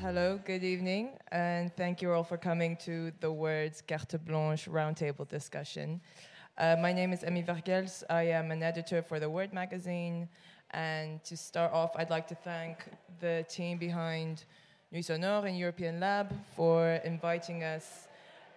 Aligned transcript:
Hello, 0.00 0.38
good 0.44 0.62
evening, 0.62 1.18
and 1.32 1.74
thank 1.74 2.00
you 2.00 2.12
all 2.12 2.22
for 2.22 2.36
coming 2.36 2.76
to 2.76 3.10
the 3.18 3.32
Words 3.32 3.82
Carte 3.82 4.24
Blanche 4.24 4.66
roundtable 4.66 5.28
discussion. 5.28 6.00
Uh, 6.56 6.76
my 6.80 6.92
name 6.92 7.12
is 7.12 7.24
Emmy 7.24 7.42
Vergels. 7.42 8.04
I 8.08 8.22
am 8.28 8.52
an 8.52 8.62
editor 8.62 9.02
for 9.02 9.18
the 9.18 9.28
Word 9.28 9.52
magazine. 9.52 10.28
And 10.70 11.24
to 11.24 11.36
start 11.36 11.72
off, 11.72 11.96
I'd 11.96 12.10
like 12.10 12.28
to 12.28 12.36
thank 12.36 12.84
the 13.18 13.44
team 13.48 13.76
behind 13.76 14.44
Nuits 14.92 15.08
Sonores 15.08 15.48
and 15.48 15.58
European 15.58 15.98
Lab 15.98 16.32
for 16.54 17.00
inviting 17.04 17.64
us 17.64 18.06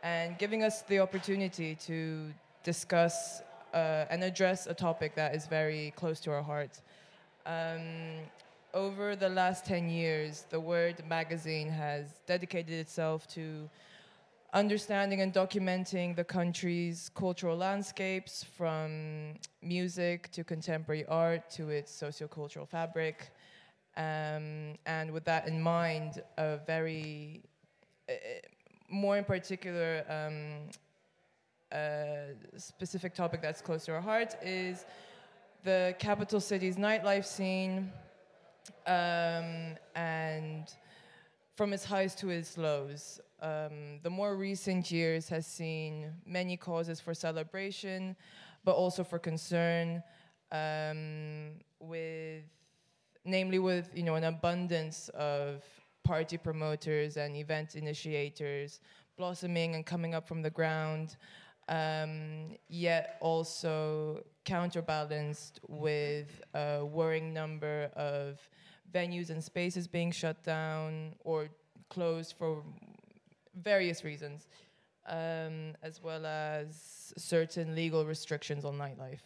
and 0.03 0.37
giving 0.37 0.61
us 0.61 0.83
the 0.83 0.99
opportunity 0.99 1.73
to 1.87 2.31
discuss 2.63 3.41
uh, 3.73 4.05
and 4.11 4.23
address 4.23 4.67
a 4.67 4.75
topic 4.75 5.15
that 5.15 5.33
is 5.33 5.47
very 5.47 5.91
close 5.95 6.19
to 6.19 6.31
our 6.31 6.43
hearts. 6.43 6.83
Um, 7.47 7.81
over 8.73 9.15
the 9.15 9.29
last 9.29 9.65
10 9.65 9.89
years, 9.89 10.45
the 10.49 10.59
Word 10.59 11.03
magazine 11.07 11.69
has 11.69 12.21
dedicated 12.25 12.73
itself 12.73 13.27
to 13.29 13.69
understanding 14.53 15.21
and 15.21 15.33
documenting 15.33 16.15
the 16.15 16.23
country's 16.23 17.09
cultural 17.15 17.55
landscapes 17.55 18.43
from 18.43 19.35
music 19.61 20.31
to 20.31 20.43
contemporary 20.43 21.05
art 21.05 21.49
to 21.49 21.69
its 21.69 21.91
sociocultural 21.91 22.67
fabric. 22.67 23.31
Um, 23.97 24.77
and 24.85 25.11
with 25.11 25.25
that 25.25 25.47
in 25.47 25.61
mind, 25.61 26.21
a 26.37 26.57
very, 26.65 27.43
uh, 28.09 28.13
more 28.89 29.17
in 29.17 29.23
particular, 29.23 30.03
um, 30.09 30.69
a 31.73 32.33
specific 32.57 33.13
topic 33.13 33.41
that's 33.41 33.61
close 33.61 33.85
to 33.85 33.93
our 33.93 34.01
heart 34.01 34.35
is 34.43 34.85
the 35.63 35.95
capital 35.99 36.41
city's 36.41 36.75
nightlife 36.75 37.25
scene 37.25 37.91
um, 38.87 39.75
and 39.95 40.67
from 41.55 41.73
its 41.73 41.85
highs 41.85 42.15
to 42.15 42.29
its 42.29 42.57
lows. 42.57 43.19
Um, 43.41 43.99
the 44.03 44.09
more 44.09 44.35
recent 44.35 44.91
years 44.91 45.27
has 45.29 45.47
seen 45.47 46.11
many 46.25 46.57
causes 46.57 46.99
for 46.99 47.13
celebration, 47.13 48.15
but 48.63 48.73
also 48.73 49.03
for 49.03 49.19
concern, 49.19 50.03
um, 50.51 51.51
with 51.79 52.43
namely 53.25 53.59
with 53.59 53.89
you 53.95 54.03
know 54.03 54.15
an 54.15 54.23
abundance 54.25 55.09
of 55.09 55.63
party 56.03 56.37
promoters 56.37 57.17
and 57.17 57.35
event 57.35 57.75
initiators 57.75 58.79
blossoming 59.17 59.75
and 59.75 59.85
coming 59.85 60.15
up 60.15 60.27
from 60.27 60.41
the 60.41 60.49
ground, 60.49 61.15
um, 61.69 62.55
yet 62.67 63.17
also 63.21 64.23
counterbalanced 64.45 65.59
with 65.67 66.41
a 66.53 66.83
worrying 66.83 67.33
number 67.33 67.89
of 67.95 68.39
venues 68.93 69.29
and 69.29 69.43
spaces 69.43 69.87
being 69.87 70.11
shut 70.11 70.43
down 70.43 71.13
or 71.23 71.47
closed 71.89 72.35
for 72.37 72.63
various 73.61 74.03
reasons, 74.03 74.47
um, 75.07 75.75
as 75.83 76.01
well 76.01 76.25
as 76.25 77.13
certain 77.17 77.75
legal 77.75 78.05
restrictions 78.05 78.65
on 78.65 78.77
nightlife. 78.77 79.21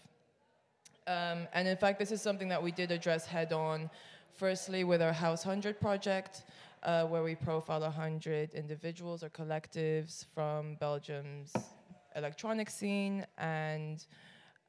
Um, 1.08 1.48
and 1.54 1.68
in 1.68 1.78
fact, 1.78 2.00
this 2.00 2.12
is 2.12 2.22
something 2.22 2.48
that 2.50 2.62
we 2.62 2.72
did 2.72 2.92
address 2.92 3.26
head 3.26 3.54
on, 3.54 3.90
firstly 4.34 4.84
with 4.84 5.02
our 5.02 5.14
House 5.14 5.46
100 5.46 5.80
project, 5.80 6.44
uh, 6.84 7.06
where 7.06 7.24
we 7.24 7.36
profile 7.36 7.82
100 7.82 8.54
individuals 8.54 9.24
or 9.24 9.30
collectives 9.30 10.26
from 10.34 10.76
Belgium's 10.76 11.54
electronic 12.16 12.70
scene, 12.70 13.26
and 13.38 14.06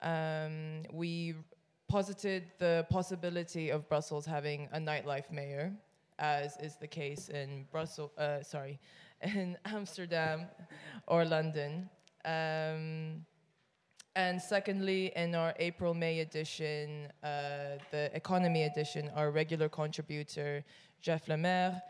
um, 0.02 0.82
we 0.92 1.34
posited 1.88 2.50
the 2.58 2.86
possibility 2.90 3.70
of 3.70 3.88
Brussels 3.88 4.26
having 4.26 4.68
a 4.72 4.78
nightlife 4.78 5.30
mayor, 5.30 5.72
as 6.18 6.56
is 6.58 6.76
the 6.76 6.86
case 6.86 7.28
in 7.28 7.64
Brussels. 7.70 8.10
Uh, 8.18 8.42
sorry, 8.42 8.78
in 9.22 9.56
Amsterdam 9.64 10.46
or 11.06 11.24
London. 11.24 11.88
Um, 12.24 13.24
and 14.16 14.40
secondly, 14.40 15.12
in 15.14 15.34
our 15.34 15.54
April 15.58 15.92
May 15.92 16.20
edition, 16.20 17.08
uh, 17.22 17.76
the 17.90 18.10
economy 18.14 18.62
edition, 18.64 19.10
our 19.14 19.30
regular 19.30 19.68
contributor, 19.68 20.64
Jeff 21.02 21.28
Lemaire, 21.28 21.82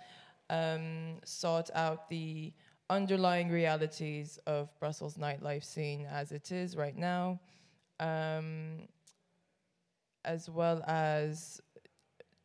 um, 0.50 1.18
sought 1.24 1.70
out 1.74 2.08
the 2.10 2.52
underlying 2.88 3.48
realities 3.50 4.38
of 4.46 4.68
Brussels 4.78 5.16
nightlife 5.16 5.64
scene 5.64 6.06
as 6.10 6.32
it 6.32 6.52
is 6.52 6.76
right 6.76 6.96
now, 6.96 7.40
um, 8.00 8.88
as 10.24 10.48
well 10.48 10.82
as 10.86 11.60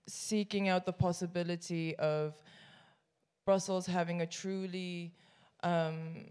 seeking 0.07 0.67
out 0.67 0.85
the 0.85 0.93
possibility 0.93 1.95
of 1.97 2.33
Brussels 3.45 3.85
having 3.85 4.21
a 4.21 4.25
truly 4.25 5.13
um, 5.63 6.25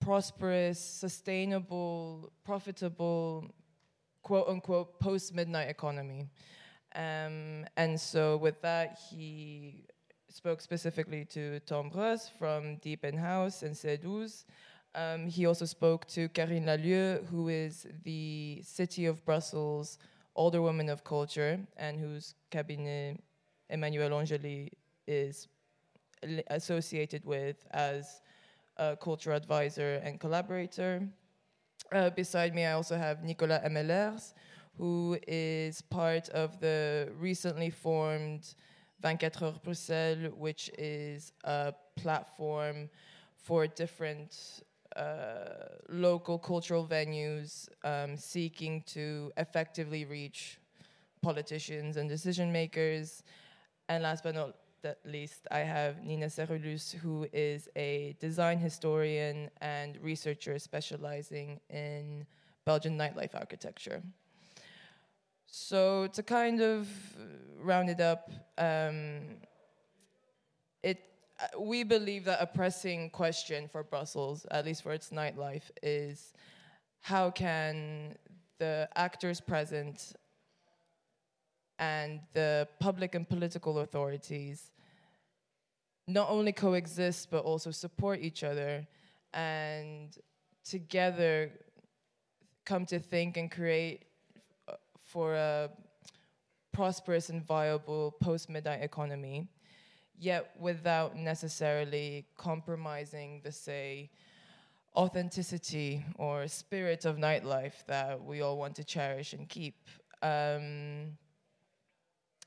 prosperous, 0.00 0.80
sustainable, 0.80 2.32
profitable, 2.44 3.46
quote 4.22 4.48
unquote, 4.48 4.98
post 4.98 5.34
midnight 5.34 5.68
economy. 5.68 6.28
Um, 6.94 7.66
and 7.76 8.00
so, 8.00 8.36
with 8.36 8.60
that, 8.62 8.98
he 9.10 9.84
spoke 10.30 10.60
specifically 10.60 11.24
to 11.24 11.60
Tom 11.60 11.90
Brosse 11.90 12.30
from 12.38 12.76
Deep 12.76 13.04
in 13.04 13.16
House 13.16 13.62
and 13.62 13.74
C12. 13.74 14.44
Um, 14.94 15.26
he 15.26 15.46
also 15.46 15.64
spoke 15.64 16.06
to 16.08 16.28
Karine 16.28 16.66
Lalieu, 16.66 17.24
who 17.26 17.48
is 17.48 17.86
the 18.04 18.60
City 18.64 19.06
of 19.06 19.24
Brussels 19.24 19.98
Alderwoman 20.36 20.90
of 20.90 21.04
Culture 21.04 21.60
and 21.76 21.98
whose 21.98 22.34
cabinet 22.50 23.20
Emmanuel 23.68 24.18
Angeli 24.18 24.72
is 25.06 25.48
associated 26.48 27.24
with 27.24 27.66
as 27.72 28.20
a 28.76 28.96
culture 28.96 29.32
advisor 29.32 30.00
and 30.04 30.18
collaborator. 30.20 31.06
Uh, 31.92 32.10
beside 32.10 32.54
me, 32.54 32.64
I 32.64 32.72
also 32.72 32.96
have 32.96 33.24
Nicolas 33.24 33.62
Emelers, 33.64 34.34
who 34.76 35.18
is 35.26 35.82
part 35.82 36.28
of 36.30 36.60
the 36.60 37.10
recently 37.18 37.70
formed 37.70 38.54
24 39.00 39.30
Heures 39.30 39.58
Bruxelles, 39.58 40.32
which 40.36 40.70
is 40.78 41.32
a 41.44 41.72
platform 41.96 42.88
for 43.36 43.66
different 43.66 44.62
uh, 44.96 45.76
local 45.88 46.38
cultural 46.38 46.86
venues 46.86 47.68
um, 47.84 48.16
seeking 48.16 48.82
to 48.82 49.30
effectively 49.36 50.04
reach 50.04 50.58
politicians 51.22 51.96
and 51.96 52.08
decision 52.08 52.52
makers. 52.52 53.22
And 53.88 54.02
last 54.02 54.24
but 54.24 54.34
not 54.34 54.56
least, 55.04 55.46
I 55.50 55.60
have 55.60 56.02
Nina 56.02 56.26
Serulus, 56.26 56.92
who 56.92 57.26
is 57.32 57.68
a 57.76 58.16
design 58.20 58.58
historian 58.58 59.50
and 59.60 59.98
researcher 60.02 60.58
specializing 60.58 61.60
in 61.70 62.26
Belgian 62.64 62.96
nightlife 62.96 63.34
architecture. 63.34 64.02
So 65.50 66.06
to 66.12 66.22
kind 66.22 66.60
of 66.60 66.88
round 67.60 67.90
it 67.90 68.00
up, 68.00 68.30
um, 68.56 69.20
it 70.82 70.98
uh, 71.40 71.60
we 71.60 71.82
believe 71.82 72.24
that 72.26 72.40
a 72.40 72.46
pressing 72.46 73.10
question 73.10 73.68
for 73.68 73.82
Brussels, 73.82 74.46
at 74.52 74.64
least 74.64 74.84
for 74.84 74.92
its 74.92 75.10
nightlife, 75.10 75.70
is 75.82 76.32
how 77.00 77.30
can 77.30 78.14
the 78.58 78.88
actors 78.94 79.40
present 79.40 80.12
and 81.80 82.20
the 82.32 82.68
public 82.78 83.16
and 83.16 83.28
political 83.28 83.78
authorities 83.80 84.70
not 86.06 86.28
only 86.28 86.52
coexist 86.52 87.30
but 87.30 87.42
also 87.42 87.70
support 87.70 88.20
each 88.20 88.44
other 88.44 88.86
and 89.32 90.18
together 90.62 91.50
come 92.66 92.84
to 92.84 92.98
think 92.98 93.38
and 93.38 93.50
create 93.50 94.02
uh, 94.02 94.09
for 95.12 95.34
a 95.34 95.70
prosperous 96.72 97.28
and 97.30 97.44
viable 97.44 98.12
post 98.20 98.48
midnight 98.48 98.82
economy, 98.82 99.48
yet 100.18 100.52
without 100.58 101.16
necessarily 101.16 102.26
compromising 102.36 103.40
the, 103.42 103.52
say, 103.52 104.10
authenticity 104.96 106.04
or 106.16 106.46
spirit 106.48 107.04
of 107.04 107.16
nightlife 107.16 107.84
that 107.86 108.22
we 108.22 108.40
all 108.40 108.56
want 108.56 108.74
to 108.76 108.84
cherish 108.84 109.32
and 109.32 109.48
keep. 109.48 109.76
Um, 110.22 111.16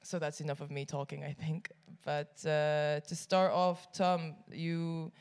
so 0.03 0.19
that's 0.19 0.41
enough 0.41 0.61
of 0.61 0.69
me 0.69 0.85
talking, 0.85 1.23
I 1.23 1.33
think. 1.33 1.71
But 2.05 2.45
uh, 2.45 2.99
to 3.07 3.15
start 3.15 3.51
off, 3.51 3.91
Tom, 3.93 4.35
you, 4.51 5.11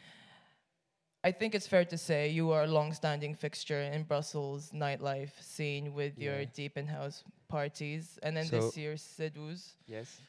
I 1.24 1.30
think 1.30 1.54
it's 1.54 1.68
fair 1.68 1.84
to 1.84 1.96
say 1.96 2.28
you 2.28 2.50
are 2.50 2.64
a 2.64 2.66
long-standing 2.66 3.34
fixture 3.34 3.80
in 3.80 4.02
Brussels 4.02 4.72
nightlife 4.74 5.40
scene 5.40 5.94
with 5.94 6.18
yeah. 6.18 6.24
your 6.30 6.44
deep 6.46 6.76
in-house 6.76 7.22
parties, 7.48 8.18
and 8.22 8.36
then 8.36 8.46
so 8.46 8.60
this 8.60 8.76
year 8.76 8.94
C12. 8.94 9.72
Yes. 9.86 10.20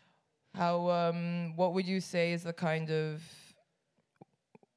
How? 0.54 0.90
Um, 0.90 1.56
what 1.56 1.74
would 1.74 1.88
you 1.88 2.00
say 2.00 2.34
is 2.34 2.44
the 2.44 2.54
kind 2.54 2.92
of 2.92 3.24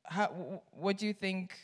how? 0.05 0.63
What 0.71 0.97
do 0.97 1.07
you 1.07 1.13
think 1.13 1.55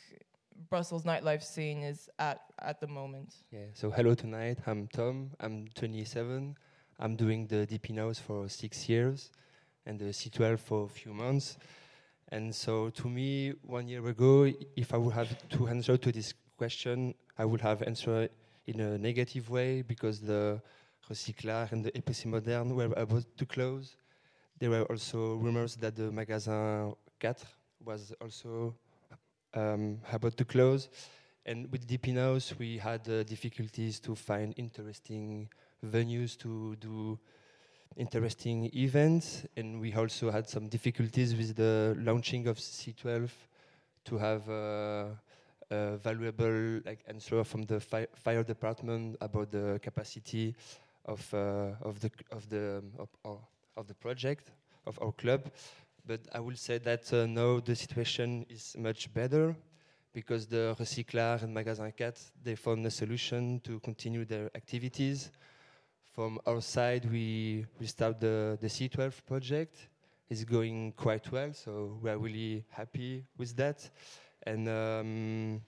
Brussels 0.69 1.03
nightlife 1.03 1.41
scene 1.41 1.81
is 1.81 2.09
at 2.19 2.41
at 2.59 2.79
the 2.79 2.87
moment? 2.87 3.33
Yeah. 3.51 3.65
So 3.73 3.89
hello 3.89 4.13
tonight. 4.13 4.59
I'm 4.67 4.87
Tom. 4.87 5.31
I'm 5.39 5.67
27. 5.73 6.55
I'm 6.99 7.15
doing 7.15 7.47
the 7.47 7.65
Deep 7.65 7.89
in 7.89 7.97
House 7.97 8.19
for 8.19 8.47
six 8.47 8.87
years. 8.87 9.31
and 9.85 9.99
the 9.99 10.05
C12 10.05 10.59
for 10.59 10.85
a 10.85 10.87
few 10.87 11.13
months. 11.13 11.57
And 12.33 12.49
so, 12.55 12.89
to 12.89 13.07
me, 13.07 13.53
one 13.61 13.87
year 13.87 14.03
ago, 14.07 14.51
if 14.75 14.91
I 14.91 14.97
would 14.97 15.13
have 15.13 15.37
to 15.49 15.67
answer 15.67 15.97
to 15.97 16.11
this 16.11 16.33
question, 16.57 17.13
I 17.37 17.45
would 17.45 17.61
have 17.61 17.83
answered 17.83 18.31
in 18.65 18.79
a 18.79 18.97
negative 18.97 19.51
way 19.51 19.83
because 19.83 20.19
the 20.19 20.59
Recyclart 21.07 21.73
and 21.73 21.85
the 21.85 21.91
EPC 21.91 22.25
Moderne 22.25 22.75
were 22.75 22.91
about 22.97 23.25
to 23.37 23.45
close. 23.45 23.97
There 24.57 24.71
were 24.71 24.81
also 24.85 25.35
rumors 25.35 25.75
that 25.75 25.95
the 25.95 26.11
Magasin 26.11 26.95
4 27.21 27.35
was 27.85 28.11
also 28.19 28.73
um, 29.53 29.99
about 30.11 30.35
to 30.37 30.45
close. 30.45 30.89
And 31.45 31.71
with 31.71 31.85
Deep 31.85 32.07
House, 32.07 32.51
we 32.57 32.79
had 32.79 33.07
uh, 33.07 33.21
difficulties 33.21 33.99
to 33.99 34.15
find 34.15 34.55
interesting 34.57 35.49
venues 35.85 36.35
to 36.39 36.77
do 36.77 37.19
interesting 37.97 38.69
events. 38.73 39.45
And 39.55 39.79
we 39.79 39.93
also 39.93 40.31
had 40.31 40.49
some 40.49 40.67
difficulties 40.67 41.35
with 41.35 41.55
the 41.55 41.95
launching 41.99 42.47
of 42.47 42.57
C12 42.57 43.29
to 44.05 44.17
have 44.17 44.49
uh, 44.49 45.05
a 45.69 45.97
valuable 45.97 46.81
like 46.85 46.99
answer 47.07 47.43
from 47.43 47.63
the 47.63 47.79
fi 47.79 48.07
fire 48.15 48.43
department 48.43 49.17
about 49.21 49.51
the 49.51 49.79
capacity 49.81 50.55
of 51.05 51.33
uh, 51.33 51.71
of 51.81 51.99
the 51.99 52.11
of 52.31 52.49
the 52.49 52.83
of, 52.97 53.39
of, 53.77 53.87
the 53.87 53.93
project 53.93 54.51
of 54.85 54.99
our 55.01 55.11
club. 55.11 55.41
But 56.05 56.21
I 56.33 56.39
will 56.39 56.55
say 56.55 56.79
that 56.79 57.11
uh, 57.13 57.25
now 57.25 57.59
the 57.59 57.75
situation 57.75 58.45
is 58.49 58.75
much 58.77 59.13
better 59.13 59.55
because 60.13 60.45
the 60.45 60.75
Recyclart 60.79 61.43
and 61.43 61.53
Magasin 61.53 61.91
4, 61.91 62.13
they 62.43 62.55
found 62.55 62.85
a 62.85 62.91
solution 62.91 63.59
to 63.61 63.79
continue 63.79 64.25
their 64.25 64.49
activities. 64.53 65.31
From 66.13 66.39
our 66.45 66.61
side, 66.61 67.11
we, 67.11 67.65
we 67.79 67.87
start 67.87 68.19
the, 68.19 68.55
the 68.61 68.67
C12 68.67 69.25
project. 69.25 69.89
It's 70.29 70.43
going 70.43 70.93
quite 70.95 71.31
well, 71.31 71.51
so 71.53 71.97
we 72.03 72.09
are 72.11 72.19
really 72.19 72.63
happy 72.69 73.25
with 73.35 73.55
that. 73.55 73.89
And 74.45 74.69
um, 74.69 75.61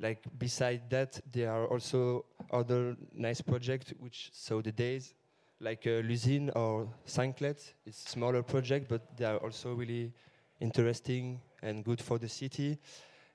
like 0.00 0.24
beside 0.36 0.90
that, 0.90 1.20
there 1.30 1.52
are 1.52 1.66
also 1.68 2.24
other 2.50 2.96
nice 3.14 3.40
projects 3.40 3.92
which 4.00 4.30
saw 4.32 4.60
the 4.60 4.72
days, 4.72 5.14
like 5.60 5.86
uh, 5.86 6.02
L'Usine 6.04 6.50
or 6.56 6.88
Saint-Clet. 7.04 7.74
It's 7.86 8.10
smaller 8.10 8.42
project, 8.42 8.88
but 8.88 9.16
they 9.16 9.26
are 9.26 9.38
also 9.38 9.74
really 9.74 10.12
interesting 10.58 11.40
and 11.62 11.84
good 11.84 12.00
for 12.00 12.18
the 12.18 12.28
city 12.28 12.78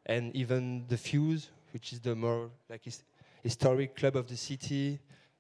and 0.06 0.36
even 0.36 0.86
the 0.90 0.98
Fuse, 0.98 1.52
which 1.72 1.94
is 1.94 2.02
the 2.02 2.16
more 2.16 2.50
like 2.70 2.84
his 2.84 3.02
historic 3.44 3.96
club 3.96 4.18
of 4.18 4.28
the 4.28 4.36
city. 4.36 5.00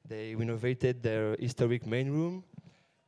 They 0.09 0.33
renovated 0.33 1.03
their 1.03 1.35
historic 1.39 1.85
main 1.85 2.09
room, 2.09 2.43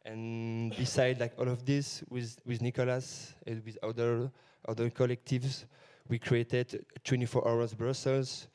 and 0.05 0.69
beside 0.77 1.19
like 1.19 1.33
all 1.35 1.47
of 1.47 1.65
this, 1.65 2.03
with 2.11 2.37
with 2.45 2.61
Nicolas 2.61 3.33
and 3.47 3.65
with 3.65 3.79
other 3.81 4.31
other 4.69 4.91
collectives, 4.91 5.65
we 6.07 6.19
created 6.19 6.85
24 7.03 7.47
Hours 7.47 7.73
Brussels, 7.73 8.47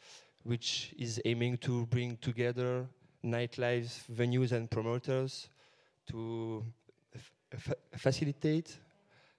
which 0.45 0.95
is 0.97 1.21
aiming 1.25 1.57
to 1.59 1.87
bring 1.87 2.19
together 2.19 2.87
nightlife 3.25 4.07
venues 4.15 4.53
and 4.53 4.71
promoters 4.71 5.49
to 6.07 6.63
facilitate 7.97 8.79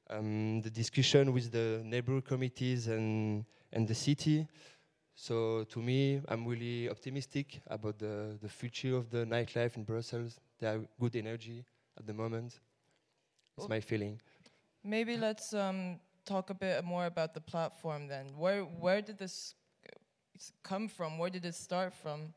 um, 0.10 0.62
the 0.62 0.70
discussion 0.70 1.32
with 1.32 1.50
the 1.50 1.82
neighbor 1.86 2.20
committees 2.20 2.88
and 2.88 3.46
and 3.72 3.88
the 3.88 3.96
city. 3.96 4.46
So 5.20 5.64
to 5.72 5.82
me, 5.82 6.22
I'm 6.28 6.46
really 6.46 6.88
optimistic 6.90 7.60
about 7.66 7.98
the, 7.98 8.38
the 8.40 8.48
future 8.48 8.96
of 8.96 9.10
the 9.10 9.26
nightlife 9.26 9.76
in 9.76 9.84
Brussels. 9.84 10.40
There 10.60 10.76
are 10.76 10.80
good 11.00 11.16
energy 11.16 11.66
at 11.98 12.06
the 12.06 12.14
moment. 12.14 12.60
It's 13.58 13.68
my 13.68 13.80
feeling. 13.80 14.22
Maybe 14.84 15.18
let's 15.18 15.56
um, 15.56 16.00
talk 16.24 16.52
a 16.52 16.54
bit 16.54 16.86
more 16.86 17.08
about 17.08 17.34
the 17.34 17.42
platform 17.42 18.08
then. 18.08 18.28
Where 18.38 18.62
where 18.62 19.02
did 19.02 19.18
this 19.18 19.56
come 20.62 20.88
from? 20.88 21.18
Where 21.18 21.32
did 21.32 21.46
it 21.46 21.56
start 21.56 21.96
from? 21.96 22.32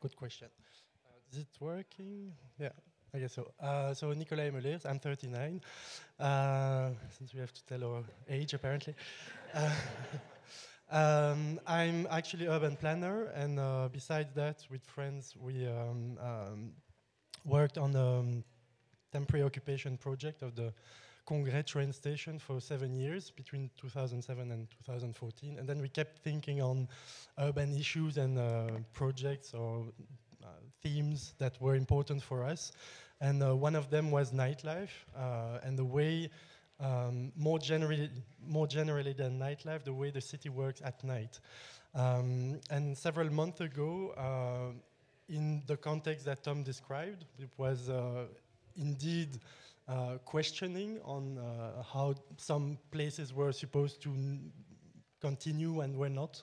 Good 0.00 0.14
question. 0.14 0.46
Uh, 1.04 1.32
is 1.32 1.38
it 1.38 1.48
working? 1.58 2.34
Yeah. 2.56 2.70
I 3.12 3.18
guess 3.18 3.32
so. 3.32 3.50
Uh, 3.58 3.94
so 3.94 4.12
Nicolas 4.12 4.48
Emelers, 4.48 4.84
I'm 4.84 4.98
39, 4.98 5.62
uh, 6.20 6.90
since 7.16 7.32
we 7.32 7.40
have 7.40 7.52
to 7.54 7.64
tell 7.64 7.82
our 7.82 8.02
age 8.28 8.54
apparently. 8.54 8.94
Um, 10.90 11.60
I'm 11.66 12.06
actually 12.10 12.46
urban 12.46 12.76
planner, 12.76 13.24
and 13.34 13.60
uh, 13.60 13.88
besides 13.92 14.32
that, 14.34 14.64
with 14.70 14.82
friends, 14.86 15.34
we 15.38 15.66
um, 15.66 16.18
um, 16.18 16.72
worked 17.44 17.76
on 17.76 17.92
the 17.92 18.02
um, 18.02 18.44
temporary 19.12 19.44
occupation 19.44 19.98
project 19.98 20.42
of 20.42 20.54
the 20.54 20.72
Congrès 21.28 21.66
train 21.66 21.92
station 21.92 22.38
for 22.38 22.58
seven 22.58 22.94
years 22.94 23.30
between 23.30 23.70
2007 23.76 24.50
and 24.50 24.66
2014, 24.70 25.58
and 25.58 25.68
then 25.68 25.78
we 25.82 25.90
kept 25.90 26.20
thinking 26.20 26.62
on 26.62 26.88
urban 27.38 27.76
issues 27.76 28.16
and 28.16 28.38
uh, 28.38 28.68
projects 28.94 29.52
or 29.52 29.84
uh, 30.42 30.46
themes 30.82 31.34
that 31.38 31.60
were 31.60 31.74
important 31.74 32.22
for 32.22 32.42
us. 32.42 32.72
And 33.20 33.42
uh, 33.42 33.54
one 33.54 33.74
of 33.74 33.90
them 33.90 34.10
was 34.10 34.32
nightlife 34.32 35.04
uh, 35.14 35.58
and 35.62 35.78
the 35.78 35.84
way, 35.84 36.30
um, 36.80 37.32
more, 37.36 37.58
generally, 37.58 38.10
more 38.46 38.66
generally 38.66 39.12
than 39.12 39.38
nightlife, 39.38 39.84
the 39.84 39.92
way 39.92 40.10
the 40.10 40.20
city 40.20 40.48
works 40.48 40.80
at 40.84 41.02
night. 41.04 41.40
Um, 41.94 42.60
and 42.70 42.96
several 42.96 43.32
months 43.32 43.60
ago, 43.60 44.14
uh, 44.16 44.72
in 45.28 45.62
the 45.66 45.76
context 45.76 46.24
that 46.26 46.42
Tom 46.42 46.62
described, 46.62 47.24
it 47.38 47.50
was 47.56 47.90
indeed 48.76 49.40
uh, 49.88 50.18
questioning 50.24 51.00
on 51.04 51.38
uh, 51.38 51.82
how 51.82 52.14
some 52.36 52.78
places 52.90 53.32
were 53.32 53.52
supposed 53.52 54.02
to 54.02 54.38
continue 55.20 55.80
and 55.80 55.96
were 55.96 56.10
not. 56.10 56.42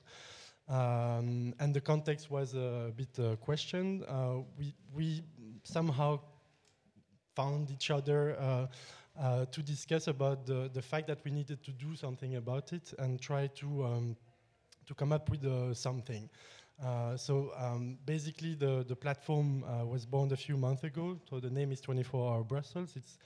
Um, 0.67 1.53
and 1.59 1.73
the 1.73 1.81
context 1.81 2.31
was 2.31 2.55
a 2.55 2.91
bit 2.95 3.19
uh, 3.19 3.35
questioned. 3.35 4.03
Uh, 4.07 4.37
we, 4.57 4.73
we 4.95 5.23
somehow 5.63 6.19
found 7.35 7.69
each 7.69 7.91
other 7.91 8.67
uh, 9.19 9.45
to 9.45 9.61
discuss 9.61 10.07
about 10.07 10.45
the, 10.45 10.69
the 10.73 10.81
fact 10.81 11.07
that 11.07 11.19
we 11.23 11.31
needed 11.31 11.63
to 11.63 11.71
do 11.71 11.95
something 11.95 12.35
about 12.35 12.73
it 12.73 12.93
and 12.99 13.21
try 13.21 13.47
to, 13.47 13.85
um, 13.85 14.15
to 14.85 14.93
come 14.93 15.11
up 15.11 15.29
with 15.29 15.45
uh, 15.45 15.73
something. 15.73 16.29
Uh, 16.83 17.15
so 17.15 17.51
um, 17.57 17.97
basically, 18.05 18.53
the, 18.53 18.83
the 18.87 18.95
platform 18.95 19.63
uh, 19.63 19.85
was 19.85 20.05
born 20.05 20.31
a 20.31 20.37
few 20.37 20.57
months 20.57 20.83
ago. 20.83 21.17
So 21.29 21.39
the 21.39 21.49
name 21.49 21.71
is 21.71 21.79
24 21.79 22.33
Hour 22.33 22.43
Brussels. 22.43 22.93
It's 22.95 23.17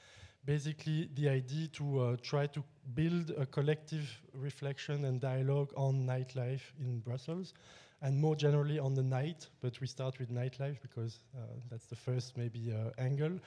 basically 0.46 1.10
the 1.16 1.30
idea 1.30 1.68
to 1.68 2.00
uh, 2.00 2.16
try 2.22 2.48
to 2.48 2.64
build 2.94 3.32
a 3.32 3.46
collective 3.46 4.08
reflection 4.34 5.06
and 5.06 5.20
dialogue 5.20 5.72
on 5.76 6.06
nightlife 6.06 6.62
in 6.80 7.00
Brussels, 7.00 7.54
and 8.02 8.20
more 8.20 8.36
generally 8.36 8.80
on 8.80 8.94
the 8.94 9.04
night. 9.04 9.48
But 9.62 9.80
we 9.82 9.88
start 9.88 10.20
with 10.20 10.32
nightlife 10.32 10.80
because 10.82 11.20
uh, 11.36 11.42
that's 11.70 11.86
the 11.86 11.96
first 11.96 12.38
maybe 12.38 12.72
uh, 12.72 12.92
angle. 13.02 13.40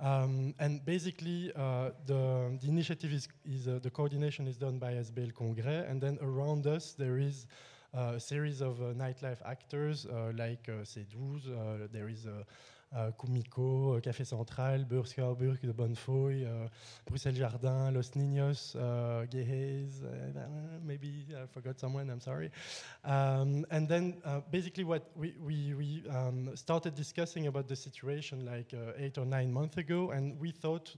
Um, 0.00 0.54
and 0.58 0.82
basically, 0.84 1.52
uh, 1.54 1.90
the, 2.06 2.56
the, 2.60 2.68
initiative 2.68 3.12
is, 3.12 3.28
is 3.44 3.68
uh, 3.68 3.80
the 3.82 3.90
coordination 3.90 4.46
is 4.46 4.56
done 4.56 4.78
by 4.78 4.94
SBL 4.94 5.34
Congrès, 5.34 5.90
and 5.90 6.00
then 6.00 6.18
around 6.22 6.66
us 6.66 6.92
there 6.92 7.18
is 7.18 7.46
uh, 7.92 8.12
a 8.16 8.20
series 8.20 8.62
of 8.62 8.78
nightlife 8.96 9.38
actors 9.44 10.06
like 10.36 10.68
uh, 10.68 10.84
C12, 10.84 11.92
there 11.92 12.08
is 12.08 12.26
uh, 12.26 12.44
Kumiko, 13.18 13.96
uh, 13.96 14.00
Café 14.00 14.24
Central, 14.24 14.84
Burg 14.84 15.60
de 15.62 15.72
Bonnefoy, 15.72 16.44
uh, 16.44 16.68
Bruxelles 17.06 17.36
Jardin, 17.36 17.92
Los 17.92 18.10
Niños, 18.16 18.74
uh, 18.74 19.26
Gehez, 19.26 20.02
maybe 20.82 21.26
I 21.30 21.46
forgot 21.46 21.78
someone, 21.78 22.10
I'm 22.10 22.20
sorry. 22.20 22.50
Um, 23.04 23.64
and 23.70 23.88
then 23.88 24.20
uh, 24.24 24.40
basically 24.50 24.84
what 24.84 25.10
we, 25.14 25.34
we, 25.40 25.74
we 25.74 26.02
um, 26.10 26.50
started 26.56 26.94
discussing 26.94 27.46
about 27.46 27.68
the 27.68 27.76
situation 27.76 28.44
like 28.44 28.74
uh, 28.74 28.92
eight 28.96 29.18
or 29.18 29.24
nine 29.24 29.52
months 29.52 29.76
ago, 29.76 30.10
and 30.10 30.38
we 30.40 30.50
thought 30.50 30.94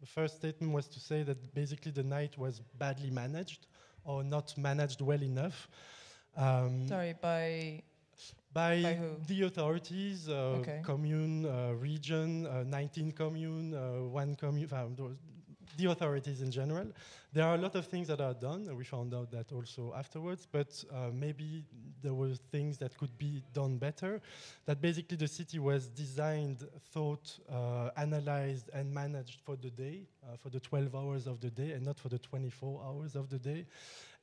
the 0.00 0.06
first 0.06 0.36
statement 0.36 0.72
was 0.72 0.86
to 0.88 1.00
say 1.00 1.22
that 1.22 1.54
basically 1.54 1.90
the 1.92 2.02
night 2.02 2.38
was 2.38 2.60
badly 2.78 3.10
managed 3.10 3.66
or 4.04 4.22
not 4.22 4.56
managed 4.56 5.00
well 5.00 5.22
enough. 5.22 5.68
Um, 6.36 6.88
sorry, 6.88 7.14
by 7.20 7.82
by, 8.52 8.82
by 8.82 8.98
the 9.26 9.42
authorities, 9.42 10.28
uh, 10.28 10.60
okay. 10.60 10.80
commune, 10.84 11.46
uh, 11.46 11.72
region, 11.74 12.46
uh, 12.46 12.64
19 12.64 13.12
commune, 13.12 13.74
uh, 13.74 14.04
one 14.04 14.36
commune, 14.36 14.68
the 15.78 15.90
authorities 15.90 16.42
in 16.42 16.50
general. 16.50 16.86
There 17.32 17.46
are 17.46 17.54
a 17.54 17.58
lot 17.58 17.74
of 17.76 17.86
things 17.86 18.08
that 18.08 18.20
are 18.20 18.34
done, 18.34 18.66
and 18.68 18.76
we 18.76 18.84
found 18.84 19.14
out 19.14 19.30
that 19.30 19.52
also 19.52 19.94
afterwards, 19.96 20.46
but 20.50 20.84
uh, 20.92 21.08
maybe 21.14 21.64
there 22.02 22.12
were 22.12 22.34
things 22.50 22.76
that 22.78 22.96
could 22.98 23.16
be 23.16 23.42
done 23.54 23.78
better. 23.78 24.20
That 24.66 24.82
basically 24.82 25.16
the 25.16 25.28
city 25.28 25.58
was 25.58 25.88
designed, 25.88 26.68
thought, 26.92 27.38
uh, 27.50 27.88
analyzed, 27.96 28.68
and 28.74 28.92
managed 28.92 29.40
for 29.40 29.56
the 29.56 29.70
day, 29.70 30.02
for 30.42 30.50
the 30.50 30.60
12 30.60 30.94
hours 30.94 31.26
of 31.26 31.40
the 31.40 31.50
day, 31.50 31.72
and 31.72 31.86
not 31.86 31.98
for 31.98 32.10
the 32.10 32.18
24 32.18 32.82
hours 32.84 33.16
of 33.16 33.30
the 33.30 33.38
day. 33.38 33.64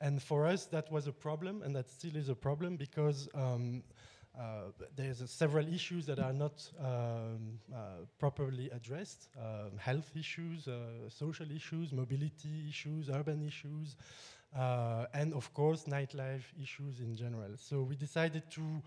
And 0.00 0.22
for 0.22 0.46
us, 0.46 0.66
that 0.66 0.90
was 0.90 1.08
a 1.08 1.12
problem, 1.12 1.62
and 1.62 1.74
that 1.74 1.90
still 1.90 2.16
is 2.16 2.28
a 2.28 2.34
problem 2.34 2.76
because 2.76 3.28
um, 3.34 3.82
uh, 4.38 4.70
there's 4.96 5.20
uh, 5.22 5.26
several 5.26 5.66
issues 5.66 6.06
that 6.06 6.18
are 6.18 6.32
not 6.32 6.70
um, 6.78 7.58
uh, 7.74 7.78
properly 8.18 8.70
addressed 8.70 9.28
um, 9.38 9.76
health 9.76 10.10
issues, 10.16 10.68
social 11.08 11.50
issues, 11.50 11.92
mobility 11.92 12.66
issues, 12.68 13.10
urban 13.10 13.42
issues, 13.46 13.96
and 15.14 15.34
of 15.34 15.52
course, 15.52 15.84
nightlife 15.84 16.44
issues 16.62 17.00
in 17.00 17.16
general. 17.16 17.50
So 17.56 17.82
we 17.82 17.96
decided 17.96 18.44
to 18.50 18.82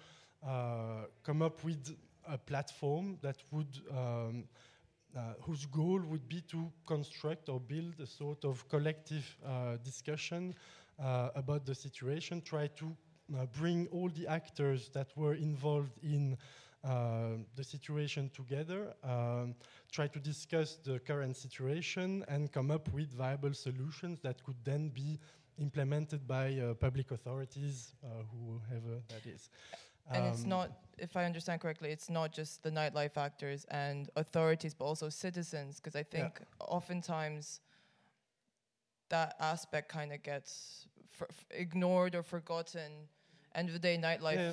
come 1.23 1.41
up 1.41 1.63
with 1.63 1.95
a 2.27 2.37
platform 2.37 3.17
that 3.21 3.37
would 3.51 3.79
um, 3.91 4.45
uh, 5.15 5.33
whose 5.41 5.67
goal 5.67 6.01
would 6.07 6.27
be 6.27 6.41
to 6.41 6.71
construct 6.87 7.47
or 7.47 7.59
build 7.59 7.99
a 7.99 8.07
sort 8.07 8.43
of 8.45 8.67
collective 8.67 9.37
uh, 9.45 9.77
discussion 9.83 10.55
uh, 10.99 11.29
about 11.35 11.65
the 11.65 11.75
situation, 11.75 12.41
try 12.41 12.65
to 12.67 12.85
uh, 12.85 12.89
bring 13.59 13.87
all 13.91 14.09
the 14.09 14.27
actors 14.27 14.89
that 14.93 15.07
were 15.15 15.35
involved 15.35 15.97
in 16.01 16.37
uh, 16.83 17.37
the 17.55 17.63
situation 17.63 18.29
together, 18.33 18.93
um, 19.03 19.55
try 19.91 20.07
to 20.07 20.19
discuss 20.19 20.77
the 20.83 20.99
current 20.99 21.35
situation, 21.37 22.25
and 22.27 22.51
come 22.51 22.71
up 22.71 22.91
with 22.93 23.13
viable 23.13 23.53
solutions 23.53 24.19
that 24.21 24.43
could 24.43 24.57
then 24.63 24.89
be 24.89 25.19
implemented 25.59 26.27
by 26.27 26.53
uh, 26.55 26.73
public 26.73 27.11
authorities, 27.11 27.93
uh, 28.03 28.07
whoever 28.31 29.01
that 29.07 29.25
is. 29.25 29.49
And 30.11 30.23
um, 30.23 30.29
it's 30.29 30.43
not, 30.43 30.71
if 30.97 31.15
I 31.15 31.23
understand 31.25 31.61
correctly, 31.61 31.89
it's 31.89 32.09
not 32.09 32.33
just 32.33 32.63
the 32.63 32.71
nightlife 32.71 33.17
actors 33.17 33.65
and 33.71 34.09
authorities, 34.15 34.73
but 34.73 34.85
also 34.85 35.09
citizens, 35.09 35.77
because 35.77 35.95
I 35.95 36.03
think 36.03 36.39
yeah. 36.39 36.45
oftentimes 36.59 37.61
that 39.09 39.35
aspect 39.39 39.89
kind 39.89 40.11
of 40.11 40.21
gets 40.23 40.87
ignored 41.51 42.15
or 42.15 42.23
forgotten. 42.23 42.91
End 43.55 43.69
of 43.69 43.73
the 43.73 43.79
day, 43.79 43.97
nightlife, 43.97 44.35
yeah. 44.35 44.51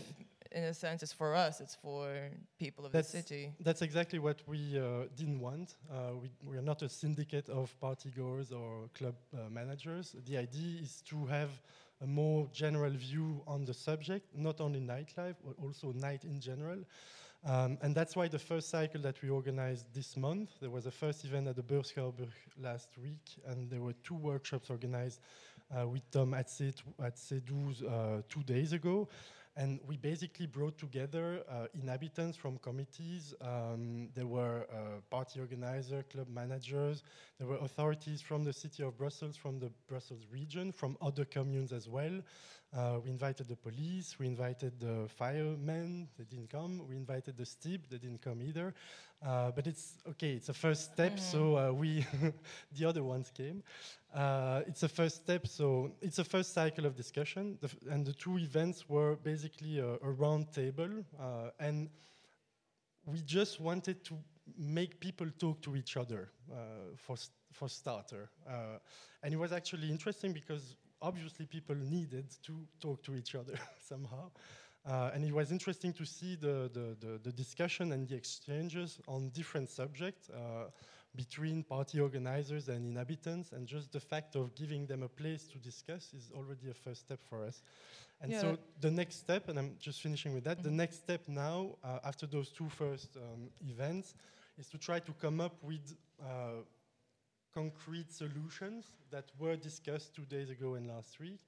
in 0.59 0.65
a 0.65 0.75
sense, 0.75 1.03
is 1.03 1.13
for 1.13 1.35
us. 1.35 1.61
It's 1.61 1.75
for 1.75 2.09
people 2.59 2.85
of 2.85 2.93
that's 2.93 3.13
the 3.13 3.19
city. 3.19 3.53
That's 3.61 3.83
exactly 3.83 4.19
what 4.19 4.43
we 4.47 4.79
uh, 4.79 5.07
didn't 5.17 5.41
want. 5.41 5.77
Uh, 5.91 6.17
we, 6.23 6.31
we 6.45 6.57
are 6.59 6.63
not 6.63 6.83
a 6.83 6.89
syndicate 6.89 7.49
of 7.49 7.79
party 7.81 8.11
goers 8.15 8.53
or 8.53 8.91
club 8.95 9.15
uh, 9.33 9.49
managers. 9.51 10.15
The 10.27 10.37
idea 10.37 10.83
is 10.83 11.03
to 11.09 11.27
have 11.27 11.51
a 12.03 12.07
more 12.07 12.49
general 12.53 12.91
view 12.91 13.43
on 13.47 13.65
the 13.65 13.75
subject, 13.75 14.27
not 14.35 14.61
only 14.61 14.81
nightlife, 14.81 15.37
but 15.45 15.55
also 15.63 15.93
night 15.93 16.25
in 16.25 16.41
general. 16.41 16.79
Um, 17.45 17.79
and 17.81 17.95
that's 17.95 18.17
why 18.17 18.29
the 18.29 18.39
first 18.39 18.69
cycle 18.69 19.01
that 19.01 19.23
we 19.23 19.31
organized 19.31 19.87
this 19.95 20.17
month, 20.17 20.51
there 20.61 20.69
was 20.69 20.85
a 20.87 20.91
first 20.91 21.25
event 21.25 21.49
at 21.49 21.57
the 21.57 21.63
Beurs 21.63 21.93
last 22.61 22.89
week, 23.03 23.41
and 23.47 23.71
there 23.71 23.81
were 23.81 23.95
two 24.05 24.15
workshops 24.15 24.69
organized 24.69 25.21
with 25.87 26.11
Tom 26.11 26.35
at, 26.35 26.51
C- 26.51 26.73
at 27.03 27.17
C12 27.17 27.85
uh, 27.85 28.23
two 28.29 28.43
days 28.43 28.73
ago. 28.73 29.09
And 29.57 29.81
we 29.87 29.97
basically 29.97 30.47
brought 30.47 30.79
together 30.79 31.43
uh, 31.51 31.67
inhabitants 31.75 32.37
from 32.37 32.57
committees. 32.59 33.35
Um, 33.41 34.09
there 34.15 34.27
were 34.27 34.67
uh, 34.73 35.01
party 35.11 35.41
organizers, 35.41 36.05
club 36.11 36.29
managers. 36.33 37.03
There 37.39 37.49
were 37.49 37.59
authorities 37.59 38.23
from 38.23 38.45
the 38.45 38.53
city 38.53 38.85
of 38.85 38.97
Brussels, 38.97 39.37
from 39.37 39.59
the 39.59 39.71
Brussels 39.89 40.25
region, 40.33 40.73
from 40.73 40.97
other 41.03 41.25
communes 41.25 41.73
as 41.73 41.89
well. 41.89 42.23
Uh, 42.73 43.01
we 43.03 43.11
invited 43.11 43.49
the 43.49 43.57
police, 43.57 44.17
we 44.21 44.29
invited 44.29 44.79
the 44.79 45.09
firemen, 45.09 46.07
they 46.17 46.23
didn't 46.25 46.49
come. 46.49 46.87
We 46.89 46.95
invited 46.95 47.37
the 47.37 47.43
STIB, 47.43 47.81
they 47.91 47.99
didn't 47.99 48.23
come 48.23 48.41
either. 48.43 48.73
Uh, 49.27 49.51
but 49.51 49.67
it's 49.67 49.95
okay, 50.09 50.33
it's 50.35 50.49
a 50.49 50.55
first 50.55 50.93
step, 50.93 51.17
mm. 51.17 51.19
so 51.19 51.59
uh, 51.59 51.73
we, 51.73 52.07
the 52.79 52.85
other 52.85 53.03
ones 53.03 53.33
came. 53.37 53.63
Uh, 54.15 54.63
it's 54.67 54.83
a 54.83 54.89
first 54.89 55.17
step, 55.17 55.47
so 55.47 55.93
it's 56.01 56.19
a 56.19 56.25
first 56.25 56.53
cycle 56.53 56.85
of 56.85 56.97
discussion, 56.97 57.57
the 57.61 57.71
and 57.93 58.05
the 58.05 58.13
two 58.13 58.39
events 58.39 58.89
were 58.89 59.15
basically 59.17 59.79
a, 59.79 59.93
a 60.03 60.11
round 60.11 60.51
table, 60.53 60.91
uh, 61.21 61.51
and 61.61 61.89
we 63.07 63.21
just 63.21 63.61
wanted 63.61 64.05
to 64.05 64.19
make 64.59 64.99
people 64.99 65.29
talk 65.39 65.63
to 65.63 65.77
each 65.77 65.97
other 65.97 66.29
uh, 66.53 66.57
for 66.97 67.17
st 67.17 67.31
for 67.53 67.69
starter, 67.69 68.31
uh, 68.49 68.79
and 69.23 69.33
it 69.33 69.37
was 69.37 69.53
actually 69.53 69.89
interesting 69.89 70.33
because 70.33 70.75
obviously 71.01 71.47
people 71.47 71.77
needed 71.77 72.27
to 72.43 72.67
talk 72.81 73.03
to 73.05 73.15
each 73.15 73.37
other 73.37 73.55
somehow. 73.89 74.31
Uh, 74.87 75.11
and 75.15 75.25
it 75.25 75.33
was 75.33 75.53
interesting 75.53 75.93
to 75.93 76.07
see 76.07 76.37
the, 76.37 76.71
the, 76.73 76.97
the, 77.01 77.21
the, 77.23 77.33
discussion 77.33 77.93
and 77.93 78.09
the 78.09 78.15
exchanges 78.15 78.99
on 79.07 79.29
different 79.31 79.69
subjects. 79.69 80.31
Between 81.17 81.65
party 81.65 81.99
organizers 82.01 82.69
and 82.69 82.87
inhabitants, 82.87 83.53
and 83.53 83.67
just 83.67 83.91
the 83.93 84.01
fact 84.01 84.37
of 84.37 84.55
giving 84.55 84.87
them 84.87 85.03
a 85.03 85.09
place 85.09 85.45
to 85.49 85.59
discuss 85.59 86.15
is 86.15 86.31
already 86.37 86.71
a 86.71 86.75
first 86.75 87.01
step 87.01 87.19
for 87.29 87.45
us. 87.45 87.63
And 88.21 88.31
yeah. 88.31 88.41
so 88.41 88.59
the 88.81 88.91
next 88.91 89.17
step, 89.17 89.49
and 89.49 89.59
I'm 89.59 89.77
just 89.81 90.01
finishing 90.03 90.35
with 90.35 90.45
that, 90.45 90.59
mm 90.59 90.63
-hmm. 90.63 90.71
the 90.71 90.77
next 90.77 90.97
step 90.97 91.27
now, 91.27 91.79
uh, 91.83 91.99
after 92.03 92.29
those 92.29 92.53
two 92.53 92.69
first 92.69 93.17
um, 93.17 93.51
events, 93.61 94.15
is 94.57 94.69
to 94.69 94.79
try 94.79 95.01
to 95.01 95.13
come 95.15 95.45
up 95.45 95.63
with 95.63 95.97
uh, 96.21 96.63
concrete 97.53 98.13
solutions 98.13 98.93
that 99.11 99.25
were 99.39 99.57
discussed 99.57 100.15
two 100.15 100.25
days 100.25 100.51
ago 100.51 100.75
and 100.75 100.87
last 100.87 101.19
week, 101.19 101.41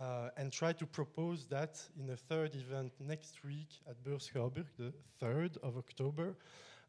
uh, 0.00 0.30
and 0.36 0.52
try 0.52 0.72
to 0.72 0.86
propose 0.86 1.46
that 1.46 1.90
in 1.98 2.10
a 2.10 2.16
third 2.16 2.54
event 2.54 2.92
next 3.00 3.44
week 3.44 3.80
at 3.88 4.02
Beurs 4.04 4.30
the 4.76 4.92
3rd 5.20 5.56
of 5.62 5.76
October, 5.76 6.36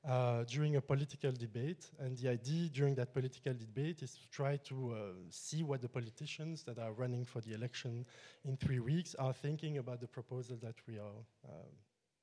uh, 0.08 0.44
during 0.46 0.76
a 0.76 0.82
political 0.82 1.32
debate. 1.32 1.90
And 2.00 2.18
the 2.18 2.30
idea 2.30 2.70
during 2.70 2.96
that 2.96 3.14
political 3.14 3.54
debate 3.54 4.02
is 4.02 4.16
to 4.16 4.28
try 4.30 4.58
to 4.58 4.94
uh, 4.94 4.98
see 5.30 5.64
what 5.64 5.82
the 5.82 5.90
politicians 5.90 6.64
that 6.64 6.80
are 6.80 6.94
running 6.94 7.26
for 7.26 7.42
the 7.42 7.54
election 7.54 8.06
in 8.46 8.58
three 8.58 8.80
weeks 8.80 9.16
are 9.16 9.34
thinking 9.34 9.78
about 9.78 10.00
the 10.00 10.08
proposal 10.08 10.58
that 10.62 10.76
we 10.88 10.98
are 10.98 11.20
uh, 11.48 11.68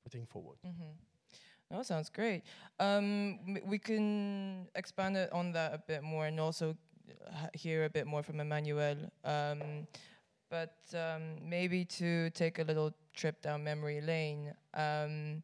putting 0.03 0.25
forward. 0.25 0.57
Mm 0.63 0.75
-hmm. 0.79 0.93
That 1.69 1.85
sounds 1.85 2.09
great. 2.09 2.43
Um, 2.79 3.39
we 3.65 3.77
can 3.77 4.67
expand 4.73 5.17
on 5.31 5.53
that 5.53 5.73
a 5.73 5.77
bit 5.77 6.01
more 6.01 6.27
and 6.27 6.39
also 6.39 6.77
hear 7.53 7.83
a 7.83 7.89
bit 7.89 8.05
more 8.05 8.23
from 8.23 8.39
Emmanuel. 8.39 8.95
Um, 9.23 9.87
but 10.49 10.75
um, 10.93 11.37
maybe 11.43 11.83
to 11.85 12.29
take 12.29 12.59
a 12.59 12.63
little 12.63 12.93
trip 13.13 13.41
down 13.41 13.63
memory 13.63 14.01
lane. 14.01 14.53
Um, 14.73 15.43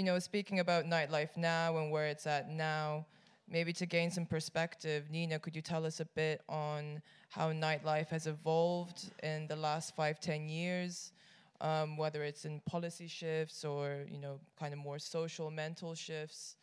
you 0.00 0.06
know, 0.06 0.18
speaking 0.18 0.60
about 0.60 0.86
nightlife 0.86 1.36
now 1.36 1.76
and 1.76 1.90
where 1.90 2.06
it's 2.06 2.26
at 2.26 2.48
now, 2.48 3.04
maybe 3.46 3.70
to 3.70 3.84
gain 3.84 4.10
some 4.10 4.24
perspective, 4.24 5.10
Nina, 5.10 5.38
could 5.38 5.54
you 5.54 5.60
tell 5.60 5.84
us 5.84 6.00
a 6.00 6.06
bit 6.06 6.40
on 6.48 7.02
how 7.28 7.52
nightlife 7.52 8.08
has 8.08 8.26
evolved 8.26 9.10
in 9.22 9.46
the 9.46 9.56
last 9.56 9.94
five, 9.94 10.18
ten 10.18 10.48
years, 10.48 11.12
um, 11.60 11.98
whether 11.98 12.24
it's 12.24 12.46
in 12.46 12.60
policy 12.60 13.06
shifts 13.06 13.62
or, 13.62 14.06
you 14.10 14.18
know, 14.18 14.40
kind 14.58 14.72
of 14.72 14.78
more 14.78 14.98
social, 14.98 15.50
mental 15.50 15.94
shifts? 15.94 16.56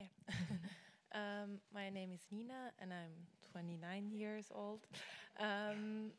Yeah. 0.00 0.06
um, 1.14 1.58
my 1.74 1.90
name 1.90 2.10
is 2.10 2.20
Nina 2.32 2.72
and 2.78 2.90
I'm 2.90 3.12
29 3.52 4.12
years 4.12 4.46
old. 4.50 4.86
Um, 5.38 6.12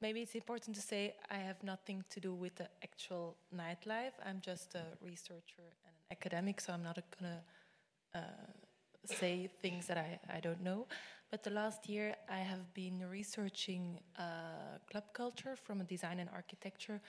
maybe 0.00 0.20
it's 0.20 0.34
important 0.34 0.74
to 0.76 0.82
say 0.82 1.14
I 1.30 1.36
have 1.36 1.62
nothing 1.62 2.04
to 2.10 2.20
do 2.20 2.34
with 2.34 2.56
the 2.56 2.68
actual 2.82 3.36
nightlife. 3.54 4.14
I'm 4.24 4.40
just 4.40 4.74
a 4.74 4.84
researcher 5.04 5.66
and 5.84 5.94
an 5.94 6.16
academic, 6.16 6.60
so 6.60 6.72
I'm 6.72 6.82
not 6.82 6.96
going 7.18 7.32
to 7.32 8.18
uh, 8.18 8.22
say 9.04 9.50
things 9.62 9.86
that 9.86 9.98
I, 9.98 10.18
I 10.32 10.40
don't 10.40 10.62
know. 10.62 10.86
But 11.30 11.44
the 11.44 11.50
last 11.50 11.88
year, 11.88 12.16
I 12.28 12.38
have 12.38 12.72
been 12.74 13.04
researching 13.08 14.00
uh, 14.18 14.78
club 14.90 15.04
culture 15.12 15.54
from 15.56 15.80
a 15.80 15.84
design 15.84 16.18
and 16.18 16.28
architecture 16.34 17.00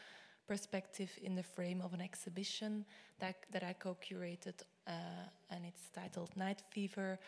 perspective 0.47 1.11
in 1.23 1.35
the 1.35 1.43
frame 1.43 1.81
of 1.81 1.93
an 1.93 2.01
exhibition 2.01 2.85
that, 3.19 3.37
that 3.51 3.63
I 3.63 3.73
co 3.73 3.95
curated, 3.95 4.61
uh, 4.87 4.91
and 5.49 5.65
it's 5.65 5.89
titled 5.89 6.35
Night 6.35 6.61
Fever 6.71 7.19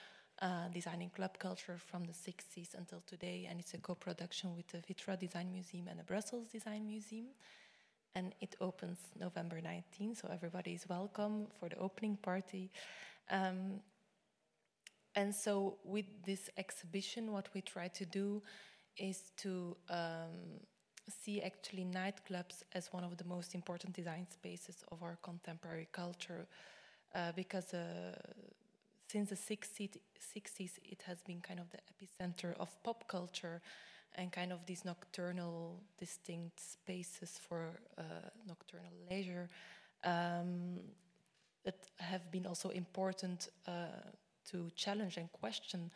uh, 0.43 0.67
designing 0.73 1.09
club 1.09 1.39
culture 1.39 1.77
from 1.77 2.03
the 2.03 2.11
60s 2.11 2.75
until 2.77 3.01
today, 3.07 3.47
and 3.49 3.61
it's 3.61 3.73
a 3.73 3.77
co-production 3.77 4.53
with 4.55 4.67
the 4.67 4.79
Vitra 4.79 5.17
Design 5.17 5.49
Museum 5.53 5.87
and 5.87 5.97
the 5.97 6.03
Brussels 6.03 6.49
Design 6.49 6.85
Museum. 6.85 7.27
And 8.13 8.35
it 8.41 8.55
opens 8.59 8.99
November 9.17 9.61
19, 9.61 10.15
so 10.15 10.29
everybody 10.31 10.73
is 10.73 10.85
welcome 10.89 11.47
for 11.59 11.69
the 11.69 11.77
opening 11.77 12.17
party. 12.17 12.69
Um, 13.31 13.79
and 15.15 15.33
so, 15.33 15.77
with 15.85 16.05
this 16.25 16.49
exhibition, 16.57 17.31
what 17.31 17.47
we 17.53 17.61
try 17.61 17.87
to 17.87 18.05
do 18.05 18.43
is 18.97 19.31
to 19.37 19.77
um, 19.89 20.59
see 21.07 21.41
actually 21.41 21.85
nightclubs 21.85 22.63
as 22.73 22.91
one 22.91 23.05
of 23.05 23.15
the 23.17 23.23
most 23.23 23.55
important 23.55 23.95
design 23.95 24.27
spaces 24.29 24.83
of 24.91 25.01
our 25.01 25.17
contemporary 25.23 25.87
culture, 25.91 26.47
uh, 27.15 27.31
because 27.31 27.73
uh, 27.73 28.15
since 29.13 29.29
the 29.29 29.35
60s, 29.35 29.97
60s, 30.35 30.71
it 30.83 31.03
has 31.05 31.21
been 31.21 31.39
kind 31.39 31.59
of 31.59 31.67
the 31.69 31.77
epicenter 31.91 32.55
of 32.59 32.69
pop 32.83 33.07
culture 33.07 33.61
and 34.15 34.31
kind 34.31 34.51
of 34.51 34.65
these 34.65 34.83
nocturnal, 34.85 35.83
distinct 35.99 36.59
spaces 36.59 37.39
for 37.47 37.79
uh, 37.99 38.03
nocturnal 38.47 38.91
leisure 39.09 39.49
um, 40.03 40.79
that 41.63 41.77
have 41.99 42.31
been 42.31 42.47
also 42.47 42.69
important 42.69 43.49
uh, 43.67 43.71
to 44.49 44.71
challenge 44.75 45.17
and 45.17 45.31
question 45.31 45.91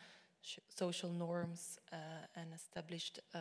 social 0.68 1.10
norms 1.10 1.80
uh, 1.92 1.96
and 2.36 2.54
established 2.54 3.18
uh, 3.34 3.38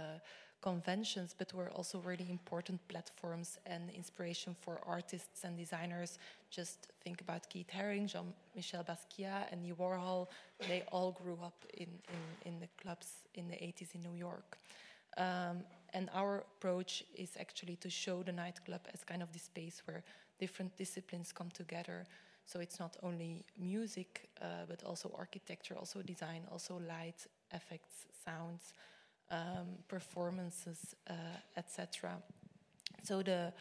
conventions, 0.62 1.36
but 1.38 1.54
were 1.54 1.70
also 1.70 2.00
really 2.00 2.28
important 2.30 2.80
platforms 2.88 3.60
and 3.66 3.90
inspiration 3.92 4.56
for 4.60 4.80
artists 4.86 5.44
and 5.44 5.58
designers. 5.58 6.20
Just 6.50 6.92
think 7.04 7.22
about 7.22 7.50
Keith 7.50 7.70
Haring, 7.74 8.08
Jean 8.08 8.34
Michel 8.56 8.84
Basquiat, 8.84 9.52
and 9.52 9.62
Andy 9.62 9.74
Warhol. 9.74 10.28
They 10.68 10.84
all 10.92 11.12
grew 11.12 11.38
up 11.44 11.66
in, 11.74 11.88
in, 11.88 12.54
in 12.54 12.60
the 12.60 12.68
clubs 12.82 13.08
in 13.36 13.48
the 13.48 13.56
80s 13.56 13.96
in 13.96 14.02
New 14.02 14.18
York. 14.18 14.58
Um, 15.18 15.64
and 15.94 16.10
our 16.14 16.44
approach 16.58 17.04
is 17.16 17.32
actually 17.40 17.76
to 17.78 17.90
show 17.90 18.24
the 18.24 18.32
nightclub 18.32 18.82
as 18.94 19.04
kind 19.04 19.24
of 19.24 19.32
the 19.32 19.40
space 19.40 19.82
where 19.86 20.04
different 20.40 20.76
disciplines 20.78 21.32
come 21.32 21.50
together. 21.52 22.06
So 22.46 22.60
it's 22.60 22.80
not 22.80 22.98
only 23.04 23.44
music, 23.60 24.30
uh, 24.42 24.66
but 24.68 24.84
also 24.84 25.14
architecture, 25.18 25.76
also 25.76 26.02
design, 26.02 26.44
also 26.52 26.80
light, 26.88 27.26
effects, 27.52 28.06
sounds, 28.26 28.74
um, 29.32 29.68
performances, 29.88 30.96
uh, 31.10 31.14
etc. 31.56 32.18
So 33.04 33.22
the 33.22 33.54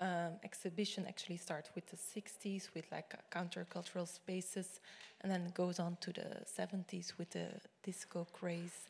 um, 0.00 0.32
exhibition 0.42 1.06
actually 1.06 1.36
starts 1.36 1.70
with 1.74 1.86
the 1.86 1.96
60s 1.96 2.68
with 2.74 2.84
like 2.90 3.14
countercultural 3.30 4.08
spaces, 4.08 4.80
and 5.20 5.30
then 5.30 5.52
goes 5.54 5.78
on 5.78 5.96
to 6.00 6.12
the 6.12 6.42
70s 6.44 7.12
with 7.18 7.30
the 7.30 7.46
disco 7.82 8.26
craze. 8.32 8.88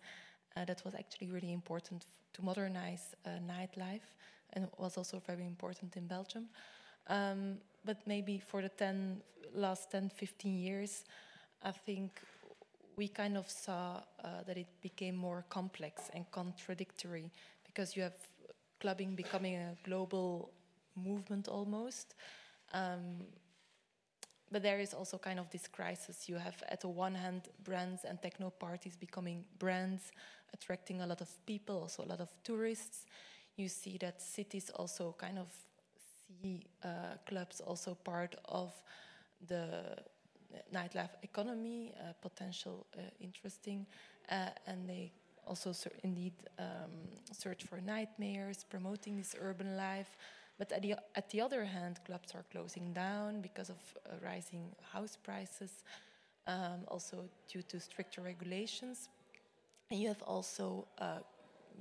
Uh, 0.57 0.64
that 0.64 0.85
was 0.85 0.95
actually 0.95 1.31
really 1.31 1.53
important 1.53 2.07
to 2.33 2.43
modernize 2.43 3.14
uh, 3.26 3.31
nightlife 3.47 4.07
and 4.53 4.69
was 4.79 4.97
also 4.97 5.21
very 5.26 5.47
important 5.47 5.97
in 5.97 6.07
Belgium. 6.07 6.47
Um, 7.09 7.59
but 7.85 7.99
maybe 8.07 8.38
for 8.38 8.62
the 8.62 8.69
10, 8.69 9.21
last 9.55 9.91
10, 9.91 10.11
15 10.11 10.55
years, 10.55 11.05
I 11.62 11.73
think 11.73 12.21
we 12.97 13.09
kind 13.09 13.37
of 13.37 13.51
saw 13.51 14.03
uh, 14.23 14.43
that 14.47 14.57
it 14.57 14.69
became 14.81 15.17
more 15.17 15.45
complex 15.49 16.11
and 16.15 16.31
contradictory 16.31 17.31
because 17.65 17.97
you 17.97 18.03
have 18.03 18.15
clubbing 18.81 19.15
becoming 19.15 19.57
a 19.57 19.77
global 19.85 20.53
movement 20.95 21.49
almost. 21.49 22.15
Um, 22.73 23.27
but 24.51 24.63
there 24.63 24.79
is 24.79 24.95
also 24.95 25.19
kind 25.19 25.41
of 25.41 25.51
this 25.51 25.67
crisis. 25.67 26.29
You 26.29 26.37
have, 26.37 26.63
at 26.69 26.83
the 26.83 26.89
one 26.89 27.15
hand, 27.15 27.49
brands 27.65 28.05
and 28.05 28.21
techno 28.23 28.51
parties 28.51 28.95
becoming 28.95 29.45
brands, 29.59 30.13
attracting 30.53 31.01
a 31.01 31.07
lot 31.07 31.21
of 31.21 31.29
people, 31.47 31.81
also 31.81 32.05
a 32.05 32.09
lot 32.09 32.21
of 32.21 32.31
tourists. 32.45 33.07
You 33.57 33.69
see 33.69 33.99
that 33.99 34.23
cities 34.23 34.71
also 34.71 35.15
kind 35.19 35.39
of 35.39 35.49
see 36.43 36.67
uh, 36.85 37.17
clubs 37.27 37.61
also 37.61 37.95
part 37.95 38.37
of 38.45 38.73
the 39.49 39.97
nightlife 40.73 41.11
economy, 41.23 41.92
uh, 41.99 42.12
potential 42.23 42.87
uh, 42.96 43.00
interesting, 43.20 43.87
uh, 44.30 44.49
and 44.66 44.88
they 44.88 45.12
also 45.46 45.73
indeed 46.02 46.32
um, 46.58 46.90
search 47.32 47.64
for 47.64 47.80
night 47.80 48.08
mayors, 48.18 48.64
promoting 48.68 49.16
this 49.16 49.34
urban 49.40 49.76
life. 49.76 50.16
But 50.58 50.73
at 50.73 50.82
the, 50.82 50.94
at 51.16 51.28
the 51.30 51.40
other 51.40 51.64
hand, 51.64 52.00
clubs 52.06 52.34
are 52.34 52.44
closing 52.50 52.92
down 52.92 53.40
because 53.40 53.70
of 53.70 53.76
uh, 54.06 54.14
rising 54.25 54.70
house 54.92 55.16
prices, 55.16 55.84
um, 56.46 56.84
also 56.88 57.28
due 57.52 57.62
to 57.62 57.80
stricter 57.80 58.20
regulations. 58.23 59.08
And 59.90 60.00
you 60.00 60.08
have 60.08 60.23
also 60.23 60.87
uh, 60.99 61.18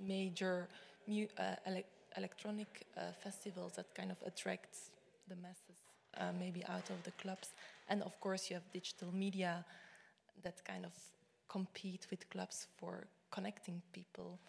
major 0.06 0.68
mu- 1.08 1.28
uh, 1.38 1.56
ele- 1.66 1.84
electronic 2.18 2.86
festivals 3.24 3.74
that 3.74 3.94
kind 3.96 4.12
of 4.12 4.18
attract 4.26 4.76
the 5.28 5.36
masses, 5.36 5.80
uh, 6.18 6.32
maybe 6.40 6.64
out 6.66 6.90
of 6.90 7.02
the 7.04 7.12
clubs. 7.12 7.50
And 7.90 8.02
of 8.04 8.20
course, 8.20 8.50
you 8.50 8.56
have 8.56 8.72
digital 8.72 9.14
media 9.14 9.66
that 10.44 10.64
kind 10.66 10.86
of 10.86 10.94
compete 11.48 12.08
with 12.10 12.30
clubs 12.30 12.68
for 12.78 13.08
connecting 13.32 13.82
people. 13.92 14.40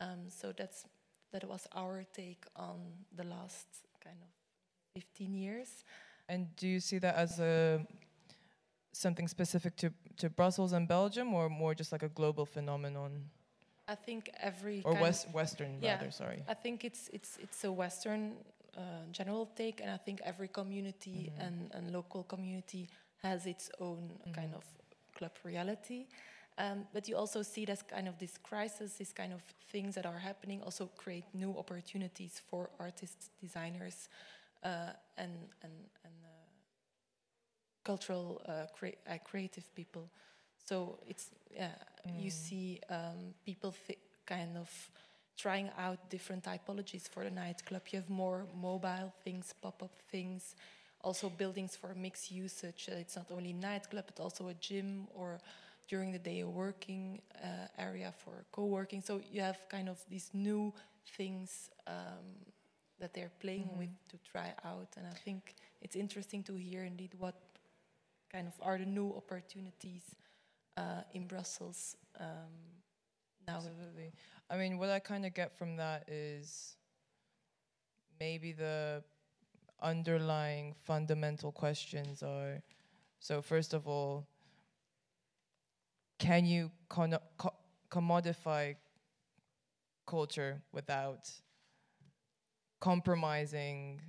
Um, 0.00 0.28
so 0.28 0.52
that's 0.56 0.84
that 1.32 1.44
was 1.44 1.66
our 1.74 2.04
take 2.14 2.44
on 2.56 2.78
the 3.14 3.24
last 3.24 3.66
kind 4.02 4.16
of 4.22 4.28
15 4.94 5.34
years. 5.34 5.84
And 6.28 6.54
do 6.56 6.66
you 6.66 6.80
see 6.80 6.98
that 6.98 7.14
as 7.16 7.38
a 7.38 7.86
something 8.92 9.28
specific 9.28 9.76
to, 9.76 9.92
to 10.16 10.28
Brussels 10.28 10.72
and 10.72 10.88
Belgium, 10.88 11.34
or 11.34 11.48
more 11.48 11.74
just 11.74 11.92
like 11.92 12.02
a 12.02 12.08
global 12.08 12.46
phenomenon? 12.46 13.30
I 13.86 13.94
think 13.94 14.30
every 14.40 14.82
or 14.84 14.94
west 14.94 15.28
Western 15.32 15.78
yeah, 15.80 15.94
rather. 15.94 16.10
Sorry. 16.10 16.42
I 16.48 16.54
think 16.54 16.84
it's 16.84 17.08
it's 17.12 17.38
it's 17.40 17.64
a 17.64 17.72
Western 17.72 18.32
uh, 18.76 19.06
general 19.12 19.46
take, 19.56 19.80
and 19.80 19.90
I 19.90 19.96
think 19.96 20.20
every 20.24 20.48
community 20.48 21.30
mm-hmm. 21.32 21.46
and, 21.46 21.70
and 21.74 21.92
local 21.92 22.22
community 22.24 22.88
has 23.22 23.46
its 23.46 23.70
own 23.80 24.10
mm-hmm. 24.10 24.32
kind 24.32 24.54
of 24.54 24.64
club 25.14 25.32
reality. 25.44 26.06
Um, 26.58 26.86
but 26.92 27.08
you 27.08 27.16
also 27.16 27.42
see 27.42 27.64
that 27.66 27.88
kind 27.88 28.08
of 28.08 28.18
this 28.18 28.36
crisis, 28.36 28.94
these 28.94 29.12
kind 29.12 29.32
of 29.32 29.42
things 29.70 29.94
that 29.94 30.06
are 30.06 30.18
happening, 30.18 30.60
also 30.62 30.90
create 30.96 31.24
new 31.32 31.54
opportunities 31.56 32.42
for 32.50 32.70
artists, 32.80 33.30
designers, 33.40 34.08
uh, 34.64 34.90
and 35.16 35.32
and 35.62 35.72
and 36.04 36.14
uh, 36.24 36.48
cultural 37.84 38.42
uh, 38.48 38.66
crea- 38.76 38.98
uh, 39.08 39.18
creative 39.24 39.72
people. 39.76 40.10
So 40.64 40.98
it's 41.06 41.30
yeah, 41.54 41.70
mm. 42.06 42.24
you 42.24 42.30
see 42.30 42.80
um, 42.90 43.34
people 43.46 43.72
kind 44.26 44.56
of 44.56 44.68
trying 45.38 45.70
out 45.78 46.10
different 46.10 46.42
typologies 46.42 47.08
for 47.08 47.22
the 47.22 47.30
nightclub. 47.30 47.82
You 47.90 48.00
have 48.00 48.10
more 48.10 48.44
mobile 48.60 49.14
things, 49.24 49.54
pop-up 49.62 49.96
things, 50.10 50.56
also 51.00 51.30
buildings 51.30 51.76
for 51.76 51.94
mixed 51.94 52.30
usage. 52.32 52.88
Uh, 52.90 52.96
it's 52.96 53.16
not 53.16 53.30
only 53.30 53.52
nightclub, 53.52 54.04
but 54.06 54.20
also 54.20 54.48
a 54.48 54.54
gym 54.54 55.06
or 55.14 55.38
during 55.86 56.10
the 56.10 56.18
day 56.18 56.40
a 56.40 56.48
working 56.48 57.22
uh, 57.42 57.68
area 57.78 58.12
for 58.18 58.44
co-working. 58.50 59.00
So 59.00 59.20
you 59.32 59.40
have 59.40 59.58
kind 59.68 59.88
of 59.88 60.04
these 60.10 60.28
new 60.34 60.74
things 61.16 61.70
um, 61.86 62.26
that 62.98 63.14
they're 63.14 63.30
playing 63.40 63.68
mm-hmm. 63.68 63.78
with 63.78 64.08
to 64.10 64.18
try 64.30 64.52
out, 64.64 64.88
and 64.96 65.06
I 65.06 65.14
think 65.24 65.54
it's 65.80 65.94
interesting 65.94 66.42
to 66.44 66.54
hear 66.54 66.84
indeed 66.84 67.12
what 67.16 67.36
kind 68.30 68.48
of 68.48 68.54
are 68.60 68.76
the 68.76 68.84
new 68.84 69.14
opportunities 69.16 70.02
uh, 70.76 71.02
in 71.14 71.26
Brussels 71.26 71.96
um. 72.18 72.77
Absolutely. 73.48 74.12
I 74.50 74.56
mean, 74.56 74.78
what 74.78 74.90
I 74.90 74.98
kind 74.98 75.24
of 75.26 75.34
get 75.34 75.56
from 75.58 75.76
that 75.76 76.08
is 76.08 76.76
maybe 78.20 78.52
the 78.52 79.02
underlying 79.82 80.74
fundamental 80.84 81.52
questions 81.52 82.22
are 82.22 82.62
so 83.20 83.42
first 83.42 83.74
of 83.74 83.88
all 83.88 84.26
can 86.18 86.44
you 86.46 86.70
con- 86.88 87.18
co- 87.36 87.54
commodify 87.90 88.74
culture 90.06 90.62
without 90.72 91.30
compromising 92.80 94.00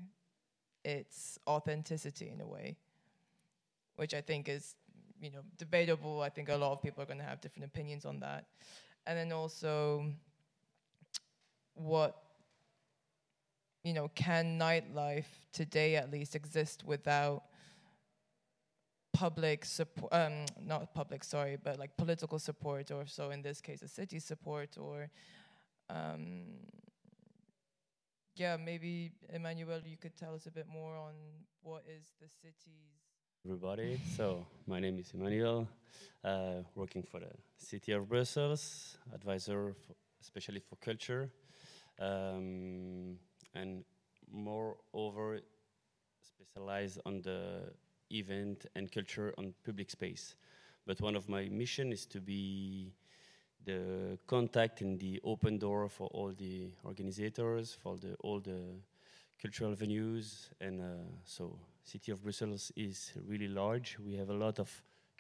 its 0.86 1.39
authenticity 1.47 2.30
in 2.30 2.41
a 2.41 2.47
way? 2.47 2.78
Which 3.95 4.13
i 4.13 4.21
think 4.21 4.47
is 4.49 4.75
you 5.21 5.32
know 5.32 5.41
debatable. 5.58 6.21
I 6.21 6.30
think 6.30 6.47
a 6.49 6.56
lot 6.56 6.71
of 6.71 6.82
people 6.82 7.04
are 7.04 7.06
going 7.06 7.19
to 7.19 7.25
have 7.25 7.41
different 7.41 7.65
opinions 7.65 8.06
on 8.06 8.19
that 8.21 8.45
and 9.10 9.17
then 9.17 9.32
also 9.32 10.06
what 11.74 12.22
you 13.84 13.91
know 13.91 14.08
can 14.13 14.60
nightlife 14.60 15.26
today 15.52 15.95
at 15.95 16.12
least 16.12 16.36
exist 16.36 16.84
without 16.86 17.41
public 19.12 19.65
support 19.65 20.13
um, 20.13 20.45
not 20.63 20.93
public 20.93 21.24
sorry 21.24 21.58
but 21.62 21.80
like 21.80 21.98
political 21.98 22.38
support 22.38 22.91
or 22.91 23.08
so 23.08 23.32
in 23.32 23.41
this 23.41 23.60
case 23.62 23.82
a 23.82 23.88
city 23.88 24.19
support 24.19 24.78
or 24.80 25.10
um, 25.89 26.43
yeah 28.36 28.58
maybe 28.58 29.12
Emmanuel 29.34 29.82
you 29.84 29.98
could 29.98 30.15
tell 30.15 30.36
us 30.36 30.45
a 30.45 30.52
bit 30.52 30.67
more 30.72 30.95
on 30.95 31.13
what 31.63 31.84
is 31.88 32.12
the 32.22 32.28
city's 32.28 33.09
everybody 33.45 33.99
so 34.17 34.45
my 34.67 34.80
name 34.80 34.99
is 34.99 35.12
Emmanuel 35.13 35.67
uh, 36.25 36.62
working 36.75 37.02
for 37.02 37.19
the 37.19 37.32
city 37.58 37.93
of 37.93 38.10
Brussels 38.10 38.97
advisor 39.13 39.73
for, 39.88 39.93
especially 40.21 40.60
for 40.60 40.75
culture 40.75 41.30
um, 41.99 43.17
and 43.56 43.86
moreover 44.32 45.39
specialized 46.21 46.99
on 47.06 47.21
the 47.21 47.71
event 48.12 48.65
and 48.75 48.91
culture 48.91 49.34
on 49.38 49.54
public 49.65 49.89
space. 49.89 50.36
But 50.86 50.99
one 51.02 51.15
of 51.15 51.30
my 51.30 51.47
mission 51.49 51.91
is 51.93 52.06
to 52.08 52.19
be 52.19 52.93
the 53.65 54.17
contact 54.28 54.82
and 54.82 54.99
the 54.99 55.19
open 55.23 55.58
door 55.58 55.88
for 55.89 56.08
all 56.08 56.34
the 56.38 56.71
organizers, 56.84 57.78
for 57.82 57.97
the, 57.97 58.15
all 58.21 58.39
the 58.39 58.62
cultural 59.41 59.75
venues. 59.75 60.49
And 60.60 60.82
uh, 60.82 60.86
so 61.23 61.58
City 61.89 62.12
of 62.12 62.21
Brussels 62.21 62.71
is 62.75 63.13
really 63.28 63.47
large. 63.47 63.97
We 63.97 64.13
have 64.13 64.30
a 64.30 64.34
lot 64.34 64.60
of 64.60 64.69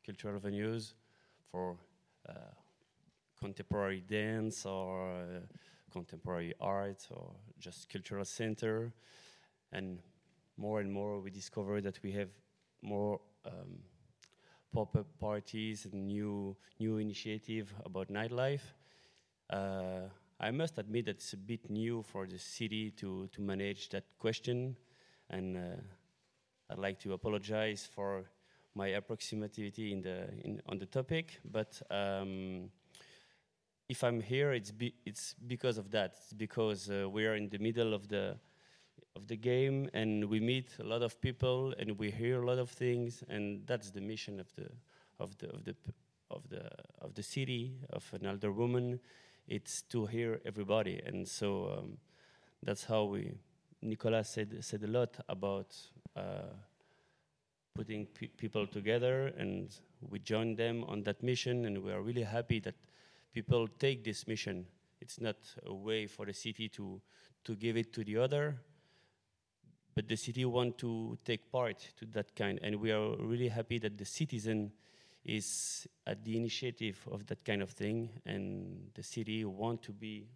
cultural 0.05 0.39
venues 0.39 0.93
for 1.51 1.75
uh, 2.27 2.33
contemporary 3.39 4.01
dance 4.01 4.67
or 4.67 5.09
uh, 5.09 5.39
contemporary 5.91 6.53
art 6.61 7.07
or 7.09 7.31
just 7.59 7.89
cultural 7.89 8.23
center. 8.23 8.93
And 9.71 9.97
more 10.57 10.79
and 10.79 10.91
more 10.91 11.19
we 11.19 11.31
discover 11.31 11.81
that 11.81 11.99
we 12.03 12.11
have 12.11 12.29
more 12.83 13.19
um, 13.45 13.79
pop-up 14.71 15.07
parties 15.19 15.85
and 15.85 16.05
new 16.05 16.55
new 16.79 16.99
initiative 16.99 17.73
about 17.83 18.09
nightlife. 18.09 18.75
Uh, 19.49 20.01
I 20.39 20.51
must 20.51 20.77
admit 20.77 21.05
that 21.05 21.15
it's 21.15 21.33
a 21.33 21.37
bit 21.37 21.67
new 21.67 22.03
for 22.03 22.27
the 22.27 22.37
city 22.37 22.91
to, 22.91 23.27
to 23.31 23.41
manage 23.41 23.89
that 23.89 24.03
question, 24.19 24.75
and 25.31 25.57
uh, 25.57 25.81
I'd 26.69 26.77
like 26.77 26.99
to 26.99 27.13
apologize 27.13 27.89
for 27.91 28.25
my 28.75 28.89
approximativity 28.89 29.91
in 29.91 30.01
the 30.01 30.29
in, 30.43 30.61
on 30.67 30.77
the 30.77 30.85
topic. 30.85 31.39
But 31.43 31.81
um, 31.89 32.69
if 33.87 34.03
I'm 34.03 34.21
here, 34.21 34.53
it's 34.53 34.71
be, 34.71 34.93
it's 35.05 35.35
because 35.47 35.77
of 35.77 35.89
that. 35.91 36.13
It's 36.23 36.33
because 36.33 36.89
uh, 36.89 37.09
we 37.09 37.25
are 37.25 37.35
in 37.35 37.49
the 37.49 37.57
middle 37.57 37.93
of 37.93 38.07
the 38.07 38.37
of 39.15 39.27
the 39.27 39.35
game, 39.35 39.89
and 39.93 40.25
we 40.25 40.39
meet 40.39 40.69
a 40.79 40.83
lot 40.83 41.01
of 41.01 41.19
people, 41.19 41.73
and 41.79 41.97
we 41.97 42.11
hear 42.11 42.41
a 42.41 42.45
lot 42.45 42.59
of 42.59 42.69
things, 42.69 43.23
and 43.27 43.65
that's 43.65 43.89
the 43.89 44.01
mission 44.01 44.39
of 44.39 44.53
the 44.55 44.69
of 45.19 45.37
the 45.39 45.49
of 45.49 45.63
the 45.63 45.75
of 46.29 46.49
the 46.49 46.69
of 47.01 47.15
the 47.15 47.23
city 47.23 47.73
of 47.91 48.07
an 48.13 48.25
elder 48.25 48.51
woman. 48.51 48.99
It's 49.47 49.81
to 49.89 50.05
hear 50.05 50.39
everybody, 50.45 51.01
and 51.03 51.27
so 51.27 51.75
um, 51.77 51.97
that's 52.61 52.85
how 52.85 53.05
we. 53.05 53.33
Nicolas 53.81 54.29
said 54.29 54.63
said 54.63 54.83
a 54.83 54.87
lot 54.87 55.17
about 55.27 55.75
Uh, 56.19 56.53
putting 57.75 58.05
pe 58.07 58.27
people 58.27 58.67
together, 58.67 59.31
and 59.37 59.79
we 60.01 60.19
join 60.19 60.55
them 60.55 60.83
on 60.83 61.03
that 61.03 61.23
mission, 61.23 61.65
and 61.65 61.77
we 61.77 61.91
are 61.93 62.01
really 62.01 62.23
happy 62.23 62.59
that 62.59 62.75
people 63.31 63.67
take 63.79 64.03
this 64.03 64.27
mission. 64.27 64.65
It's 64.99 65.21
not 65.21 65.37
a 65.65 65.73
way 65.73 66.07
for 66.07 66.25
the 66.25 66.33
city 66.33 66.67
to 66.69 67.01
to 67.43 67.55
give 67.55 67.79
it 67.79 67.93
to 67.93 68.03
the 68.03 68.17
other, 68.17 68.59
but 69.95 70.07
the 70.07 70.17
city 70.17 70.43
want 70.43 70.77
to 70.77 71.17
take 71.23 71.49
part 71.51 71.93
to 71.99 72.05
that 72.07 72.35
kind, 72.35 72.59
and 72.61 72.75
we 72.75 72.91
are 72.91 73.15
really 73.17 73.47
happy 73.49 73.79
that 73.79 73.97
the 73.97 74.05
citizen 74.05 74.71
is 75.23 75.87
at 76.05 76.23
the 76.25 76.35
initiative 76.35 76.97
of 77.11 77.25
that 77.27 77.45
kind 77.45 77.61
of 77.61 77.69
thing, 77.69 78.09
and 78.25 78.91
the 78.93 79.03
city 79.03 79.45
want 79.45 79.81
to 79.83 79.93
be, 79.93 80.27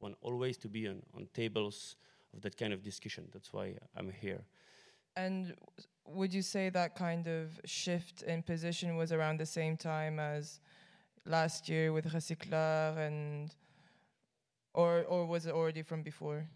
want 0.00 0.16
always 0.22 0.56
to 0.58 0.68
be 0.68 0.88
on, 0.88 1.02
on 1.14 1.28
tables 1.34 1.96
of 2.32 2.40
that 2.40 2.56
kind 2.56 2.72
of 2.72 2.82
discussion. 2.82 3.28
That's 3.32 3.52
why 3.52 3.74
I'm 3.94 4.10
here. 4.10 4.44
And 5.16 5.54
would 6.06 6.32
you 6.32 6.42
say 6.42 6.68
that 6.70 6.94
kind 6.94 7.26
of 7.26 7.60
shift 7.64 8.22
in 8.22 8.42
position 8.42 8.96
was 8.96 9.12
around 9.12 9.40
the 9.40 9.46
same 9.46 9.76
time 9.76 10.18
as 10.20 10.60
last 11.24 11.68
year 11.68 11.92
with 11.92 12.12
Recyclart 12.12 12.96
and 12.98 13.54
or 14.74 15.04
or 15.08 15.26
was 15.26 15.46
it 15.46 15.52
already 15.54 15.82
from 15.82 16.02
before? 16.02 16.46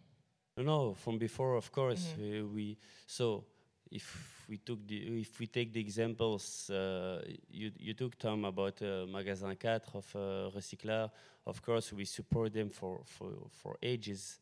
No, 0.57 0.95
from 0.95 1.19
before, 1.19 1.57
of 1.57 1.73
course. 1.73 2.13
Mhm. 2.19 2.43
Uh, 2.45 2.47
we 2.55 2.77
so 3.07 3.45
if 3.91 4.47
we 4.49 4.59
took 4.59 4.87
the 4.87 5.21
if 5.21 5.39
we 5.41 5.47
take 5.47 5.73
the 5.73 5.81
examples 5.81 6.71
uh, 6.71 7.23
you 7.51 7.73
you 7.79 7.95
took 7.95 8.19
Tom 8.19 8.45
about 8.45 8.81
uh, 8.83 9.07
Magasin 9.07 9.57
4 9.57 9.81
of 9.95 10.15
uh, 10.17 10.51
Recyclart, 10.57 11.11
of 11.47 11.63
course 11.63 11.93
we 11.93 12.05
support 12.05 12.53
them 12.53 12.71
for 12.71 13.01
for 13.05 13.33
for 13.51 13.77
ages, 13.83 14.39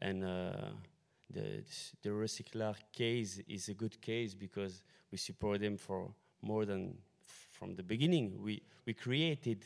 and 0.00 0.24
uh, 0.24 0.70
the 1.32 1.62
the 2.02 2.10
Recyclart 2.10 2.82
case 2.92 3.40
is 3.48 3.68
a 3.68 3.74
good 3.74 4.00
case 4.00 4.34
because 4.34 4.82
we 5.10 5.18
support 5.18 5.60
them 5.60 5.76
for 5.76 6.14
more 6.40 6.64
than 6.64 6.98
from 7.50 7.74
the 7.74 7.82
beginning. 7.82 8.42
We 8.42 8.62
we 8.86 8.94
created 8.94 9.64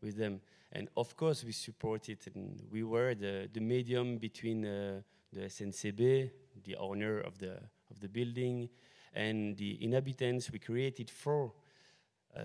with 0.00 0.16
them, 0.16 0.40
and 0.72 0.88
of 0.96 1.16
course 1.16 1.44
we 1.44 1.52
support 1.52 2.08
it, 2.08 2.26
and 2.34 2.62
we 2.70 2.82
were 2.82 3.14
the 3.14 3.48
the 3.52 3.60
medium 3.60 4.18
between. 4.18 4.64
Uh, 4.64 5.02
the 5.32 5.48
SNCB, 5.48 6.30
the 6.64 6.76
owner 6.76 7.20
of 7.20 7.38
the 7.38 7.58
of 7.90 8.00
the 8.00 8.08
building, 8.08 8.68
and 9.14 9.56
the 9.56 9.82
inhabitants 9.82 10.50
we 10.52 10.58
created 10.58 11.10
for 11.10 11.52
uh, 12.36 12.42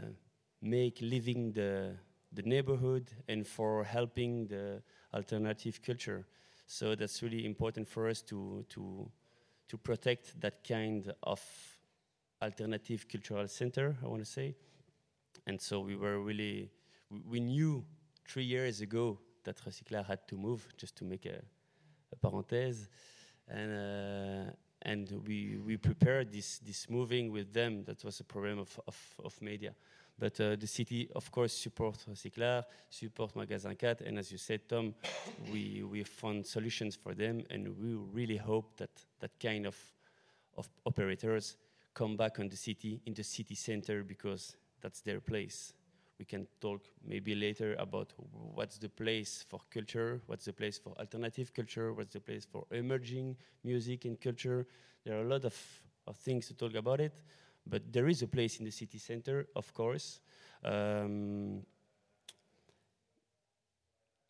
make 0.61 0.99
living 1.01 1.51
the 1.51 1.95
the 2.31 2.43
neighborhood 2.43 3.09
and 3.27 3.45
for 3.45 3.83
helping 3.83 4.47
the 4.47 4.81
alternative 5.13 5.81
culture. 5.81 6.25
So 6.67 6.95
that's 6.95 7.23
really 7.23 7.45
important 7.45 7.87
for 7.87 8.09
us 8.09 8.21
to 8.23 8.65
to 8.69 9.09
to 9.69 9.77
protect 9.77 10.39
that 10.41 10.67
kind 10.67 11.11
of 11.23 11.41
alternative 12.41 13.07
cultural 13.07 13.47
center. 13.47 13.95
I 14.03 14.07
want 14.07 14.23
to 14.23 14.29
say, 14.29 14.55
and 15.45 15.59
so 15.61 15.79
we 15.79 15.95
were 15.95 16.19
really 16.19 16.69
we, 17.25 17.39
knew 17.39 17.85
three 18.27 18.43
years 18.43 18.81
ago 18.81 19.17
that 19.45 19.57
Recyclart 19.65 20.05
had 20.05 20.27
to 20.27 20.37
move 20.37 20.67
just 20.77 20.97
to 20.97 21.05
make 21.05 21.25
a 21.25 21.41
parenthèse, 22.21 22.89
and 23.47 23.71
uh, 23.71 24.51
and 24.81 25.09
we 25.25 25.57
we 25.65 25.77
prepared 25.77 26.33
this 26.33 26.59
this 26.59 26.89
moving 26.89 27.31
with 27.31 27.53
them. 27.53 27.85
That 27.85 28.03
was 28.03 28.19
a 28.19 28.25
problem 28.25 28.59
of 28.59 28.77
of, 28.87 29.15
of 29.23 29.41
media, 29.41 29.73
but 30.19 30.39
uh, 30.39 30.55
the 30.55 30.67
city 30.67 31.09
of 31.15 31.31
course 31.31 31.53
supports 31.53 32.05
Recyclart, 32.05 32.65
support 32.89 33.35
Magasin 33.35 33.75
4, 33.75 33.97
and 34.05 34.17
as 34.17 34.31
you 34.31 34.37
said, 34.37 34.67
Tom, 34.67 34.93
we 35.51 35.83
we 35.83 36.03
found 36.03 36.45
solutions 36.45 36.95
for 36.95 37.13
them, 37.13 37.43
and 37.49 37.67
we 37.77 37.93
really 38.13 38.37
hope 38.37 38.77
that 38.77 38.91
that 39.19 39.31
kind 39.39 39.65
of 39.65 39.77
of 40.57 40.67
operators 40.85 41.55
come 41.93 42.17
back 42.17 42.39
on 42.39 42.47
the 42.49 42.57
city 42.57 43.01
in 43.05 43.13
the 43.13 43.23
city 43.23 43.55
center 43.55 44.03
because 44.03 44.55
that's 44.81 45.01
their 45.01 45.19
place 45.19 45.73
we 46.19 46.25
can 46.25 46.47
talk 46.59 46.81
maybe 47.05 47.35
later 47.35 47.75
about 47.77 48.13
what's 48.53 48.77
the 48.77 48.89
place 48.89 49.45
for 49.47 49.59
culture, 49.71 50.21
what's 50.25 50.45
the 50.45 50.53
place 50.53 50.77
for 50.77 50.93
alternative 50.99 51.53
culture, 51.53 51.93
what's 51.93 52.13
the 52.13 52.19
place 52.19 52.45
for 52.45 52.65
emerging 52.71 53.35
music 53.63 54.05
and 54.05 54.19
culture. 54.19 54.65
There 55.05 55.17
are 55.17 55.21
a 55.21 55.27
lot 55.27 55.45
of, 55.45 55.55
of 56.07 56.17
things 56.17 56.47
to 56.47 56.55
talk 56.55 56.73
about 56.75 56.99
it, 56.99 57.13
but 57.69 57.91
there 57.91 58.07
is 58.07 58.21
a 58.21 58.27
place 58.27 58.59
in 58.59 58.65
the 58.65 58.71
city 58.71 58.97
center, 58.97 59.47
of 59.55 59.73
course. 59.73 60.19
Um, 60.63 61.63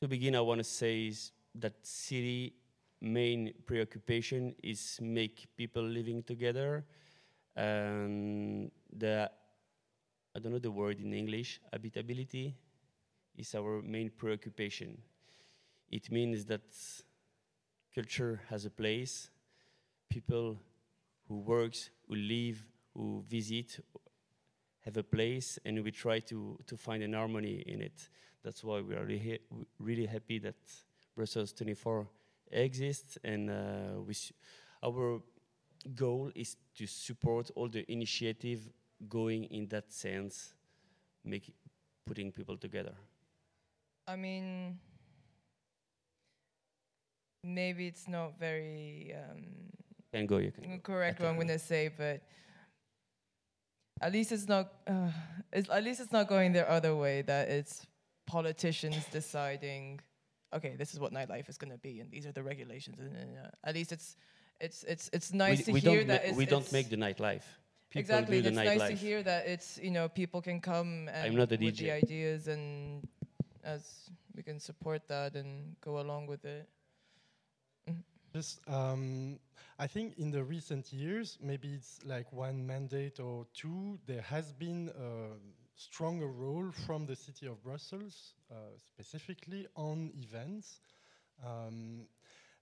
to 0.02 0.08
begin, 0.08 0.36
I 0.36 0.42
want 0.42 0.60
to 0.60 0.64
say 0.64 1.14
that 1.56 1.74
city 1.86 2.54
main 3.02 3.54
preoccupation 3.66 4.56
is 4.64 5.00
make 5.02 5.48
people 5.56 5.84
living 5.84 6.24
together, 6.24 6.86
and 7.56 8.72
the 8.92 9.30
I 10.36 10.40
don't 10.40 10.52
know 10.52 10.60
the 10.60 10.72
word 10.72 11.00
in 11.00 11.14
English, 11.14 11.60
habitability 11.72 12.56
is 13.36 13.56
our 13.56 13.82
main 13.82 14.12
preoccupation. 14.12 14.98
It 15.90 16.12
means 16.12 16.46
that 16.46 16.62
culture 17.96 18.42
has 18.50 18.66
a 18.66 18.70
place, 18.70 19.32
people 20.10 20.60
who 21.28 21.40
works, 21.40 21.90
who 22.08 22.16
live, 22.16 22.64
who 22.98 23.24
visit 23.30 23.80
have 24.82 24.98
a 24.98 25.04
place, 25.04 25.60
and 25.66 25.84
we 25.84 25.92
try 25.92 26.20
to, 26.20 26.58
to 26.66 26.78
find 26.78 27.04
an 27.04 27.14
harmony 27.14 27.64
in 27.68 27.82
it. 27.82 28.10
That's 28.44 28.64
why 28.64 28.82
we 28.82 28.96
are 28.96 29.04
really, 29.04 29.40
really 29.80 30.06
happy 30.06 30.40
that 30.40 30.56
Brussels 31.16 31.54
24 31.54 32.08
exists, 32.52 33.18
and 33.24 33.50
uh, 33.50 34.02
we 34.06 34.16
our 34.84 35.22
goal 35.94 36.32
is 36.36 36.56
to 36.78 36.88
support 36.88 37.52
all 37.56 37.68
the 37.68 37.90
initiative 37.92 38.70
going 39.08 39.44
in 39.46 39.68
that 39.68 39.92
sense, 39.92 40.54
make 41.24 41.54
putting 42.06 42.32
people 42.32 42.58
together? 42.58 42.94
I 44.08 44.16
mean, 44.16 44.80
maybe 47.44 47.88
it's 47.88 48.08
not 48.08 48.40
very 48.40 49.14
um, 49.14 49.44
can 50.14 50.26
go. 50.26 50.38
You 50.38 50.52
can 50.52 50.64
go. 50.64 50.80
correct 50.80 51.20
what 51.20 51.30
I'm 51.30 51.38
gonna 51.38 51.60
say, 51.60 51.90
but 51.96 52.22
at 54.02 54.12
least 54.12 54.32
it's 54.32 54.48
not. 54.48 54.74
Uh, 54.86 55.10
it's, 55.52 55.70
at 55.70 55.84
least 55.84 56.00
it's 56.00 56.12
not 56.12 56.28
going 56.28 56.54
the 56.54 56.70
other 56.70 56.96
way. 56.96 57.22
That 57.22 57.50
it's 57.50 57.86
politicians 58.26 59.06
deciding, 59.12 60.00
okay, 60.54 60.76
this 60.78 60.94
is 60.94 61.00
what 61.00 61.14
nightlife 61.14 61.50
is 61.50 61.58
gonna 61.58 61.78
be, 61.78 62.00
and 62.00 62.12
these 62.12 62.26
are 62.26 62.32
the 62.32 62.44
regulations. 62.44 63.00
And 63.00 63.38
uh, 63.38 63.50
at 63.64 63.76
least 63.76 63.92
it's 63.92 64.16
it's 64.60 64.84
it's 64.84 65.10
it's 65.14 65.34
nice 65.34 65.60
we, 65.60 65.64
to 65.64 65.72
we 65.74 65.80
hear 65.80 66.04
that. 66.04 66.26
it's, 66.26 66.38
we 66.38 66.46
don't 66.46 66.72
make 66.72 66.90
the 66.90 66.98
nightlife. 66.98 67.44
People 67.90 68.02
exactly. 68.02 68.42
do 68.42 68.48
and 68.50 68.58
the 68.58 68.62
it's 68.64 68.80
nice 68.80 68.90
to 68.90 68.96
hear 68.96 69.24
that 69.24 69.48
it's 69.48 69.80
you 69.82 69.92
know 69.92 70.10
people 70.10 70.42
can 70.42 70.60
come 70.60 71.10
and 71.12 71.36
not 71.36 71.52
a 71.52 71.58
with 71.58 71.78
the 71.78 71.92
ideas 71.92 72.48
and 72.50 73.08
as 73.64 74.10
we 74.36 74.44
can 74.44 74.60
support 74.60 75.08
that 75.08 75.36
and 75.36 75.76
go 75.82 76.00
along 76.00 76.28
with 76.28 76.44
it. 76.46 76.68
Just, 78.38 78.60
um, 78.68 79.40
I 79.80 79.88
think 79.88 80.20
in 80.20 80.30
the 80.30 80.44
recent 80.44 80.94
years, 80.94 81.40
maybe 81.42 81.70
it's 81.70 81.98
like 82.06 82.32
one 82.32 82.68
mandate 82.68 83.20
or 83.20 83.48
two, 83.56 83.98
there 84.06 84.22
has 84.22 84.54
been 84.54 84.90
a 84.90 85.40
stronger 85.76 86.28
role 86.28 86.70
from 86.86 87.08
the 87.08 87.16
city 87.16 87.48
of 87.48 87.64
Brussels, 87.64 88.36
uh, 88.52 88.56
specifically 88.78 89.66
on 89.76 90.12
events. 90.22 90.82
Um, 91.44 92.06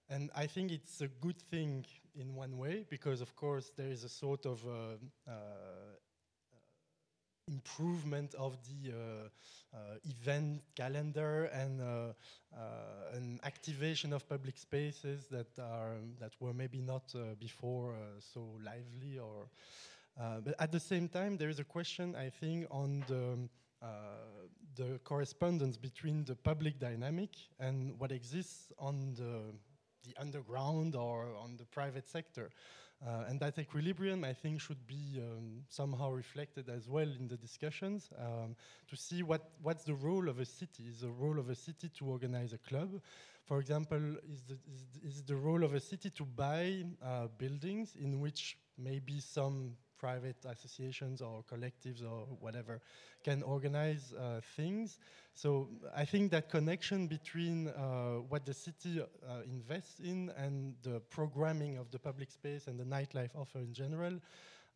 and 0.08 0.30
I 0.34 0.46
think 0.46 0.72
it's 0.72 1.02
a 1.02 1.08
good 1.08 1.42
thing 1.42 1.84
in 2.14 2.34
one 2.34 2.56
way 2.56 2.86
because, 2.88 3.20
of 3.20 3.36
course, 3.36 3.70
there 3.76 3.90
is 3.90 4.02
a 4.02 4.08
sort 4.08 4.46
of 4.46 4.64
uh, 4.64 5.30
uh, 5.30 5.34
improvement 7.48 8.34
of 8.34 8.56
the 8.66 8.90
uh, 8.90 8.96
uh, 9.76 9.78
event 10.04 10.62
calendar 10.74 11.44
and 11.52 11.80
uh, 11.80 11.84
uh, 11.84 13.16
an 13.16 13.40
activation 13.44 14.12
of 14.12 14.28
public 14.28 14.58
spaces 14.58 15.26
that 15.30 15.46
are 15.58 15.96
that 16.18 16.32
were 16.40 16.52
maybe 16.52 16.80
not 16.80 17.02
uh, 17.14 17.34
before 17.38 17.92
uh, 17.92 18.20
so 18.20 18.40
lively 18.64 19.18
or. 19.18 19.48
Uh, 20.18 20.40
but 20.40 20.54
at 20.58 20.72
the 20.72 20.80
same 20.80 21.08
time, 21.08 21.36
there 21.36 21.50
is 21.50 21.58
a 21.58 21.64
question 21.64 22.16
I 22.16 22.30
think 22.30 22.66
on 22.70 23.04
the 23.06 23.48
the 24.76 24.98
correspondence 25.04 25.76
between 25.76 26.24
the 26.24 26.34
public 26.34 26.78
dynamic 26.78 27.30
and 27.58 27.98
what 27.98 28.12
exists 28.12 28.72
on 28.78 29.14
the, 29.14 29.40
the 30.04 30.20
underground 30.20 30.94
or 30.94 31.34
on 31.36 31.56
the 31.56 31.64
private 31.64 32.08
sector. 32.08 32.50
Uh, 33.04 33.24
and 33.28 33.38
that 33.40 33.58
equilibrium, 33.58 34.24
I 34.24 34.32
think, 34.32 34.60
should 34.60 34.86
be 34.86 35.20
um, 35.20 35.62
somehow 35.68 36.10
reflected 36.10 36.70
as 36.70 36.88
well 36.88 37.08
in 37.08 37.28
the 37.28 37.36
discussions 37.36 38.08
um, 38.18 38.56
to 38.88 38.96
see 38.96 39.22
what, 39.22 39.50
what's 39.62 39.84
the 39.84 39.94
role 39.94 40.28
of 40.28 40.40
a 40.40 40.46
city. 40.46 40.84
Is 40.88 41.00
the 41.00 41.10
role 41.10 41.38
of 41.38 41.50
a 41.50 41.54
city 41.54 41.90
to 41.98 42.06
organize 42.06 42.54
a 42.54 42.58
club? 42.58 43.00
For 43.44 43.60
example, 43.60 44.16
is 44.32 44.42
the, 44.42 44.58
is, 45.06 45.22
the 45.22 45.36
role 45.36 45.62
of 45.62 45.74
a 45.74 45.80
city 45.80 46.10
to 46.10 46.24
buy 46.24 46.84
uh, 47.04 47.28
buildings 47.38 47.96
in 48.00 48.20
which 48.20 48.56
maybe 48.78 49.20
some 49.20 49.72
private 49.98 50.36
associations 50.44 51.20
or 51.20 51.42
collectives 51.50 52.02
or 52.02 52.26
whatever 52.40 52.80
can 53.24 53.42
organize 53.42 54.12
uh, 54.12 54.40
things. 54.56 54.98
So 55.34 55.68
I 55.94 56.04
think 56.04 56.30
that 56.30 56.48
connection 56.48 57.06
between 57.06 57.68
uh, 57.68 58.20
what 58.28 58.46
the 58.46 58.54
city 58.54 59.00
uh, 59.00 59.40
invests 59.44 60.00
in 60.00 60.30
and 60.36 60.74
the 60.82 61.00
programming 61.10 61.78
of 61.78 61.90
the 61.90 61.98
public 61.98 62.30
space 62.30 62.66
and 62.66 62.78
the 62.78 62.84
nightlife 62.84 63.34
offer 63.34 63.58
in 63.58 63.72
general 63.72 64.20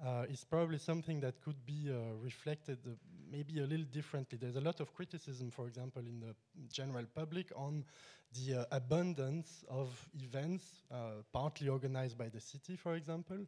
uh, 0.04 0.24
is 0.30 0.44
probably 0.44 0.78
something 0.78 1.20
that 1.20 1.40
could 1.42 1.66
be 1.66 1.90
uh, 1.90 2.14
reflected 2.22 2.78
uh, 2.87 2.90
maybe 3.30 3.61
a 3.61 3.66
little 3.66 3.85
differently. 3.92 4.38
There's 4.40 4.56
a 4.56 4.61
lot 4.61 4.80
of 4.80 4.94
criticism, 4.94 5.50
for 5.50 5.66
example, 5.66 6.02
in 6.02 6.20
the 6.20 6.35
general 6.72 7.04
public 7.14 7.52
on 7.54 7.85
the 8.33 8.66
abundance 8.70 9.64
of 9.68 9.88
events, 10.22 10.64
partly 11.33 11.68
organized 11.68 12.16
by 12.16 12.28
the 12.28 12.40
city, 12.40 12.76
for 12.76 12.94
example, 12.94 13.38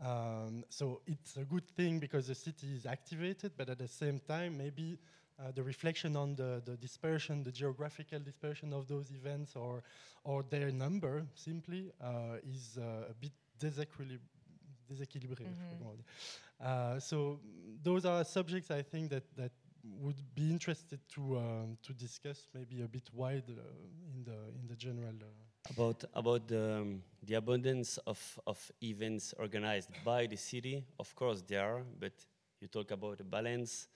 um, 0.00 0.64
so 0.68 1.00
it's 1.06 1.36
a 1.36 1.44
good 1.44 1.66
thing 1.76 1.98
because 1.98 2.26
the 2.26 2.34
city 2.34 2.74
is 2.74 2.86
activated, 2.86 3.52
but 3.56 3.68
at 3.70 3.78
the 3.78 3.88
same 3.88 4.20
time, 4.20 4.58
maybe 4.58 4.98
uh, 5.38 5.52
the 5.54 5.62
reflection 5.62 6.16
on 6.16 6.34
the, 6.34 6.62
the 6.64 6.76
dispersion, 6.76 7.42
the 7.42 7.52
geographical 7.52 8.18
dispersion 8.18 8.72
of 8.72 8.86
those 8.88 9.10
events 9.10 9.56
or, 9.56 9.82
or 10.24 10.44
their 10.50 10.70
number 10.70 11.26
simply 11.34 11.92
uh, 12.02 12.36
is 12.42 12.78
uh, 12.78 13.10
a 13.10 13.14
bit 13.14 13.32
déséquilibré. 13.58 15.44
Mm 15.44 15.54
-hmm. 15.54 15.98
Uh, 16.60 17.00
so 17.00 17.40
those 17.82 18.08
are 18.08 18.24
subjects 18.24 18.70
I 18.70 18.82
think 18.82 19.10
that, 19.10 19.24
that 19.36 19.52
would 20.00 20.16
be 20.34 20.42
interested 20.50 21.00
to, 21.08 21.36
um, 21.36 21.76
to 21.82 21.92
discuss 21.92 22.48
maybe 22.52 22.82
a 22.82 22.88
bit 22.88 23.10
wider 23.12 23.62
in, 24.14 24.24
the, 24.24 24.38
in 24.60 24.66
the 24.66 24.76
general 24.76 25.14
uh, 25.14 25.26
about 25.70 26.04
about 26.14 26.48
the, 26.48 26.76
um, 26.76 27.02
the 27.22 27.34
abundance 27.34 27.98
of, 28.06 28.40
of 28.46 28.72
events 28.82 29.34
organized 29.38 29.90
by 30.04 30.26
the 30.26 30.36
city. 30.36 30.84
Of 30.98 31.14
course, 31.14 31.42
there 31.46 31.64
are, 31.64 31.82
but 31.98 32.12
you 32.60 32.68
talk 32.68 32.90
about 32.90 33.20
a 33.20 33.24
balance. 33.24 33.88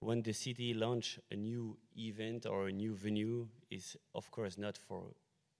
When 0.00 0.22
the 0.22 0.32
city 0.32 0.72
launch 0.72 1.18
a 1.30 1.36
new 1.36 1.76
event 1.96 2.46
or 2.46 2.68
a 2.68 2.72
new 2.72 2.94
venue, 2.94 3.48
is 3.70 3.96
of 4.14 4.30
course 4.30 4.56
not 4.56 4.78
for 4.78 5.02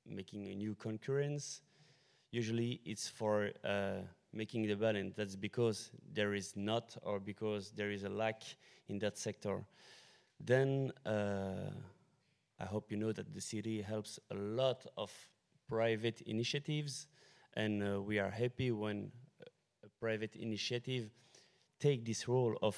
making 0.06 0.48
a 0.48 0.54
new 0.54 0.74
concurrence. 0.74 1.60
Usually, 2.32 2.80
it's 2.84 3.08
for 3.08 3.50
uh, 3.64 4.00
making 4.32 4.66
the 4.66 4.76
balance. 4.76 5.14
That's 5.16 5.36
because 5.36 5.90
there 6.14 6.34
is 6.34 6.56
not, 6.56 6.96
or 7.02 7.20
because 7.20 7.72
there 7.72 7.90
is 7.90 8.04
a 8.04 8.08
lack 8.08 8.42
in 8.88 8.98
that 9.00 9.18
sector. 9.18 9.64
Then. 10.38 10.92
Uh, 11.04 11.70
I 12.60 12.66
hope 12.66 12.90
you 12.90 12.98
know 12.98 13.12
that 13.12 13.32
the 13.32 13.40
city 13.40 13.80
helps 13.80 14.18
a 14.30 14.34
lot 14.34 14.84
of 14.98 15.10
private 15.66 16.20
initiatives, 16.26 17.06
and 17.54 17.82
uh, 17.82 18.02
we 18.02 18.18
are 18.18 18.28
happy 18.28 18.70
when 18.70 19.10
a 19.82 19.88
private 19.98 20.36
initiative 20.36 21.08
take 21.78 22.04
this 22.04 22.28
role 22.28 22.58
of 22.60 22.76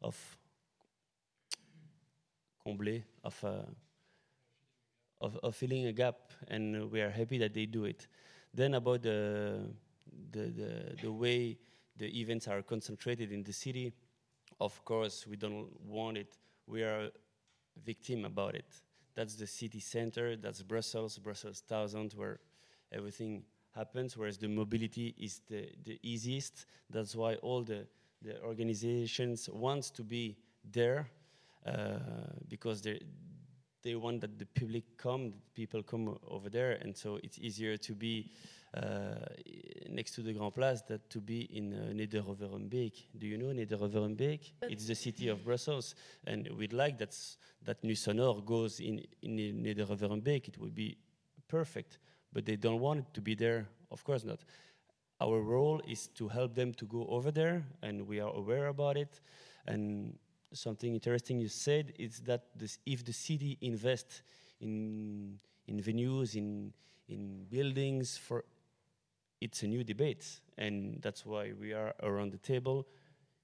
of 0.00 0.16
combler 2.62 3.02
of, 3.24 3.44
uh, 3.44 3.62
of 5.20 5.36
of 5.42 5.56
filling 5.56 5.86
a 5.86 5.92
gap, 5.92 6.30
and 6.46 6.76
uh, 6.76 6.86
we 6.86 7.00
are 7.00 7.10
happy 7.10 7.38
that 7.38 7.52
they 7.52 7.66
do 7.66 7.84
it. 7.84 8.06
Then 8.54 8.74
about 8.74 9.02
the 9.02 9.74
the 10.30 10.44
the, 10.50 10.96
the 11.02 11.12
way 11.12 11.58
the 11.96 12.06
events 12.20 12.46
are 12.46 12.62
concentrated 12.62 13.32
in 13.32 13.42
the 13.42 13.52
city, 13.52 13.92
of 14.60 14.84
course 14.84 15.26
we 15.26 15.34
don't 15.34 15.68
want 15.84 16.16
it. 16.16 16.38
We 16.68 16.84
are 16.84 17.10
victim 17.84 18.24
about 18.24 18.54
it 18.54 18.85
that's 19.16 19.34
the 19.34 19.46
city 19.46 19.80
center, 19.80 20.36
that's 20.36 20.62
Brussels, 20.62 21.18
Brussels 21.18 21.62
1000, 21.66 22.12
where 22.12 22.38
everything 22.92 23.42
happens, 23.74 24.16
whereas 24.16 24.36
the 24.38 24.46
mobility 24.48 25.14
is 25.18 25.40
the, 25.48 25.70
the 25.84 25.98
easiest. 26.02 26.66
That's 26.90 27.16
why 27.16 27.36
all 27.36 27.62
the, 27.62 27.86
the 28.22 28.40
organizations 28.42 29.48
want 29.50 29.84
to 29.94 30.04
be 30.04 30.36
there 30.70 31.08
uh, 31.66 31.98
because 32.48 32.82
they 33.86 33.94
want 33.94 34.20
that 34.20 34.36
the 34.36 34.46
public 34.46 34.84
come, 34.96 35.32
people 35.54 35.80
come 35.82 36.18
over 36.28 36.50
there, 36.50 36.72
and 36.82 36.96
so 36.96 37.20
it's 37.22 37.38
easier 37.38 37.76
to 37.76 37.94
be 37.94 38.28
uh, 38.74 39.14
next 39.88 40.10
to 40.16 40.22
the 40.22 40.32
Grand 40.32 40.52
Place 40.52 40.82
than 40.88 41.00
to 41.08 41.20
be 41.20 41.42
in 41.58 41.72
uh, 41.72 41.92
Neder-Over-Heembeek. 41.94 42.94
Do 43.16 43.26
you 43.28 43.38
know 43.38 43.52
Neder-Over-Heembeek? 43.54 44.40
It's 44.62 44.86
the 44.88 44.96
city 44.96 45.28
of 45.28 45.44
Brussels, 45.44 45.94
and 46.26 46.48
we'd 46.58 46.72
like 46.72 46.98
that 46.98 47.16
that 47.62 47.82
Nuits 47.84 48.06
Sonores 48.06 48.44
goes 48.44 48.80
in 48.80 49.04
in 49.22 49.36
Neder-Over-Heembeek. 49.62 50.48
It 50.48 50.58
would 50.58 50.74
be 50.74 50.98
perfect, 51.46 51.98
but 52.32 52.44
they 52.44 52.56
don't 52.56 52.80
want 52.80 52.98
it 53.00 53.14
to 53.14 53.20
be 53.20 53.36
there. 53.36 53.68
Of 53.92 54.02
course 54.02 54.24
not. 54.24 54.40
Our 55.20 55.40
role 55.40 55.80
is 55.86 56.08
to 56.18 56.28
help 56.28 56.54
them 56.54 56.74
to 56.74 56.86
go 56.86 57.06
over 57.06 57.30
there, 57.30 57.64
and 57.82 58.06
we 58.06 58.18
are 58.20 58.34
aware 58.34 58.66
about 58.66 58.96
it. 58.96 59.20
And 59.66 60.18
something 60.52 60.94
interesting 60.94 61.38
you 61.38 61.48
said 61.48 61.92
is 61.98 62.20
that 62.20 62.44
this, 62.54 62.78
if 62.86 63.04
the 63.04 63.12
city 63.12 63.58
invests 63.60 64.22
in 64.60 65.38
in 65.66 65.80
venues, 65.80 66.36
in 66.36 66.72
in 67.08 67.44
buildings 67.48 68.16
for 68.16 68.44
it's 69.40 69.62
a 69.62 69.66
new 69.66 69.84
debate, 69.84 70.40
and 70.56 71.00
that's 71.02 71.26
why 71.26 71.52
we 71.60 71.72
are 71.72 71.94
around 72.02 72.32
the 72.32 72.38
table. 72.38 72.86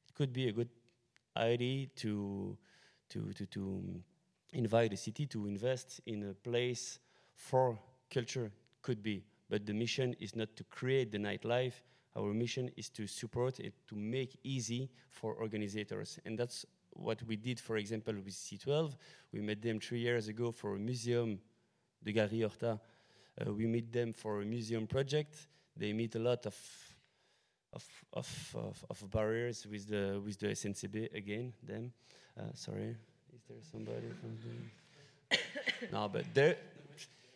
It 0.08 0.14
could 0.14 0.32
be 0.32 0.48
a 0.48 0.52
good 0.52 0.70
idea 1.36 1.86
to 1.96 2.56
to 3.10 3.32
to, 3.32 3.46
to 3.46 3.60
um, 3.60 4.04
invite 4.52 4.90
the 4.90 4.96
city 4.96 5.26
to 5.26 5.46
invest 5.46 6.00
in 6.06 6.30
a 6.30 6.34
place 6.34 6.98
for 7.34 7.78
culture. 8.10 8.50
Could 8.82 9.02
be, 9.02 9.24
but 9.48 9.64
the 9.64 9.74
mission 9.74 10.14
is 10.18 10.34
not 10.34 10.56
to 10.56 10.64
create 10.64 11.12
the 11.12 11.18
nightlife. 11.18 11.82
Our 12.16 12.34
mission 12.34 12.68
is 12.76 12.88
to 12.90 13.06
support 13.06 13.60
it, 13.60 13.74
to 13.88 13.94
make 13.94 14.36
easy 14.42 14.90
for 15.08 15.34
organizers, 15.34 16.18
and 16.26 16.36
that's 16.36 16.66
what 16.92 17.22
we 17.24 17.36
did, 17.36 17.60
for 17.60 17.76
example, 17.76 18.14
with 18.14 18.34
C12. 18.34 18.94
We 19.32 19.40
met 19.40 19.60
them 19.62 19.80
three 19.80 20.00
years 20.00 20.28
ago 20.28 20.52
for 20.52 20.76
a 20.76 20.78
museum, 20.78 21.38
the 22.02 22.12
Galerie 22.12 22.40
Horta. 22.40 22.80
Uh, 23.40 23.52
we 23.52 23.66
met 23.66 23.90
them 23.92 24.12
for 24.12 24.42
a 24.42 24.44
museum 24.44 24.86
project 24.86 25.48
they 25.76 25.92
meet 25.92 26.14
a 26.14 26.18
lot 26.18 26.46
of 26.46 26.56
of, 27.74 27.86
of, 28.12 28.56
of, 28.58 28.84
of 28.90 29.10
barriers 29.10 29.66
with 29.66 29.88
the 29.88 30.20
with 30.22 30.38
the 30.38 30.48
SNCB 30.48 31.14
again. 31.14 31.52
Them, 31.62 31.92
uh, 32.38 32.52
sorry, 32.54 32.96
is 33.34 33.42
there 33.48 33.56
somebody 33.70 34.08
from 34.20 34.36
the? 34.42 35.38
no, 35.92 36.08
but 36.08 36.26
there 36.34 36.56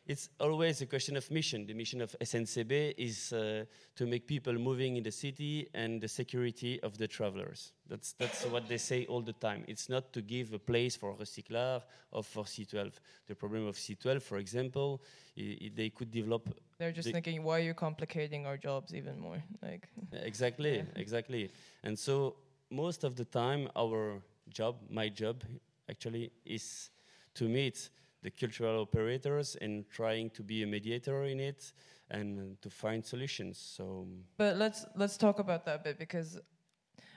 it's 0.07 0.29
always 0.39 0.81
a 0.83 0.87
question 0.87 1.17
of 1.17 1.29
mission. 1.31 1.67
The 1.67 1.75
mission 1.75 2.01
of 2.01 2.15
SNCB 2.21 2.95
is 2.97 3.33
uh, 3.33 3.65
to 3.97 4.07
make 4.07 4.27
people 4.27 4.53
moving 4.55 4.97
in 4.97 5.03
the 5.03 5.11
city 5.11 5.69
and 5.75 6.01
the 6.01 6.09
security 6.09 6.81
of 6.83 6.97
the 6.97 7.09
travelers. 7.09 7.73
That's, 7.89 8.13
that's 8.13 8.45
what 8.47 8.69
they 8.69 8.79
say 8.79 9.07
all 9.07 9.21
the 9.21 9.33
time. 9.33 9.65
It's 9.67 9.89
not 9.89 10.13
to 10.13 10.23
give 10.23 10.53
a 10.53 10.59
place 10.59 10.95
for 10.95 11.15
Recyclart 11.15 11.83
or 12.13 12.23
for 12.23 12.45
C12. 12.45 12.93
The 13.27 13.35
problem 13.35 13.67
of 13.67 13.77
C12, 13.77 14.23
for 14.23 14.39
example, 14.39 15.03
they 15.37 15.91
could 15.95 16.11
develop. 16.11 16.49
They're 16.79 16.93
just 16.93 17.11
thinking, 17.11 17.43
why 17.43 17.59
are 17.59 17.63
you 17.63 17.75
complicating 17.75 18.47
our 18.47 18.57
jobs 18.57 18.95
even 18.95 19.19
more? 19.19 19.43
Like 19.63 19.89
exactly, 20.13 20.77
yeah. 20.77 20.83
exactly. 20.95 21.51
And 21.83 21.99
so 21.99 22.37
most 22.71 23.03
of 23.05 23.17
the 23.17 23.25
time, 23.25 23.69
our 23.75 24.23
job, 24.49 24.77
my 24.89 25.09
job, 25.09 25.43
actually, 25.91 26.31
is 26.45 26.91
to 27.35 27.49
meet 27.49 27.91
the 28.23 28.31
cultural 28.31 28.81
operators 28.81 29.57
and 29.61 29.89
trying 29.91 30.31
to 30.31 30.43
be 30.43 30.63
a 30.63 30.67
mediator 30.67 31.25
in 31.25 31.41
it 31.41 31.73
and 32.11 32.61
to 32.63 32.71
find 32.71 33.05
solutions. 33.05 33.59
So, 33.59 34.07
but 34.37 34.57
let's 34.57 34.87
let's 34.97 35.17
talk 35.17 35.39
about 35.39 35.65
that 35.67 35.81
a 35.81 35.83
bit 35.83 35.99
because 35.99 36.39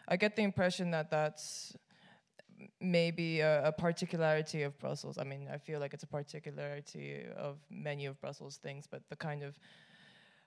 I 0.08 0.18
get 0.18 0.36
the 0.36 0.44
impression 0.44 0.92
that 0.92 1.10
that's 1.12 1.76
maybe 2.82 3.40
a, 3.40 3.68
a, 3.68 3.72
particularity 3.72 4.64
of 4.64 4.78
Brussels. 4.80 5.18
I 5.18 5.24
mean, 5.24 5.48
I 5.52 5.58
feel 5.58 5.80
like 5.80 5.94
it's 5.94 6.04
a 6.04 6.08
particularity 6.08 7.26
of 7.38 7.58
many 7.70 8.06
of 8.06 8.20
Brussels 8.20 8.58
things, 8.58 8.86
but 8.90 9.04
the 9.10 9.16
kind 9.16 9.44
of 9.44 9.58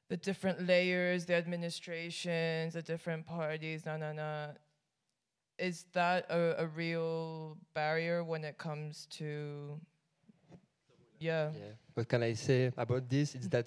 the 0.08 0.16
different 0.16 0.66
layers, 0.66 1.24
the 1.24 1.34
administrations, 1.34 2.74
the 2.74 2.82
different 2.82 3.24
parties, 3.24 3.86
na 3.86 3.96
na 3.96 4.12
na. 4.12 4.48
Is 5.58 5.86
that 5.92 6.26
a, 6.28 6.62
a 6.64 6.66
real 6.66 7.56
barrier 7.72 8.24
when 8.24 8.44
it 8.44 8.58
comes 8.58 9.06
to 9.12 9.80
yeah. 11.22 11.50
yeah. 11.54 11.72
What 11.94 12.08
can 12.08 12.22
I 12.22 12.34
say 12.34 12.72
about 12.76 13.08
this? 13.08 13.34
Is 13.34 13.48
that 13.50 13.66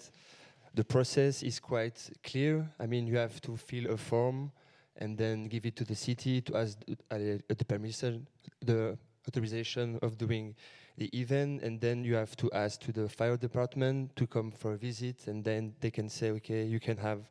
the 0.73 0.83
process 0.83 1.41
is 1.43 1.59
quite 1.59 1.97
clear. 2.23 2.69
I 2.79 2.85
mean, 2.85 3.07
you 3.07 3.17
have 3.17 3.39
to 3.41 3.55
fill 3.55 3.91
a 3.91 3.97
form, 3.97 4.51
and 4.97 5.17
then 5.17 5.47
give 5.47 5.65
it 5.65 5.75
to 5.77 5.83
the 5.83 5.95
city 5.95 6.41
to 6.41 6.57
ask 6.57 6.77
uh, 7.11 7.17
the 7.17 7.65
permission, 7.67 8.27
the 8.61 8.97
authorization 9.27 9.99
of 10.01 10.17
doing 10.17 10.55
the 10.97 11.07
event, 11.17 11.61
and 11.63 11.79
then 11.81 12.03
you 12.03 12.15
have 12.15 12.35
to 12.37 12.51
ask 12.51 12.79
to 12.81 12.91
the 12.91 13.09
fire 13.09 13.37
department 13.37 14.15
to 14.15 14.27
come 14.27 14.51
for 14.51 14.73
a 14.73 14.77
visit, 14.77 15.27
and 15.27 15.43
then 15.43 15.73
they 15.79 15.91
can 15.91 16.09
say, 16.09 16.31
okay, 16.31 16.63
you 16.65 16.79
can 16.79 16.97
have 16.97 17.29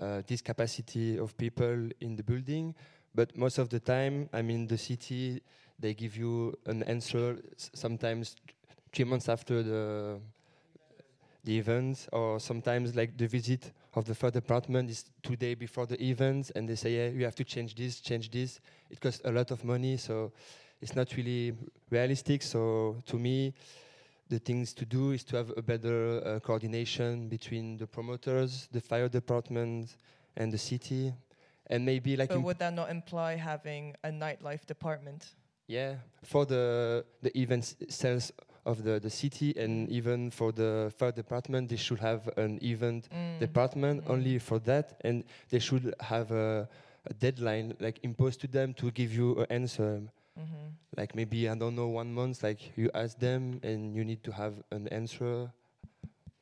uh, 0.00 0.22
this 0.26 0.40
capacity 0.40 1.18
of 1.18 1.36
people 1.36 1.88
in 2.00 2.16
the 2.16 2.22
building. 2.22 2.74
But 3.14 3.36
most 3.36 3.58
of 3.58 3.68
the 3.68 3.80
time, 3.80 4.28
I 4.32 4.42
mean, 4.42 4.66
the 4.66 4.78
city 4.78 5.42
they 5.78 5.94
give 5.94 6.16
you 6.16 6.54
an 6.66 6.82
answer 6.84 7.38
sometimes 7.56 8.36
three 8.92 9.04
months 9.04 9.28
after 9.28 9.62
the 9.62 10.20
the 11.44 11.58
event, 11.58 12.08
or 12.12 12.38
sometimes 12.38 12.94
like 12.94 13.16
the 13.16 13.26
visit 13.26 13.72
of 13.94 14.04
the 14.04 14.14
fire 14.14 14.30
department 14.30 14.90
is 14.90 15.04
two 15.22 15.36
days 15.36 15.56
before 15.56 15.86
the 15.86 16.00
event, 16.02 16.50
and 16.54 16.68
they 16.68 16.74
say, 16.74 16.90
yeah, 16.96 17.08
you 17.08 17.24
have 17.24 17.34
to 17.36 17.44
change 17.44 17.74
this, 17.74 18.00
change 18.00 18.30
this. 18.30 18.60
It 18.90 19.00
costs 19.00 19.22
a 19.24 19.30
lot 19.32 19.50
of 19.50 19.64
money, 19.64 19.96
so 19.96 20.32
it's 20.82 20.94
not 20.94 21.16
really 21.16 21.54
realistic. 21.90 22.42
So 22.42 22.96
to 23.06 23.16
me, 23.18 23.54
the 24.28 24.38
things 24.38 24.74
to 24.74 24.84
do 24.84 25.12
is 25.12 25.24
to 25.24 25.36
have 25.36 25.52
a 25.56 25.62
better 25.62 26.20
uh, 26.24 26.40
coordination 26.40 27.28
between 27.28 27.78
the 27.78 27.86
promoters, 27.86 28.68
the 28.72 28.80
fire 28.80 29.08
department, 29.08 29.96
and 30.36 30.52
the 30.52 30.58
city, 30.58 31.12
and 31.68 31.84
maybe 31.84 32.16
like 32.16 32.28
But 32.28 32.42
would 32.42 32.58
that 32.58 32.74
not 32.74 32.90
imply 32.90 33.36
having 33.36 33.94
a 34.04 34.10
nightlife 34.10 34.66
department? 34.66 35.34
yeah, 35.66 35.96
for 36.24 36.46
the 36.46 37.04
the 37.22 37.30
events 37.38 37.76
sales 37.88 38.32
of 38.68 38.82
the, 38.84 39.00
the 39.00 39.10
city 39.10 39.54
and 39.56 39.88
even 39.90 40.30
for 40.30 40.52
the 40.52 40.92
fire 40.98 41.12
department, 41.12 41.68
they 41.68 41.76
should 41.76 41.98
have 42.00 42.28
an 42.36 42.58
event 42.62 43.08
Mm. 43.10 43.38
department 43.40 44.04
Mm. 44.04 44.10
only 44.14 44.38
for 44.38 44.58
that, 44.60 44.86
and 45.06 45.24
they 45.50 45.58
should 45.58 45.94
have 46.00 46.30
a, 46.30 46.68
a 47.10 47.14
deadline 47.14 47.74
like 47.80 47.98
imposed 48.02 48.40
to 48.42 48.46
them 48.46 48.74
to 48.74 48.90
give 48.90 49.10
you 49.20 49.28
an 49.40 49.46
answer. 49.50 49.92
Mhm. 50.36 50.74
Like 50.96 51.14
maybe 51.14 51.48
I 51.48 51.54
don't 51.54 51.74
know 51.74 51.88
one 51.88 52.12
month. 52.12 52.42
Like 52.42 52.60
you 52.76 52.90
ask 52.94 53.18
them 53.18 53.60
and 53.62 53.94
you 53.96 54.04
need 54.04 54.22
to 54.24 54.32
have 54.32 54.54
an 54.70 54.88
answer 54.88 55.50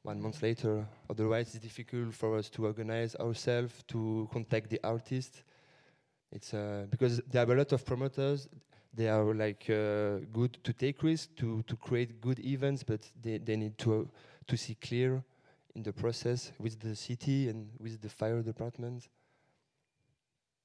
one 0.02 0.20
month 0.20 0.42
later. 0.42 0.86
Otherwise, 1.10 1.54
it's 1.54 1.64
difficult 1.64 2.14
for 2.14 2.36
us 2.38 2.48
to 2.50 2.66
organize 2.66 3.16
ourselves 3.16 3.74
to 3.88 4.28
contact 4.32 4.70
the 4.70 4.80
artist. 4.84 5.42
It's 6.32 6.52
uh, 6.54 6.86
because 6.90 7.20
there 7.30 7.42
are 7.46 7.52
a 7.52 7.56
lot 7.56 7.72
of 7.72 7.84
promoters. 7.84 8.48
They 8.96 9.08
are 9.08 9.34
like 9.34 9.68
uh, 9.68 10.24
good 10.32 10.56
to 10.64 10.72
take 10.72 11.02
risks 11.02 11.28
to 11.36 11.62
to 11.64 11.76
create 11.76 12.20
good 12.20 12.38
events, 12.38 12.82
but 12.82 13.12
they 13.22 13.38
they 13.38 13.56
need 13.56 13.76
to 13.78 14.08
to 14.46 14.56
see 14.56 14.74
clear 14.74 15.22
in 15.74 15.82
the 15.82 15.92
process 15.92 16.52
with 16.58 16.80
the 16.80 16.94
city 16.96 17.48
and 17.50 17.68
with 17.78 18.00
the 18.00 18.08
fire 18.08 18.42
department. 18.42 19.08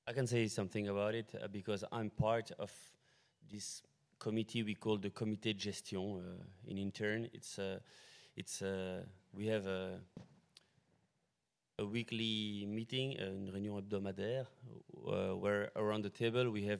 I 0.08 0.14
can 0.14 0.28
say 0.28 0.48
something 0.48 0.88
about 0.88 1.14
it 1.14 1.36
uh, 1.36 1.48
because 1.48 1.84
I'm 1.92 2.10
part 2.10 2.52
of 2.58 2.72
this 3.52 3.84
committee 4.18 4.64
we 4.64 4.76
call 4.76 4.98
the 4.98 5.10
Comité 5.10 5.54
de 5.54 5.60
Gestion 5.60 6.20
uh, 6.20 6.44
in 6.68 6.78
intern. 6.78 7.30
It's 7.34 7.60
uh, 7.60 7.80
it's 8.38 8.62
uh, 8.62 9.04
we 9.34 9.48
have 9.48 9.68
a 9.68 10.00
a 11.80 11.86
weekly 11.86 12.66
meeting, 12.68 13.18
uh, 13.20 13.26
une 13.26 13.50
réunion 13.50 13.76
hebdomadaire, 13.78 14.46
uh, 15.08 15.36
where 15.36 15.72
around 15.76 16.04
the 16.04 16.10
table 16.10 16.50
we 16.50 16.64
have 16.66 16.80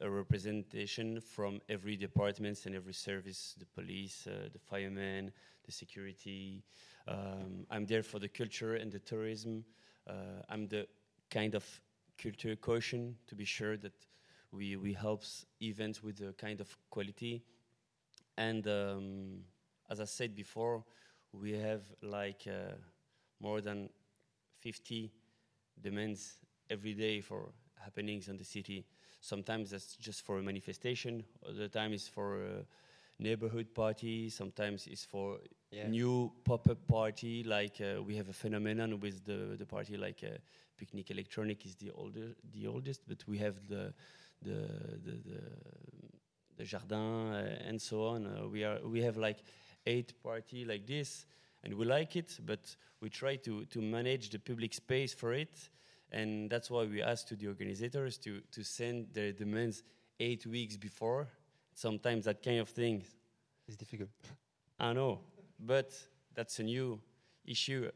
a 0.00 0.08
representation 0.08 1.20
from 1.20 1.60
every 1.68 1.96
department 1.96 2.66
and 2.66 2.74
every 2.74 2.92
service, 2.92 3.54
the 3.58 3.66
police, 3.66 4.26
uh, 4.26 4.48
the 4.52 4.58
firemen, 4.58 5.32
the 5.64 5.72
security. 5.72 6.62
Um, 7.08 7.66
I'm 7.70 7.86
there 7.86 8.02
for 8.02 8.18
the 8.18 8.28
culture 8.28 8.76
and 8.76 8.92
the 8.92 8.98
tourism. 8.98 9.64
Uh, 10.06 10.42
I'm 10.48 10.68
the 10.68 10.86
kind 11.30 11.54
of 11.54 11.64
culture 12.18 12.56
caution 12.56 13.16
to 13.26 13.34
be 13.34 13.44
sure 13.44 13.76
that 13.76 14.06
we 14.52 14.76
we 14.76 14.92
helps 14.92 15.44
events 15.60 16.02
with 16.02 16.20
a 16.20 16.32
kind 16.34 16.60
of 16.60 16.76
quality. 16.90 17.42
And 18.36 18.66
um, 18.68 19.40
as 19.90 20.00
I 20.00 20.04
said 20.04 20.34
before, 20.34 20.84
we 21.32 21.52
have 21.52 21.82
like 22.02 22.46
uh, 22.46 22.74
more 23.40 23.60
than 23.60 23.90
50 24.60 25.12
demands 25.80 26.38
every 26.70 26.94
day 26.94 27.20
for 27.20 27.52
happenings 27.82 28.28
in 28.28 28.36
the 28.36 28.44
city. 28.44 28.84
Sometimes 29.20 29.70
that's 29.70 29.96
just 29.96 30.22
for 30.22 30.38
a 30.38 30.42
manifestation. 30.42 31.24
Other 31.48 31.68
time 31.68 31.92
is 31.92 32.08
for 32.08 32.42
a 32.42 32.66
neighborhood 33.18 33.74
party. 33.74 34.30
Sometimes 34.30 34.86
it's 34.86 35.04
for 35.04 35.38
Yeah. 35.70 35.88
new 35.88 36.32
pop-up 36.44 36.86
party. 36.86 37.42
Like 37.44 37.80
uh, 37.80 38.02
we 38.02 38.16
have 38.16 38.28
a 38.28 38.32
phenomenon 38.32 39.00
with 39.00 39.24
the 39.24 39.56
the 39.58 39.66
party 39.66 39.96
like 39.96 40.22
uh, 40.24 40.38
Picnic 40.76 41.08
Electronik 41.10 41.64
is 41.66 41.74
the 41.76 41.90
older 41.90 42.34
the 42.52 42.66
oldest, 42.66 43.02
but 43.08 43.24
we 43.26 43.38
have 43.38 43.54
the 43.68 43.92
the 44.42 44.58
the 45.04 45.12
the, 45.24 45.40
the 46.56 46.64
jardin 46.64 46.98
uh, 47.32 47.68
and 47.68 47.80
so 47.80 48.06
on. 48.06 48.26
Uh, 48.26 48.48
we 48.48 48.64
are 48.64 48.78
we 48.84 49.02
have 49.02 49.16
like 49.16 49.38
eight 49.86 50.12
party 50.22 50.64
like 50.64 50.86
this, 50.86 51.26
and 51.64 51.74
we 51.74 51.84
like 51.84 52.16
it, 52.16 52.38
but 52.44 52.76
we 53.00 53.08
try 53.10 53.36
to 53.36 53.64
to 53.66 53.80
manage 53.80 54.30
the 54.30 54.38
public 54.38 54.74
space 54.74 55.14
for 55.14 55.32
it, 55.34 55.70
and 56.12 56.48
that's 56.50 56.70
why 56.70 56.84
we 56.84 57.02
ask 57.02 57.26
to 57.28 57.36
the 57.36 57.46
organizers 57.48 58.18
to 58.18 58.40
to 58.52 58.62
send 58.64 59.06
their 59.12 59.32
demands 59.32 59.82
eight 60.20 60.46
weeks 60.46 60.76
before. 60.76 61.28
Sometimes 61.74 62.24
that 62.24 62.42
kind 62.42 62.60
of 62.60 62.68
thing 62.70 63.02
is 63.68 63.76
difficult. 63.76 64.10
I 64.80 64.92
know, 64.92 65.20
but 65.58 65.92
that's 66.34 66.58
a 66.58 66.62
new 66.62 67.00
issue 67.44 67.90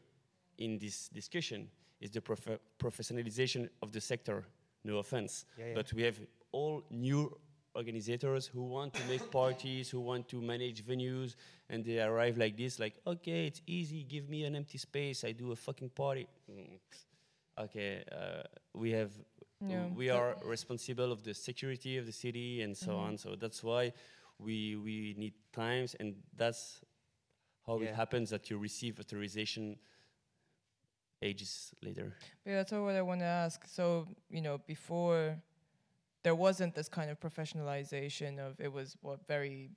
in 0.57 0.77
this 0.79 1.09
discussion 1.09 1.67
is 1.99 2.11
the 2.11 2.21
prof- 2.21 2.59
professionalization 2.79 3.69
of 3.81 3.91
the 3.91 4.01
sector. 4.01 4.45
No 4.83 4.97
offense, 4.97 5.45
Yeah, 5.57 5.65
yeah. 5.67 5.73
but 5.75 5.93
we 5.93 6.01
have 6.03 6.19
all 6.51 6.83
new 6.89 7.37
organizers 7.75 8.47
who 8.47 8.63
want 8.63 8.93
to 8.95 9.03
make 9.07 9.29
parties, 9.31 9.89
who 9.91 9.99
want 10.01 10.27
to 10.27 10.41
manage 10.41 10.83
venues, 10.83 11.35
and 11.69 11.85
they 11.85 11.99
arrive 12.01 12.37
like 12.37 12.57
this, 12.57 12.79
like, 12.79 12.95
okay, 13.05 13.45
it's 13.47 13.61
easy, 13.67 14.03
give 14.03 14.27
me 14.27 14.43
an 14.43 14.55
empty 14.55 14.77
space, 14.77 15.23
I 15.23 15.31
do 15.33 15.51
a 15.51 15.55
fucking 15.55 15.89
party. 15.89 16.27
Mm. 16.51 16.79
Mm. 17.57 17.63
Okay, 17.63 18.03
uh, 18.11 18.43
we 18.73 18.91
have 18.91 19.11
Yeah. 19.67 19.87
we 19.95 20.09
are 20.09 20.37
responsible 20.43 21.11
of 21.11 21.23
the 21.23 21.33
security 21.33 21.97
of 21.97 22.05
the 22.05 22.11
city 22.11 22.61
and 22.61 22.75
so 22.75 22.91
Mhm. 22.91 22.99
on. 22.99 23.17
So 23.17 23.35
that's 23.35 23.63
why 23.63 23.93
we 24.39 24.75
we 24.75 25.13
need 25.17 25.33
times, 25.53 25.95
and 25.99 26.15
that's 26.35 26.81
how 27.65 27.79
Yeah. 27.79 27.89
it 27.89 27.95
happens 27.95 28.29
that 28.29 28.49
you 28.49 28.57
receive 28.57 28.99
authorization 28.99 29.77
ages 31.21 31.73
later. 31.81 32.15
Yeah, 32.45 32.55
that's 32.57 32.73
all 32.73 32.83
what 32.83 32.95
I 32.95 33.01
want 33.01 33.21
to 33.21 33.25
ask. 33.25 33.65
So, 33.67 34.07
you 34.29 34.41
know, 34.41 34.57
before 34.67 35.37
there 36.23 36.35
wasn't 36.35 36.75
this 36.75 36.89
kind 36.89 37.09
of 37.11 37.19
professionalization 37.19 38.39
of 38.39 38.59
it 38.59 38.71
was 38.71 38.97
what 39.01 39.27
very 39.27 39.69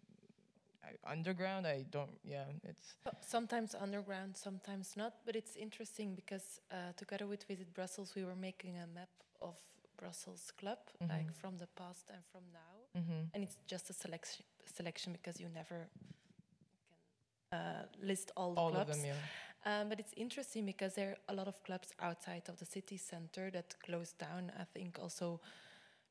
underground. 1.05 1.67
I 1.67 1.85
don't. 1.91 2.19
Yeah, 2.25 2.45
it's 2.63 2.95
Sometimes 3.21 3.75
underground, 3.75 4.37
sometimes 4.37 4.97
not. 4.97 5.13
But 5.27 5.37
it's 5.37 5.57
interesting 5.57 6.15
because 6.15 6.61
uh, 6.71 6.93
together 6.97 7.27
with 7.27 7.45
Visit 7.45 7.73
Brussels, 7.75 8.15
we 8.17 8.25
were 8.25 8.37
making 8.37 8.77
a 8.77 8.87
map 8.87 9.11
of 9.41 9.57
Brussels 9.97 10.53
Club, 10.59 10.79
like 11.01 11.27
Mhm. 11.31 11.35
from 11.41 11.57
the 11.59 11.67
past 11.77 12.11
and 12.11 12.23
from 12.33 12.43
now. 12.53 13.01
mm-hmm. 13.01 13.23
And 13.35 13.43
it's 13.45 13.57
just 13.67 13.91
a 13.91 13.93
selection 13.93 14.45
selection 14.67 15.13
because 15.13 15.41
you 15.43 15.49
never 15.49 15.89
can 17.53 17.59
uh, 17.61 17.85
list 18.03 18.31
all 18.37 18.55
the 18.55 18.61
all 18.61 18.71
clubs. 18.71 18.91
of 18.91 18.97
them. 18.97 19.07
Yeah. 19.07 19.15
Um, 19.81 19.89
but 19.89 19.99
it's 20.01 20.13
interesting 20.17 20.67
because 20.67 20.95
there 20.95 21.11
are 21.11 21.17
a 21.29 21.35
lot 21.35 21.49
of 21.49 21.63
clubs 21.63 21.89
outside 22.01 22.49
of 22.49 22.59
the 22.59 22.67
city 22.67 22.97
center 22.99 23.51
that 23.51 23.75
closed 23.83 24.19
down. 24.19 24.53
I 24.59 24.65
think 24.65 24.99
also 24.99 25.41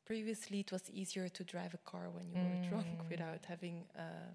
previously 0.06 0.60
it 0.62 0.72
was 0.72 0.90
easier 0.90 1.30
to 1.30 1.44
drive 1.44 1.74
a 1.74 1.78
car 1.92 2.10
when 2.10 2.32
you 2.32 2.40
were 2.42 2.60
drunk 2.70 2.88
Mm. 3.04 3.10
without 3.10 3.46
having 3.46 3.86
uh, 3.98 4.32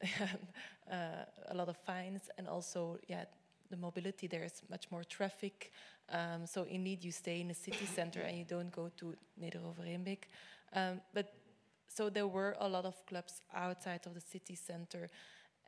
a 0.90 1.54
lot 1.54 1.68
of 1.68 1.76
fines, 1.76 2.30
and 2.38 2.48
also 2.48 2.98
yeah, 3.08 3.24
the 3.70 3.76
mobility 3.76 4.26
there 4.26 4.44
is 4.44 4.62
much 4.70 4.90
more 4.90 5.04
traffic. 5.04 5.72
Um, 6.10 6.46
so 6.46 6.64
indeed, 6.64 7.02
you 7.02 7.12
stay 7.12 7.40
in 7.40 7.48
the 7.48 7.54
city 7.54 7.86
center 7.86 8.20
and 8.20 8.36
you 8.38 8.44
don't 8.44 8.70
go 8.70 8.90
to 8.98 9.14
Neder-Over-Heembeek. 9.40 10.24
Um, 10.74 11.00
but 11.14 11.32
so 11.88 12.10
there 12.10 12.26
were 12.26 12.56
a 12.60 12.68
lot 12.68 12.84
of 12.84 12.94
clubs 13.06 13.40
outside 13.54 14.06
of 14.06 14.14
the 14.14 14.20
city 14.20 14.54
center 14.54 15.08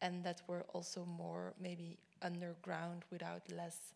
and 0.03 0.22
that 0.24 0.42
were 0.46 0.64
also 0.74 1.05
more 1.07 1.55
maybe 1.59 1.96
underground 2.22 3.05
without 3.11 3.42
less 3.50 3.94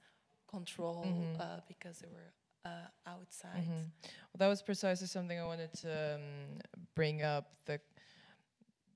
control 0.49 1.05
Mhm. 1.05 1.41
uh, 1.41 1.61
because 1.69 1.99
they 2.01 2.09
were 2.09 2.33
uh, 2.65 2.87
outside. 3.07 3.65
Mhm. 3.65 3.91
Well, 4.33 4.39
that 4.39 4.49
was 4.49 4.63
precisely 4.63 5.07
something 5.07 5.39
I 5.39 5.45
wanted 5.45 5.73
to 5.83 6.15
um, 6.17 6.59
bring 6.95 7.23
up 7.23 7.45
the 7.65 7.81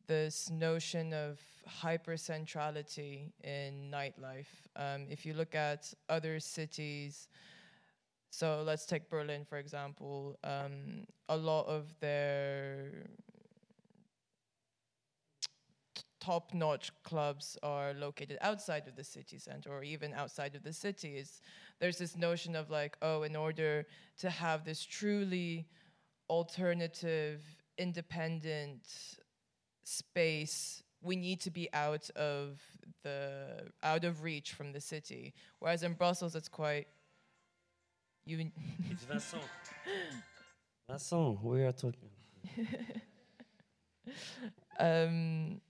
this 0.07 0.51
notion 0.51 1.13
of 1.13 1.41
hypercentrality 1.83 3.33
in 3.43 3.91
nightlife. 3.91 4.47
Um, 4.77 5.07
if 5.09 5.25
you 5.25 5.35
look 5.35 5.55
at 5.55 5.93
other 6.09 6.41
cities, 6.41 7.29
so 8.31 8.63
let's 8.67 8.87
take 8.87 9.09
Berlin 9.09 9.45
for 9.45 9.59
example. 9.59 10.37
Um, 10.45 11.07
a 11.29 11.37
lot 11.37 11.67
of 11.67 11.95
their 12.01 13.07
top-notch 16.21 16.91
clubs 17.03 17.59
are 17.63 17.93
located 17.93 18.39
outside 18.41 18.89
of 18.89 18.97
the 18.97 19.05
city 19.05 19.39
center 19.39 19.71
or 19.71 19.83
even 19.83 20.15
outside 20.15 20.55
of 20.55 20.63
the 20.63 20.73
cities. 20.73 21.43
There's 21.81 21.99
this 21.99 22.17
notion 22.17 22.57
of 22.57 22.71
like, 22.71 22.97
oh, 23.03 23.25
in 23.25 23.37
order 23.37 23.87
to 24.21 24.31
have 24.31 24.65
this 24.65 24.83
truly 24.83 25.67
alternative, 26.31 27.43
independent 27.77 28.89
space, 29.85 30.83
we 31.03 31.17
need 31.17 31.41
to 31.41 31.51
be 31.51 31.69
out 31.73 32.09
of 32.11 32.61
the 33.03 33.69
out 33.83 34.05
of 34.05 34.23
reach 34.23 34.53
from 34.53 34.73
the 34.73 34.81
city. 34.81 35.35
Whereas 35.59 35.83
in 35.83 35.93
Brussels, 35.93 36.35
it's 36.35 36.49
quite 36.49 36.89
you. 38.25 38.51
It's 38.91 39.05
Vincent. 39.11 39.43
Vincent, 40.89 41.43
we 41.43 41.63
are 41.63 41.73
talking. 41.73 42.11
um, 44.79 45.61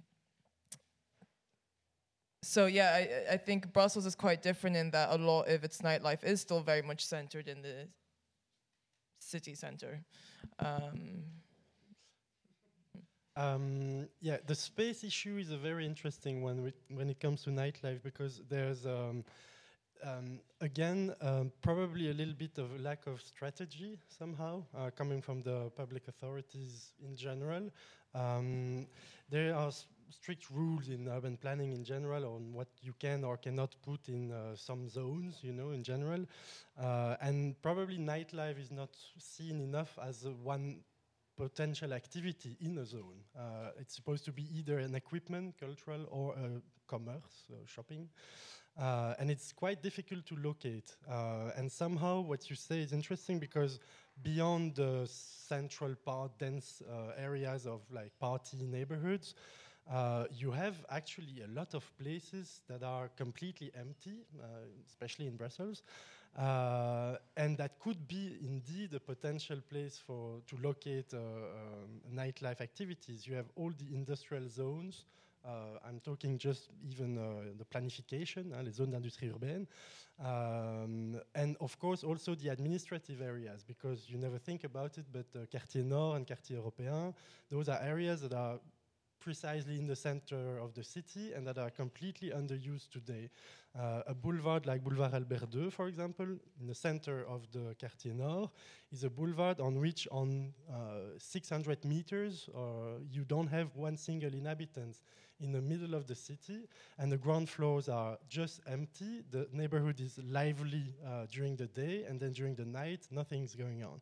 so 2.42 2.66
yeah, 2.66 2.92
I, 2.94 3.34
I 3.34 3.36
think 3.36 3.72
Brussels 3.72 4.06
is 4.06 4.14
quite 4.14 4.42
different 4.42 4.76
in 4.76 4.90
that 4.90 5.10
a 5.10 5.16
lot 5.16 5.48
of 5.48 5.64
its 5.64 5.78
nightlife 5.78 6.22
is 6.24 6.40
still 6.40 6.60
very 6.60 6.82
much 6.82 7.04
centered 7.04 7.48
in 7.48 7.62
the 7.62 7.88
city 9.18 9.54
center. 9.54 10.04
Um, 10.58 11.24
Um, 13.36 14.08
yeah, 14.20 14.36
the 14.46 14.54
space 14.54 15.02
issue 15.02 15.38
is 15.38 15.50
a 15.50 15.56
very 15.56 15.84
interesting 15.84 16.42
one 16.42 16.72
when 16.88 17.08
it 17.08 17.18
comes 17.18 17.42
to 17.44 17.50
nightlife 17.50 18.02
because 18.02 18.40
there's 18.48 18.86
um, 18.86 19.24
um, 20.04 20.40
again 20.60 21.14
um, 21.20 21.50
probably 21.60 22.10
a 22.10 22.14
little 22.14 22.34
bit 22.34 22.58
of 22.58 22.80
lack 22.80 23.06
of 23.06 23.20
strategy 23.20 23.98
somehow 24.08 24.62
uh, 24.76 24.90
coming 24.90 25.20
from 25.20 25.42
the 25.42 25.70
public 25.76 26.06
authorities 26.06 26.92
in 27.04 27.16
general. 27.16 27.70
Um, 28.14 28.86
there 29.30 29.54
are 29.54 29.72
strict 30.10 30.50
rules 30.50 30.88
in 30.88 31.08
urban 31.08 31.36
planning 31.36 31.72
in 31.72 31.82
general 31.82 32.36
on 32.36 32.52
what 32.52 32.68
you 32.82 32.94
can 33.00 33.24
or 33.24 33.36
cannot 33.36 33.74
put 33.82 34.08
in 34.08 34.30
uh, 34.30 34.54
some 34.54 34.88
zones, 34.88 35.38
you 35.42 35.52
know, 35.52 35.70
in 35.70 35.82
general. 35.82 36.24
Uh, 36.80 37.16
and 37.20 37.60
probably 37.62 37.98
nightlife 37.98 38.60
is 38.60 38.70
not 38.70 38.90
seen 39.18 39.60
enough 39.60 39.98
as 40.00 40.26
one 40.42 40.76
potential 41.36 41.92
activity 41.92 42.56
in 42.60 42.78
a 42.78 42.84
zone. 42.84 43.20
Uh, 43.36 43.70
it's 43.80 43.94
supposed 43.94 44.24
to 44.24 44.32
be 44.32 44.46
either 44.56 44.78
an 44.78 44.94
equipment, 44.94 45.54
cultural, 45.58 46.06
or 46.10 46.34
a 46.34 46.60
commerce, 46.86 47.50
uh, 47.50 47.56
shopping. 47.66 48.08
Uh, 48.78 49.14
and 49.20 49.30
it's 49.30 49.52
quite 49.52 49.82
difficult 49.82 50.26
to 50.26 50.36
locate. 50.36 50.96
Uh, 51.08 51.50
and 51.56 51.70
somehow 51.70 52.20
what 52.20 52.50
you 52.50 52.56
say 52.56 52.80
is 52.80 52.92
interesting 52.92 53.38
because 53.38 53.78
beyond 54.22 54.74
the 54.74 55.06
central 55.06 55.94
part, 56.04 56.36
dense 56.38 56.82
uh, 56.82 57.12
areas 57.16 57.66
of 57.66 57.82
like 57.92 58.18
party 58.18 58.56
neighborhoods, 58.60 59.34
uh, 59.90 60.24
you 60.32 60.50
have 60.50 60.84
actually 60.90 61.42
a 61.44 61.48
lot 61.48 61.74
of 61.74 61.84
places 61.98 62.62
that 62.68 62.82
are 62.82 63.08
completely 63.16 63.70
empty, 63.78 64.24
especially 64.88 65.26
in 65.26 65.36
Brussels, 65.36 65.82
uh, 66.36 67.16
and 67.36 67.56
that 67.58 67.78
could 67.78 68.06
be 68.08 68.38
indeed 68.42 68.92
a 68.94 69.00
potential 69.00 69.60
place 69.68 69.98
for 70.04 70.40
to 70.46 70.56
locate 70.56 71.12
uh, 71.14 71.18
um, 71.18 72.00
nightlife 72.12 72.60
activities. 72.60 73.26
You 73.26 73.34
have 73.34 73.46
all 73.56 73.70
the 73.70 73.94
industrial 73.94 74.48
zones. 74.48 75.04
Uh, 75.44 75.78
I'm 75.86 76.00
talking 76.00 76.38
just 76.38 76.70
even 76.82 77.18
uh, 77.18 77.52
the 77.58 77.64
planification, 77.66 78.52
hein, 78.54 78.62
les 78.64 78.72
zones 78.72 78.90
d'industrie 78.90 79.28
urbaine, 79.28 79.66
um, 80.18 81.20
and 81.34 81.54
of 81.60 81.78
course 81.78 82.02
also 82.02 82.34
the 82.34 82.48
administrative 82.48 83.20
areas 83.20 83.62
because 83.62 84.08
you 84.08 84.16
never 84.16 84.38
think 84.38 84.64
about 84.64 84.96
it, 84.96 85.04
but 85.12 85.26
uh, 85.36 85.44
Quartier 85.50 85.84
Nord 85.84 86.16
and 86.16 86.26
Quartier 86.26 86.56
Européen, 86.56 87.12
those 87.50 87.68
are 87.68 87.78
areas 87.82 88.22
that 88.22 88.32
are 88.32 88.58
precisely 89.24 89.78
in 89.78 89.86
the 89.86 89.96
center 89.96 90.58
of 90.58 90.74
the 90.74 90.84
city 90.84 91.32
and 91.32 91.46
that 91.46 91.56
are 91.56 91.70
completely 91.70 92.30
underused 92.30 92.90
today. 92.90 93.30
Uh, 93.76 94.02
a 94.06 94.14
boulevard 94.14 94.66
like 94.66 94.84
Boulevard 94.84 95.14
Albert 95.14 95.48
II, 95.54 95.70
for 95.70 95.88
example, 95.88 96.26
in 96.60 96.66
the 96.66 96.74
center 96.74 97.24
of 97.26 97.40
the 97.50 97.74
Quartier 97.80 98.12
Nord, 98.12 98.50
is 98.92 99.02
a 99.02 99.08
boulevard 99.10 99.60
on 99.60 99.80
which, 99.80 100.06
on 100.12 100.52
uh, 100.70 101.18
600 101.18 101.84
meters, 101.86 102.50
uh, 102.54 103.00
you 103.10 103.24
don't 103.24 103.48
have 103.48 103.74
one 103.74 103.96
single 103.96 104.32
inhabitant 104.32 105.00
in 105.40 105.52
the 105.52 105.60
middle 105.60 105.94
of 105.94 106.06
the 106.06 106.14
city, 106.14 106.60
and 106.98 107.10
the 107.10 107.16
ground 107.16 107.48
floors 107.48 107.88
are 107.88 108.18
just 108.28 108.60
empty. 108.66 109.22
The 109.30 109.48
neighborhood 109.52 110.00
is 110.00 110.20
lively 110.22 110.94
uh, 111.04 111.26
during 111.32 111.56
the 111.56 111.66
day, 111.66 112.04
and 112.06 112.20
then 112.20 112.32
during 112.32 112.54
the 112.54 112.66
night, 112.66 113.08
nothing's 113.10 113.54
going 113.54 113.82
on. 113.82 114.00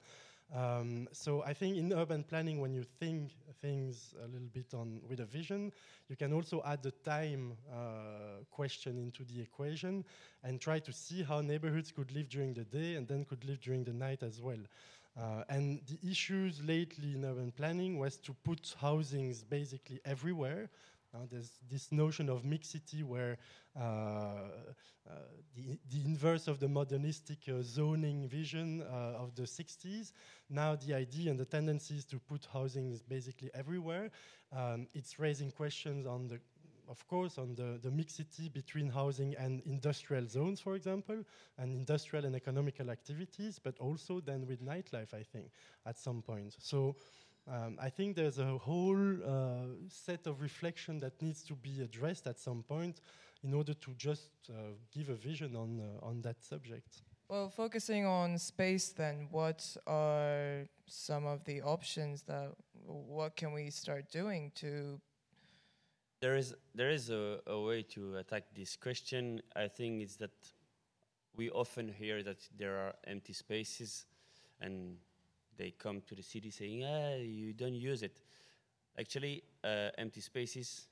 Um, 0.53 1.09
so 1.13 1.43
I 1.43 1.55
think 1.55 1.79
in 1.79 1.93
urban 1.95 2.25
planning, 2.25 2.61
when 2.61 2.75
you 2.75 2.83
think 2.83 3.33
things 3.63 4.15
a 4.23 4.27
little 4.27 4.49
bit 4.53 4.75
on 4.75 5.01
with 5.09 5.21
a 5.21 5.25
vision, 5.25 5.73
you 6.09 6.17
can 6.17 6.33
also 6.33 6.63
add 6.67 6.83
the 6.83 6.91
time 6.91 7.57
uh, 7.73 8.45
question 8.51 8.99
into 8.99 9.25
the 9.25 9.41
equation 9.41 10.05
and 10.43 10.61
try 10.61 10.79
to 10.81 10.93
see 10.93 11.23
how 11.23 11.41
neighborhoods 11.41 11.91
could 11.91 12.13
live 12.13 12.29
during 12.29 12.53
the 12.53 12.65
day 12.65 12.97
and 12.97 13.09
then 13.09 13.25
could 13.25 13.45
live 13.47 13.61
during 13.61 13.83
the 13.85 13.95
night 13.95 14.23
as 14.23 14.43
well. 14.43 14.59
Uh, 15.19 15.45
and 15.49 15.81
the 15.87 15.99
issues 16.11 16.63
lately 16.63 17.15
in 17.15 17.25
urban 17.25 17.51
planning 17.51 17.99
was 17.99 18.19
to 18.19 18.35
put 18.45 18.75
housings 18.79 19.43
basically 19.43 20.01
everywhere. 20.05 20.69
There's 21.31 21.59
this 21.71 21.93
notion 21.93 22.29
of 22.29 22.45
mixity 22.45 23.03
where 23.03 23.39
uh, 23.79 23.81
uh, 23.81 25.15
the, 25.55 25.79
the 25.91 26.05
inverse 26.05 26.49
of 26.49 26.59
the 26.59 26.69
modernistic 26.69 27.49
uh, 27.49 27.63
zoning 27.63 28.29
vision 28.29 28.83
uh, 28.83 29.23
of 29.23 29.35
the 29.35 29.43
60s. 29.43 30.13
Now 30.49 30.77
the 30.77 30.95
idea 30.95 31.31
and 31.31 31.39
the 31.39 31.45
tendency 31.45 31.97
is 31.97 32.05
to 32.07 32.19
put 32.19 32.47
housing 32.53 32.99
basically 33.09 33.51
everywhere. 33.55 34.11
Um, 34.57 34.87
it's 34.95 35.19
raising 35.19 35.51
questions 35.51 36.07
on 36.07 36.29
the 36.29 36.41
of 36.89 37.07
course, 37.07 37.39
on 37.39 37.55
the, 37.55 37.79
the 37.81 37.91
mixity 37.91 38.49
between 38.49 38.91
housing 38.91 39.35
and 39.37 39.63
industrial 39.65 40.27
zones, 40.29 40.61
for 40.61 40.75
example, 40.75 41.25
and 41.57 41.75
industrial 41.75 42.25
and 42.27 42.35
economical 42.35 42.91
activities, 42.91 43.59
but 43.59 43.79
also 43.79 44.21
then 44.21 44.47
with 44.47 44.63
nightlife, 44.63 45.15
I 45.15 45.23
think, 45.23 45.53
at 45.87 45.99
some 45.99 46.23
point. 46.23 46.57
So 46.59 46.97
um, 47.51 47.79
I 47.81 47.91
think 47.91 48.17
there's 48.17 48.39
a 48.39 48.59
whole 48.59 48.97
uh, 48.97 49.89
set 49.89 50.27
of 50.27 50.41
reflection 50.41 50.99
that 51.01 51.21
needs 51.21 51.43
to 51.45 51.55
be 51.55 51.81
addressed 51.83 52.27
at 52.27 52.39
some 52.39 52.63
point 52.63 53.01
in 53.43 53.53
order 53.53 53.75
to 53.75 53.95
just 53.97 54.31
uh, 54.49 54.75
give 54.93 55.09
a 55.09 55.15
vision 55.15 55.57
on, 55.57 55.81
uh, 55.81 56.07
on 56.07 56.23
that 56.23 56.43
subject. 56.43 57.03
Well, 57.29 57.49
focusing 57.49 58.05
on 58.05 58.39
space, 58.39 58.91
then, 58.91 59.29
what 59.31 59.77
are 59.87 60.69
some 60.87 61.27
of 61.27 61.45
the 61.45 61.63
options 61.63 62.23
that 62.25 62.53
what 62.85 63.37
can 63.37 63.53
we 63.53 63.71
start 63.71 64.11
doing 64.11 64.53
to? 64.57 65.01
There 66.21 66.37
is 66.37 66.55
there 66.75 66.91
is 66.91 67.11
a, 67.11 67.41
a 67.47 67.59
way 67.59 67.83
to 67.95 68.19
attack 68.19 68.45
this 68.55 68.77
question. 68.77 69.41
I 69.57 69.67
think 69.69 70.03
it's 70.03 70.17
that 70.17 70.31
we 71.35 71.51
often 71.51 71.89
hear 71.89 72.23
that 72.23 72.47
there 72.57 72.77
are 72.77 72.95
empty 73.07 73.33
spaces, 73.33 74.05
and 74.61 74.99
they 75.57 75.71
come 75.73 76.01
to 76.09 76.15
the 76.15 76.23
city 76.23 76.51
saying, 76.51 76.85
"Ah, 76.85 77.15
you 77.17 77.53
don't 77.53 77.75
use 77.75 78.03
it." 78.03 78.23
Actually, 78.99 79.43
uh, 79.65 79.91
empty 79.97 80.21
spaces, 80.21 80.89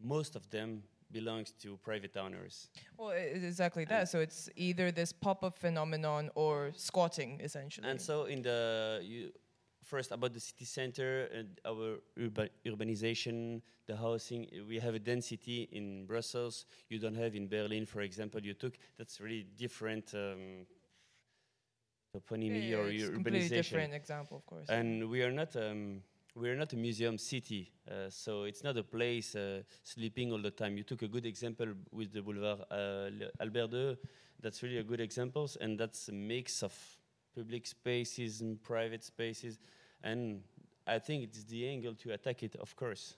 most 0.00 0.36
of 0.36 0.48
them 0.50 0.82
belongs 1.10 1.52
to 1.52 1.76
private 1.78 2.16
owners. 2.16 2.68
Well, 2.96 3.10
exactly 3.10 3.84
that. 3.86 4.08
So 4.08 4.20
it's 4.20 4.48
either 4.56 4.90
this 4.90 5.12
pop-up 5.12 5.58
phenomenon 5.58 6.30
or 6.34 6.72
squatting, 6.74 7.40
essentially. 7.40 7.88
And 7.88 8.00
so, 8.00 8.24
in 8.24 8.42
the 8.42 9.00
you, 9.02 9.30
first 9.84 10.12
about 10.12 10.32
the 10.32 10.40
city 10.40 10.64
center 10.64 11.28
and 11.32 11.60
our 11.64 12.00
urba 12.18 12.48
urbanization, 12.66 13.60
the 13.86 13.96
housing, 13.96 14.48
we 14.68 14.78
have 14.78 14.94
a 14.94 14.98
density 14.98 15.68
in 15.72 16.06
Brussels 16.06 16.66
you 16.88 16.98
don't 16.98 17.14
have 17.14 17.34
in 17.34 17.48
Berlin, 17.48 17.86
for 17.86 18.00
example. 18.00 18.40
You 18.40 18.54
took 18.54 18.74
that's 18.98 19.20
really 19.20 19.46
different 19.56 20.14
um, 20.14 20.66
toponymy 22.14 22.70
Yeah, 22.70 22.76
or 22.78 22.88
it's 22.88 23.04
ur- 23.04 23.12
completely 23.12 23.40
urbanization. 23.40 23.50
different 23.56 23.94
example, 23.94 24.36
of 24.38 24.46
course. 24.46 24.68
And 24.68 25.08
we 25.10 25.22
are 25.22 25.32
not 25.32 25.56
um, 25.56 26.02
we 26.36 26.50
are 26.50 26.56
not 26.56 26.72
a 26.72 26.76
museum 26.76 27.16
city, 27.18 27.70
uh, 27.90 28.10
so 28.10 28.44
it's 28.44 28.62
not 28.64 28.76
a 28.76 28.82
place 28.82 29.34
uh, 29.36 29.62
sleeping 29.84 30.32
all 30.32 30.42
the 30.42 30.50
time. 30.50 30.76
You 30.76 30.82
took 30.84 31.02
a 31.02 31.08
good 31.08 31.26
example 31.26 31.66
with 31.92 32.12
the 32.12 32.22
Boulevard 32.22 32.60
uh, 32.70 33.10
Albert 33.40 33.72
II. 33.72 33.96
That's 34.40 34.62
really 34.62 34.78
a 34.78 34.82
good 34.84 35.00
example, 35.00 35.48
and 35.60 35.78
that's 35.78 36.08
a 36.08 36.12
mix 36.12 36.62
of 36.62 36.74
public 37.34 37.66
spaces 37.66 38.40
and 38.40 38.60
private 38.62 39.02
spaces, 39.04 39.58
and 40.02 40.42
I 40.86 40.98
think 40.98 41.22
it's 41.24 41.44
the 41.44 41.66
angle 41.68 41.94
to 41.94 42.12
attack 42.12 42.42
it, 42.42 42.56
of 42.56 42.74
course. 42.76 43.14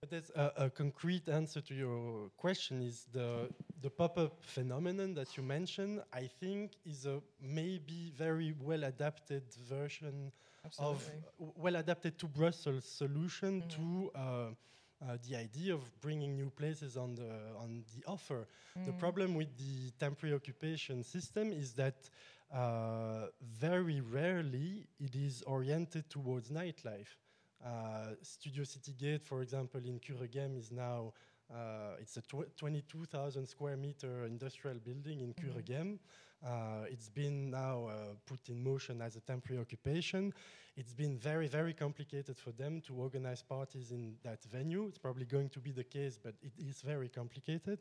But 0.00 0.10
there's 0.10 0.30
a, 0.34 0.52
a 0.56 0.70
concrete 0.70 1.28
answer 1.28 1.60
to 1.62 1.74
your 1.74 2.30
question 2.36 2.82
is 2.82 3.06
the, 3.12 3.50
the 3.80 3.90
pop-up 3.90 4.44
phenomenon 4.44 5.14
that 5.14 5.36
you 5.36 5.42
mentioned, 5.42 6.02
I 6.12 6.26
think 6.40 6.72
is 6.84 7.06
a 7.06 7.20
maybe 7.40 8.12
very 8.16 8.54
well-adapted 8.60 9.42
version 9.68 10.32
of 10.78 11.04
Absolutely. 11.04 11.24
w- 11.38 11.52
well 11.56 11.76
adapted 11.76 12.18
to 12.18 12.26
Brussels 12.28 12.84
solution 12.84 13.62
Mhm. 13.62 13.70
to 13.70 14.10
uh, 14.14 14.18
uh, 14.20 15.16
the 15.28 15.36
idea 15.36 15.74
of 15.74 16.00
bringing 16.00 16.36
new 16.36 16.50
places 16.50 16.96
on 16.96 17.14
the 17.14 17.30
on 17.58 17.84
the 17.94 18.04
offer. 18.06 18.46
The 18.84 18.92
Mm. 18.92 18.92
problem 18.92 19.34
with 19.34 19.56
the 19.56 19.90
temporary 19.98 20.34
occupation 20.34 21.02
system 21.02 21.52
is 21.52 21.72
that 21.74 22.08
uh, 22.52 23.26
very 23.42 24.00
rarely 24.00 24.86
it 24.98 25.14
is 25.14 25.42
oriented 25.42 26.08
towards 26.08 26.50
nightlife. 26.50 27.16
Uh, 27.64 28.14
Studio 28.22 28.64
City 28.64 28.92
Gate, 28.92 29.24
for 29.24 29.42
example, 29.42 29.80
in 29.84 29.98
Kuregem 29.98 30.56
is 30.56 30.70
now 30.70 31.12
uh, 31.50 31.96
it's 31.98 32.16
a 32.18 32.20
tw 32.22 32.44
22,000 32.56 33.46
square 33.46 33.76
meter 33.76 34.24
industrial 34.26 34.78
building 34.78 35.20
in 35.20 35.32
Mhm. 35.32 35.40
Kuregem. 35.42 35.98
Uh, 36.44 36.84
it's 36.88 37.08
been 37.08 37.50
now 37.50 37.86
uh, 37.88 38.14
put 38.26 38.48
in 38.48 38.62
motion 38.62 39.00
as 39.02 39.16
a 39.16 39.20
temporary 39.20 39.60
occupation. 39.60 40.32
It's 40.76 40.92
been 40.94 41.18
very, 41.18 41.48
very 41.48 41.74
complicated 41.74 42.38
for 42.38 42.52
them 42.52 42.80
to 42.82 42.94
organize 42.94 43.42
parties 43.42 43.90
in 43.90 44.18
that 44.22 44.44
venue. 44.44 44.86
It's 44.86 44.98
probably 44.98 45.24
going 45.24 45.48
to 45.50 45.58
be 45.58 45.72
the 45.72 45.82
case, 45.84 46.16
but 46.22 46.34
it 46.42 46.52
is 46.58 46.80
very 46.82 47.08
complicated. 47.08 47.80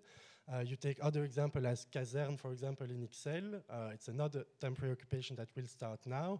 Uh, 0.51 0.59
you 0.59 0.75
take 0.77 0.97
other 1.03 1.23
example 1.23 1.67
as 1.67 1.85
Caserne, 1.91 2.37
for 2.37 2.51
example, 2.51 2.89
in 2.89 3.05
Ixelles. 3.05 3.61
Uh, 3.69 3.91
it's 3.93 4.07
another 4.07 4.45
temporary 4.59 4.93
occupation 4.93 5.35
that 5.35 5.49
will 5.55 5.67
start 5.67 5.99
now. 6.07 6.39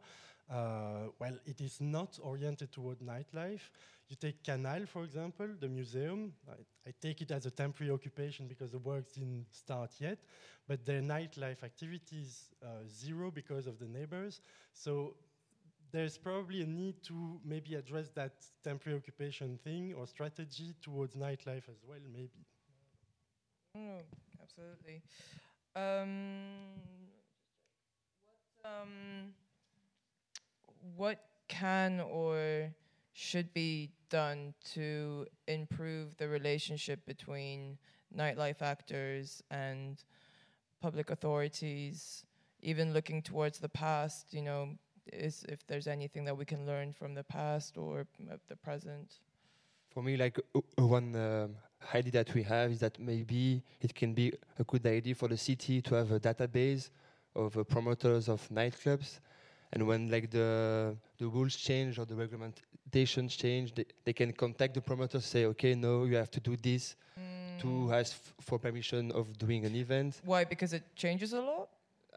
Uh, 0.50 1.10
well, 1.20 1.38
it 1.46 1.60
is 1.62 1.82
not 1.82 2.18
oriented 2.22 2.72
toward 2.72 3.00
nightlife. 3.00 3.70
You 4.08 4.16
take 4.16 4.44
Kanal, 4.44 4.88
for 4.88 5.04
example, 5.04 5.48
the 5.60 5.68
museum. 5.68 6.34
I, 6.48 6.54
I 6.90 6.94
take 7.02 7.22
it 7.22 7.32
as 7.32 7.46
a 7.46 7.52
temporary 7.52 7.92
occupation 7.92 8.48
because 8.48 8.72
the 8.72 8.80
works 8.80 9.12
didn't 9.14 9.48
start 9.52 9.92
yet, 10.00 10.20
but 10.68 10.86
their 10.86 11.02
nightlife 11.02 11.64
activity 11.64 12.18
is 12.22 12.50
uh, 12.64 12.68
zero 12.88 13.30
because 13.30 13.68
of 13.68 13.78
the 13.80 13.88
neighbors. 13.88 14.40
So 14.74 15.16
there's 15.92 16.18
probably 16.18 16.62
a 16.62 16.68
need 16.68 17.04
to 17.04 17.40
maybe 17.44 17.76
address 17.76 18.10
that 18.12 18.34
temporary 18.64 18.98
occupation 18.98 19.58
thing 19.64 19.94
or 19.94 20.08
strategy 20.08 20.76
towards 20.82 21.16
nightlife 21.16 21.70
as 21.70 21.84
well, 21.88 22.00
maybe. 22.14 22.46
Mm, 23.76 24.04
absolutely. 24.42 25.02
Um, 25.76 27.10
what, 28.26 28.72
um, 28.72 29.34
what 30.96 31.20
can 31.48 32.02
or 32.02 32.74
should 33.14 33.54
be 33.54 33.92
done 34.10 34.54
to 34.74 35.26
improve 35.48 36.16
the 36.18 36.28
relationship 36.28 37.06
between 37.06 37.78
nightlife 38.16 38.62
actors 38.62 39.42
and 39.50 40.04
public 40.82 41.10
authorities, 41.10 42.24
even 42.62 42.94
looking 42.94 43.22
towards 43.22 43.60
the 43.60 43.70
past, 43.70 44.34
you 44.34 44.42
know, 44.42 44.70
is 45.12 45.46
if 45.50 45.66
there's 45.68 45.88
anything 45.88 46.26
that 46.26 46.38
we 46.38 46.46
can 46.46 46.66
learn 46.66 46.94
from 46.94 47.14
the 47.14 47.24
past 47.24 47.78
or 47.78 48.06
the 48.48 48.56
present. 48.56 49.20
For 49.90 50.04
me, 50.04 50.18
like 50.18 50.40
uh, 50.56 50.62
one 50.86 51.16
idea 51.94 52.12
that 52.12 52.34
we 52.34 52.44
have 52.44 52.72
is 52.72 52.80
that 52.80 53.00
maybe 53.00 53.64
it 53.82 53.96
can 53.96 54.14
be 54.14 54.34
a 54.60 54.64
good 54.64 54.86
idea 54.86 55.16
for 55.16 55.28
the 55.28 55.38
city 55.38 55.82
to 55.82 55.96
have 55.96 56.12
a 56.12 56.20
database 56.20 56.90
of 57.36 57.58
uh, 57.58 57.64
promoters 57.64 58.30
of 58.30 58.48
nightclubs, 58.50 59.20
and 59.74 59.86
when 59.88 60.10
like 60.10 60.30
the 60.32 60.96
the 61.18 61.28
rules 61.28 61.56
change 61.56 62.00
or 62.00 62.06
the 62.06 62.16
regulations 62.16 63.36
change, 63.36 63.74
they, 63.74 63.86
they 64.06 64.14
can 64.14 64.32
contact 64.34 64.74
the 64.74 64.82
promoter, 64.82 65.20
say, 65.20 65.46
okay, 65.46 65.76
no, 65.76 66.06
you 66.06 66.16
have 66.16 66.32
to 66.32 66.40
do 66.40 66.56
this 66.56 66.96
to 67.60 67.66
Mm. 67.68 67.92
ask 68.00 68.12
f- 68.14 68.34
for 68.40 68.60
permission 68.60 69.12
of 69.14 69.26
doing 69.38 69.66
an 69.66 69.76
event. 69.76 70.22
Why? 70.24 70.46
Because 70.46 70.74
it 70.74 70.84
changes 70.96 71.34
a 71.34 71.42
lot. 71.42 71.70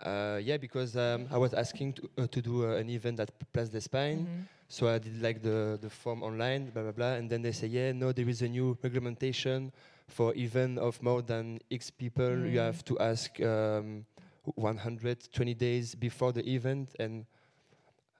Uh, 0.03 0.39
yeah, 0.43 0.59
because 0.59 0.97
um, 0.97 1.27
I 1.31 1.39
was 1.39 1.53
asking 1.55 1.95
to, 1.95 2.11
uh, 2.19 2.27
to 2.27 2.41
do 2.43 2.67
uh, 2.67 2.77
an 2.77 2.89
event 2.91 3.21
at 3.21 3.31
Place 3.53 3.69
d'Espagne. 3.71 4.23
Mhm. 4.27 4.47
So 4.69 4.87
I 4.89 4.99
did 4.99 5.21
like 5.21 5.43
the, 5.43 5.79
the 5.81 5.91
form 5.91 6.23
online, 6.23 6.71
blah 6.71 6.83
blah 6.83 6.93
blah, 6.93 7.13
and 7.19 7.29
then 7.31 7.43
they 7.43 7.53
say, 7.53 7.67
yeah, 7.69 7.93
no, 7.93 8.13
there 8.13 8.29
is 8.29 8.43
a 8.43 8.49
new 8.49 8.77
regulation 8.83 9.73
for 10.09 10.35
event 10.37 10.79
of 10.79 11.03
more 11.03 11.23
than 11.23 11.59
X 11.71 11.91
people. 11.91 12.29
Mm. 12.37 12.53
You 12.53 12.59
have 12.61 12.85
to 12.85 12.99
ask 12.99 13.41
um, 13.41 14.05
120 14.45 15.55
days 15.55 15.95
before 15.95 16.33
the 16.33 16.45
event, 16.49 16.91
and 17.01 17.25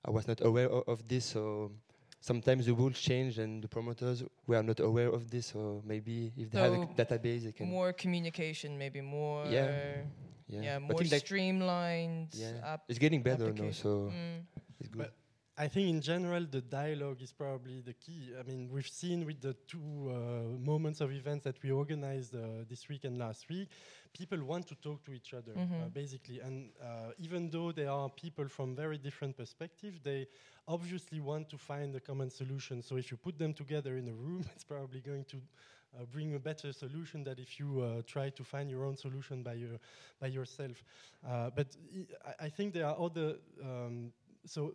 I 0.05 0.11
was 0.11 0.27
not 0.27 0.41
aware 0.45 0.69
of, 0.69 0.85
of 0.89 1.09
this. 1.09 1.25
So 1.27 1.73
sometimes 2.21 2.67
the 2.67 2.73
rules 2.75 2.99
change, 2.99 3.39
and 3.39 3.63
the 3.63 3.69
promoters 3.69 4.23
were 4.47 4.63
not 4.63 4.81
aware 4.81 5.09
of 5.09 5.31
this. 5.31 5.47
So 5.47 5.83
maybe 5.85 6.33
if 6.37 6.51
they 6.51 6.59
have 6.61 6.73
a 6.73 6.87
database, 6.87 7.45
they 7.45 7.53
can. 7.53 7.69
More 7.69 7.93
communication, 7.93 8.79
maybe 8.79 9.01
more. 9.01 9.45
Yeah. 9.47 10.03
Yeah, 10.49 10.63
yeah, 10.63 10.79
more 10.81 10.95
I 10.95 10.99
think 10.99 11.13
like 11.13 11.21
streamlined. 11.27 12.29
Yeah. 12.33 12.53
app- 12.65 12.83
it's 12.89 12.99
getting 12.99 13.23
better 13.23 13.53
now, 13.53 13.63
applica- 13.71 13.75
so 13.75 14.11
Mm. 14.13 14.43
it's 14.81 14.89
good. 14.89 14.99
But 14.99 15.13
I 15.61 15.69
think 15.69 15.91
in 15.91 16.01
general 16.01 16.47
the 16.51 16.63
dialogue 16.63 17.21
is 17.21 17.33
probably 17.33 17.81
the 17.83 17.93
key. 17.93 18.33
I 18.39 18.43
mean, 18.45 18.71
we've 18.71 18.89
seen 18.89 19.27
with 19.27 19.43
the 19.43 19.55
two 19.69 19.79
uh, 20.09 20.59
moments 20.59 21.03
of 21.03 21.13
events 21.13 21.45
that 21.45 21.63
we 21.63 21.71
organized 21.71 22.35
uh, 22.35 22.65
this 22.67 22.89
week 22.89 23.05
and 23.05 23.19
last 23.19 23.47
week, 23.51 23.69
people 24.15 24.43
want 24.43 24.67
to 24.69 24.75
talk 24.77 25.05
to 25.05 25.13
each 25.13 25.35
other, 25.35 25.53
uh, 25.79 25.89
Mhm. 25.89 25.93
basically. 25.93 26.41
And 26.41 26.73
uh, 26.81 27.13
even 27.19 27.51
though 27.51 27.73
there 27.73 27.91
are 27.91 28.09
people 28.09 28.49
from 28.49 28.75
very 28.75 28.97
different 28.99 29.37
perspectives, 29.37 30.01
they 30.01 30.27
obviously 30.67 31.21
want 31.21 31.51
to 31.51 31.59
find 31.59 31.95
a 31.95 32.01
common 32.01 32.31
solution. 32.31 32.83
So 32.83 32.97
if 32.97 33.11
you 33.11 33.19
put 33.19 33.37
them 33.39 33.53
together 33.53 33.99
in 33.99 34.09
a 34.09 34.15
room, 34.15 34.45
it's 34.55 34.65
probably 34.65 35.01
going 35.01 35.25
to 35.27 35.37
uh, 35.99 36.05
bring 36.07 36.35
a 36.35 36.39
better 36.39 36.73
solution 36.73 37.23
than 37.25 37.39
if 37.39 37.59
you 37.61 37.81
uh, 37.83 38.03
try 38.07 38.31
to 38.31 38.45
find 38.45 38.71
your 38.71 38.85
own 38.85 38.97
solution 38.97 39.43
by 39.43 39.55
your 39.55 39.79
by 40.21 40.29
yourself. 40.29 40.83
Uh, 41.23 41.51
but 41.51 41.77
I- 42.25 42.31
I, 42.31 42.47
I 42.47 42.51
think 42.51 42.73
there 42.73 42.87
are 42.87 42.97
other 42.99 43.37
um, 43.63 44.13
so 44.47 44.73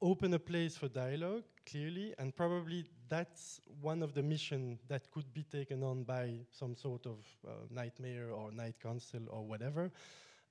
open 0.00 0.34
a 0.34 0.38
place 0.38 0.76
for 0.76 0.88
dialogue 0.88 1.42
clearly 1.66 2.14
and 2.18 2.34
probably 2.34 2.84
that's 3.08 3.60
one 3.80 4.02
of 4.02 4.14
the 4.14 4.22
mission 4.22 4.78
that 4.88 5.10
could 5.10 5.32
be 5.34 5.42
taken 5.42 5.82
on 5.82 6.04
by 6.04 6.34
some 6.50 6.74
sort 6.76 7.04
of 7.06 7.18
uh, 7.46 7.50
night 7.70 7.98
mayor 8.00 8.30
or 8.30 8.50
night 8.52 8.74
council 8.80 9.20
or 9.28 9.44
whatever 9.44 9.90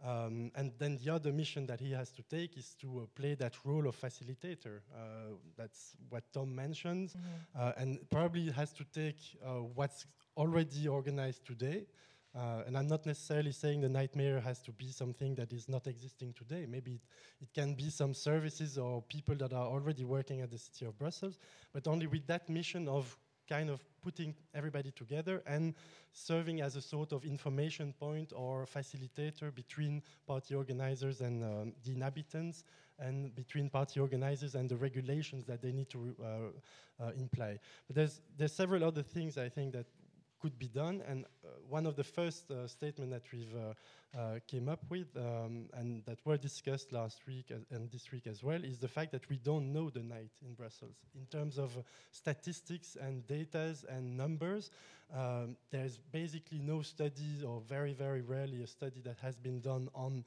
um, 0.06 0.52
and 0.56 0.72
then 0.78 0.98
the 1.04 1.12
other 1.12 1.32
mission 1.32 1.66
that 1.66 1.80
he 1.80 1.91
has 1.91 2.12
to 2.12 2.22
take 2.24 2.56
is 2.58 2.76
to 2.80 3.00
uh, 3.00 3.06
play 3.16 3.34
that 3.36 3.54
role 3.64 3.88
of 3.88 3.95
facilitator 4.00 4.82
uh, 4.93 5.34
that's 5.58 5.95
what 6.10 6.24
tom 6.34 6.54
mentions 6.56 7.16
Mhm. 7.16 7.62
uh, 7.62 7.72
and 7.78 8.00
probably 8.10 8.52
has 8.52 8.74
to 8.74 8.84
take 8.86 9.18
uh, 9.43 9.62
what's 9.76 10.06
already 10.36 10.88
organized 10.88 11.45
today. 11.48 11.88
Uh, 12.38 12.61
and 12.67 12.77
I'm 12.77 12.88
not 12.88 13.05
necessarily 13.05 13.51
saying 13.51 13.81
the 13.81 13.89
night 13.89 14.15
mayor 14.15 14.39
has 14.39 14.61
to 14.63 14.71
be 14.71 14.91
something 14.91 15.33
that 15.35 15.51
is 15.51 15.67
not 15.67 15.88
existing 15.88 16.33
today. 16.33 16.67
Maybe 16.69 16.91
it, 16.91 17.01
it 17.41 17.53
can 17.53 17.73
be 17.73 17.89
some 17.89 18.13
services 18.13 18.77
or 18.77 19.01
people 19.01 19.35
that 19.35 19.53
are 19.53 19.65
already 19.65 20.05
working 20.05 20.41
at 20.41 20.51
the 20.51 20.57
city 20.59 20.85
of 20.85 20.99
Brussels, 20.99 21.39
but 21.73 21.88
only 21.88 22.05
with 22.05 22.27
that 22.27 22.47
mission 22.47 22.88
of 22.88 23.17
kind 23.49 23.69
of 23.69 23.81
putting 24.03 24.35
everybody 24.53 24.91
together 24.91 25.41
and 25.47 25.73
serving 26.11 26.61
as 26.61 26.75
a 26.75 26.81
sort 26.81 27.11
of 27.11 27.25
information 27.25 27.93
point 27.99 28.33
or 28.35 28.65
facilitator 28.65 29.53
between 29.53 30.03
party 30.27 30.53
organizers 30.53 31.21
and 31.21 31.43
um, 31.43 31.73
the 31.83 31.93
inhabitants 31.93 32.63
and 32.99 33.33
between 33.35 33.69
party 33.69 33.99
organizers 33.99 34.55
and 34.55 34.69
the 34.69 34.75
regulations 34.75 35.45
that 35.45 35.61
they 35.61 35.71
need 35.71 35.89
to 35.89 36.15
uh, 36.21 37.03
uh, 37.03 37.11
imply. 37.17 37.59
But 37.88 37.95
there's 37.95 38.21
there's 38.38 38.53
several 38.53 38.83
other 38.83 39.03
things 39.03 39.38
I 39.38 39.49
think 39.49 39.73
that 39.73 39.85
could 40.39 40.57
be 40.59 40.67
done, 40.67 41.01
and 41.07 41.25
uh, 41.25 41.49
one 41.69 41.85
of 41.85 41.95
the 41.95 42.03
first 42.03 42.49
uh, 42.51 42.67
statement 42.67 43.11
that 43.11 43.23
we've 43.31 43.53
uh, 43.55 44.17
uh, 44.17 44.39
came 44.47 44.69
up 44.69 44.79
with 44.89 45.07
um, 45.15 45.65
and 45.73 46.03
that 46.05 46.19
were 46.25 46.38
discussed 46.38 46.91
last 46.91 47.21
week 47.27 47.51
and 47.51 47.91
this 47.91 48.11
week 48.11 48.27
as 48.27 48.43
well 48.43 48.63
is 48.63 48.77
the 48.77 48.88
fact 48.88 49.11
that 49.11 49.27
we 49.29 49.38
don't 49.38 49.71
know 49.73 49.89
the 49.89 50.03
night 50.03 50.31
in 50.45 50.53
Brussels 50.53 50.95
in 51.15 51.25
terms 51.25 51.57
of 51.57 51.77
statistics 52.11 52.97
and 52.99 53.25
data 53.27 53.75
and 53.89 54.17
numbers. 54.17 54.71
Um, 55.13 55.55
there's 55.71 55.97
basically 56.11 56.59
no 56.59 56.81
studies, 56.81 57.43
or 57.43 57.61
very 57.61 57.93
very 57.93 58.21
rarely 58.21 58.61
a 58.63 58.67
study 58.67 59.01
that 59.05 59.17
has 59.21 59.38
been 59.38 59.61
done 59.61 59.89
on 59.93 60.23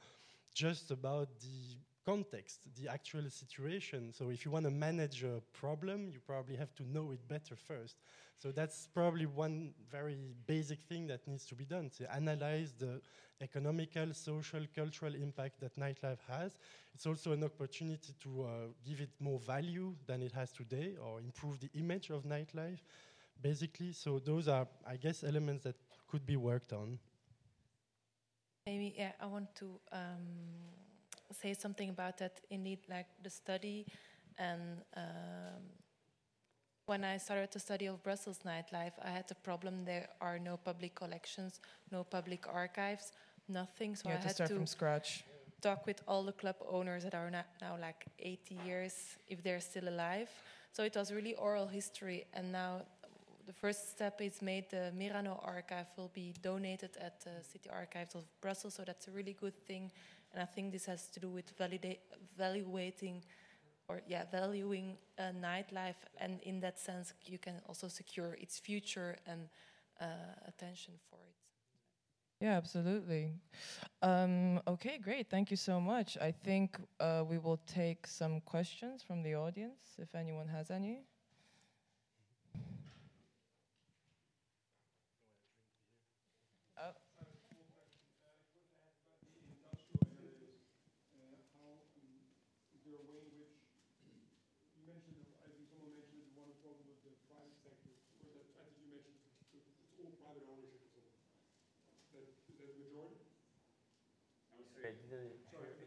just 0.53 0.91
about 0.91 1.27
the 1.39 1.77
context, 2.05 2.59
the 2.81 2.89
actual 2.89 3.29
situation. 3.29 4.11
So 4.11 4.29
if 4.29 4.45
you 4.45 4.51
want 4.51 4.65
to 4.65 4.71
manage 4.71 5.23
a 5.23 5.41
problem, 5.53 6.09
you 6.09 6.19
probably 6.19 6.55
have 6.55 6.73
to 6.75 6.83
know 6.83 7.11
it 7.11 7.27
better 7.27 7.55
first. 7.55 7.95
So 8.41 8.51
that's 8.51 8.87
probably 8.87 9.27
one 9.27 9.71
very 9.91 10.17
basic 10.47 10.81
thing 10.81 11.05
that 11.07 11.27
needs 11.27 11.45
to 11.45 11.55
be 11.55 11.63
done 11.63 11.91
to 11.97 12.11
analyze 12.11 12.73
the 12.73 12.99
economical, 13.39 14.13
social, 14.15 14.61
cultural 14.75 15.13
impact 15.13 15.59
that 15.59 15.75
nightlife 15.75 16.17
has. 16.27 16.57
It's 16.95 17.05
also 17.05 17.33
an 17.33 17.43
opportunity 17.43 18.15
to 18.23 18.43
uh, 18.43 18.47
give 18.83 18.99
it 18.99 19.11
more 19.19 19.39
value 19.39 19.93
than 20.07 20.23
it 20.23 20.31
has 20.31 20.51
today 20.51 20.95
or 20.99 21.19
improve 21.19 21.59
the 21.59 21.69
image 21.75 22.09
of 22.09 22.23
nightlife, 22.23 22.79
basically. 23.39 23.91
So 23.91 24.17
those 24.17 24.47
are, 24.47 24.67
I 24.87 24.95
guess, 24.95 25.23
elements 25.23 25.63
that 25.65 25.75
could 26.07 26.25
be 26.25 26.35
worked 26.35 26.73
on. 26.73 26.97
Maybe 28.65 28.95
yeah, 28.97 29.11
I 29.19 29.27
want 29.27 29.53
to 29.55 29.79
um, 29.91 30.25
say 31.31 31.53
something 31.53 31.89
about 31.89 32.17
that. 32.17 32.41
Indeed, 32.49 32.79
like 32.89 33.07
the 33.21 33.29
study, 33.29 33.85
and 34.37 34.81
um, 34.97 35.80
when 36.85 37.03
I 37.03 37.17
started 37.17 37.51
to 37.51 37.59
study 37.59 37.85
of 37.85 38.01
Brussels 38.03 38.39
nightlife, 38.45 38.93
I 39.03 39.09
had 39.09 39.27
the 39.27 39.35
problem 39.35 39.85
there 39.85 40.07
are 40.19 40.39
no 40.39 40.57
public 40.57 40.95
collections, 40.95 41.59
no 41.91 42.03
public 42.03 42.45
archives, 42.51 43.11
nothing. 43.47 43.95
So 43.95 44.09
you 44.09 44.15
I 44.15 44.17
had 44.17 44.27
to 44.27 44.33
start 44.33 44.49
to 44.49 44.55
from 44.55 44.67
scratch. 44.67 45.23
talk 45.61 45.85
with 45.85 46.01
all 46.07 46.23
the 46.23 46.31
club 46.31 46.55
owners 46.67 47.03
that 47.03 47.13
are 47.13 47.29
now 47.29 47.77
like 47.79 48.05
80 48.19 48.57
years, 48.65 48.93
if 49.27 49.43
they're 49.43 49.61
still 49.61 49.87
alive. 49.89 50.29
So 50.73 50.83
it 50.83 50.95
was 50.95 51.11
really 51.11 51.35
oral 51.35 51.67
history, 51.67 52.25
and 52.33 52.51
now 52.51 52.81
the 53.45 53.53
first 53.53 53.91
step 53.91 54.21
is 54.21 54.41
made. 54.41 54.69
The 54.69 54.91
Mirano 54.97 55.39
archive 55.45 55.87
will 55.97 56.11
be 56.13 56.33
donated 56.41 56.91
at 56.99 57.19
the 57.21 57.43
City 57.43 57.69
Archives 57.69 58.15
of 58.15 58.23
Brussels, 58.41 58.75
so 58.75 58.83
that's 58.83 59.07
a 59.07 59.11
really 59.11 59.33
good 59.39 59.57
thing. 59.65 59.91
And 60.33 60.41
I 60.41 60.45
think 60.45 60.71
this 60.71 60.85
has 60.85 61.07
to 61.09 61.19
do 61.19 61.29
with 61.29 61.51
validate, 61.57 61.99
evaluating 62.35 63.21
or 63.91 64.01
yeah, 64.07 64.23
valuing 64.31 64.97
uh, 65.19 65.33
nightlife, 65.41 65.99
and 66.17 66.39
in 66.43 66.59
that 66.61 66.79
sense, 66.79 67.13
you 67.25 67.37
can 67.37 67.61
also 67.67 67.87
secure 67.87 68.37
its 68.39 68.59
future 68.59 69.17
and 69.27 69.49
uh, 69.99 70.05
attention 70.47 70.93
for 71.09 71.17
it. 71.27 71.35
Yeah, 72.39 72.57
absolutely. 72.57 73.33
Um, 74.01 74.61
okay, 74.67 74.97
great. 74.97 75.29
Thank 75.29 75.51
you 75.51 75.57
so 75.57 75.79
much. 75.79 76.17
I 76.19 76.31
think 76.31 76.77
uh, 76.99 77.23
we 77.27 77.37
will 77.37 77.59
take 77.67 78.07
some 78.07 78.41
questions 78.41 79.03
from 79.03 79.21
the 79.21 79.35
audience, 79.35 79.81
if 79.99 80.15
anyone 80.15 80.47
has 80.47 80.71
any. 80.71 81.03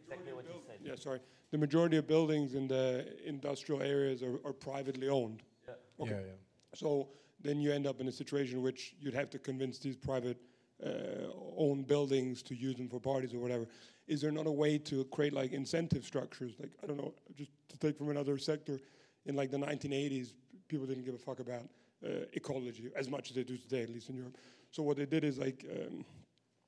Exactly 0.02 0.32
what 0.32 0.44
you 0.44 0.60
said. 0.66 0.78
Yeah, 0.82 0.96
sorry. 0.96 1.20
The 1.50 1.58
majority 1.58 1.96
of 1.96 2.06
buildings 2.06 2.54
in 2.54 2.68
the 2.68 3.06
industrial 3.24 3.82
areas 3.82 4.22
are, 4.22 4.40
are 4.44 4.52
privately 4.52 5.08
owned. 5.08 5.42
Okay. 6.00 6.10
Yeah, 6.10 6.18
yeah. 6.18 6.32
So 6.74 7.08
then 7.40 7.60
you 7.60 7.72
end 7.72 7.86
up 7.86 8.00
in 8.00 8.08
a 8.08 8.12
situation 8.12 8.58
in 8.58 8.62
which 8.62 8.94
you'd 9.00 9.14
have 9.14 9.30
to 9.30 9.38
convince 9.38 9.78
these 9.78 9.96
private 9.96 10.38
uh, 10.84 10.88
owned 11.56 11.86
buildings 11.86 12.42
to 12.42 12.54
use 12.54 12.76
them 12.76 12.88
for 12.88 12.98
parties 12.98 13.32
or 13.34 13.38
whatever. 13.38 13.66
Is 14.06 14.20
there 14.20 14.32
not 14.32 14.46
a 14.46 14.52
way 14.52 14.78
to 14.78 15.04
create 15.04 15.32
like 15.32 15.52
incentive 15.52 16.04
structures? 16.04 16.54
Like, 16.58 16.72
I 16.82 16.86
don't 16.86 16.96
know, 16.96 17.14
just 17.36 17.50
to 17.68 17.78
take 17.78 17.96
from 17.96 18.10
another 18.10 18.36
sector, 18.38 18.80
in 19.26 19.36
like 19.36 19.50
the 19.50 19.56
1980s, 19.56 20.32
people 20.68 20.86
didn't 20.86 21.04
give 21.04 21.14
a 21.14 21.18
fuck 21.18 21.40
about 21.40 21.62
uh, 22.04 22.26
ecology 22.32 22.90
as 22.96 23.08
much 23.08 23.30
as 23.30 23.36
they 23.36 23.44
do 23.44 23.56
today, 23.56 23.82
at 23.82 23.90
least 23.90 24.10
in 24.10 24.16
Europe. 24.16 24.36
So 24.70 24.82
what 24.82 24.96
they 24.96 25.06
did 25.06 25.24
is 25.24 25.38
like, 25.38 25.64
um, 25.70 26.04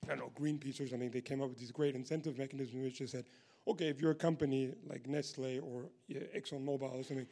I 0.07 0.11
don't 0.11 0.19
know, 0.19 0.33
Greenpeace 0.39 0.81
or 0.81 0.89
something, 0.89 1.11
they 1.11 1.21
came 1.21 1.43
up 1.43 1.49
with 1.49 1.59
these 1.59 1.73
great 1.73 1.95
incentive 1.95 2.39
mechanisms 2.39 2.83
which 2.83 2.99
they 3.01 3.07
said, 3.07 3.25
okay, 3.67 3.89
if 3.89 4.01
you're 4.01 4.13
a 4.13 4.15
company 4.15 4.73
like 4.89 5.07
Nestle 5.09 5.59
or 5.59 5.91
yeah, 6.07 6.21
ExxonMobil 6.37 6.95
or 6.95 7.03
something, 7.03 7.27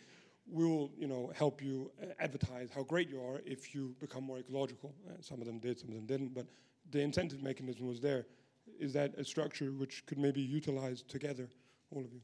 we'll 0.46 0.90
you 0.98 1.06
know 1.06 1.32
help 1.34 1.62
you 1.62 1.90
uh, 2.02 2.06
advertise 2.20 2.68
how 2.74 2.82
great 2.82 3.08
you 3.08 3.20
are 3.20 3.40
if 3.46 3.74
you 3.74 3.94
become 4.00 4.24
more 4.24 4.38
ecological. 4.38 4.94
Uh, 5.08 5.12
some 5.20 5.40
of 5.40 5.46
them 5.46 5.58
did, 5.58 5.78
some 5.78 5.88
of 5.90 5.94
them 5.94 6.06
didn't, 6.06 6.34
but 6.34 6.46
the 6.90 7.00
incentive 7.00 7.42
mechanism 7.42 7.86
was 7.86 8.00
there. 8.00 8.26
Is 8.80 8.92
that 8.94 9.14
a 9.16 9.24
structure 9.24 9.72
which 9.72 10.04
could 10.06 10.18
maybe 10.18 10.40
utilize 10.40 11.02
together, 11.02 11.48
all 11.90 12.04
of 12.04 12.12
you? 12.12 12.20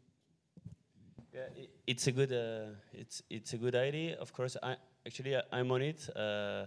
Yeah, 1.33 1.43
i 1.57 1.69
it's 1.87 2.07
a 2.09 2.13
good 2.13 2.33
uh, 2.33 2.75
it's 2.93 3.23
it's 3.31 3.53
a 3.53 3.59
good 3.59 3.77
idea. 3.77 4.17
Of 4.19 4.33
course, 4.33 4.57
I 4.63 4.77
actually 5.07 5.37
I, 5.37 5.43
I'm 5.53 5.71
on 5.71 5.83
it. 5.83 6.09
Uh, 6.17 6.67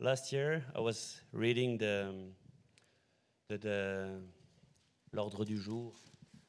last 0.00 0.32
year, 0.32 0.64
I 0.74 0.80
was 0.80 1.20
reading 1.32 1.78
the 1.78 2.08
um, 2.08 2.32
the, 3.50 3.58
the 3.58 4.20
l'ordre 5.12 5.44
du 5.44 5.58
jour 5.58 5.92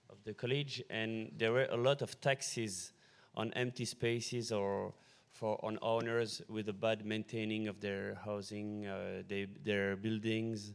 of 0.10 0.24
the 0.24 0.34
college, 0.34 0.84
and 0.90 1.32
there 1.38 1.52
were 1.52 1.68
a 1.72 1.78
lot 1.78 2.02
of 2.02 2.20
taxes 2.22 2.94
on 3.36 3.52
empty 3.54 3.86
spaces 3.86 4.52
or 4.52 4.94
for 5.32 5.58
on 5.64 5.80
owners 5.82 6.42
with 6.50 6.70
a 6.70 6.74
bad 6.74 7.06
maintaining 7.06 7.68
of 7.68 7.80
their 7.80 8.16
housing, 8.24 8.86
uh, 8.86 9.24
they, 9.28 9.48
their 9.64 9.96
buildings, 9.96 10.74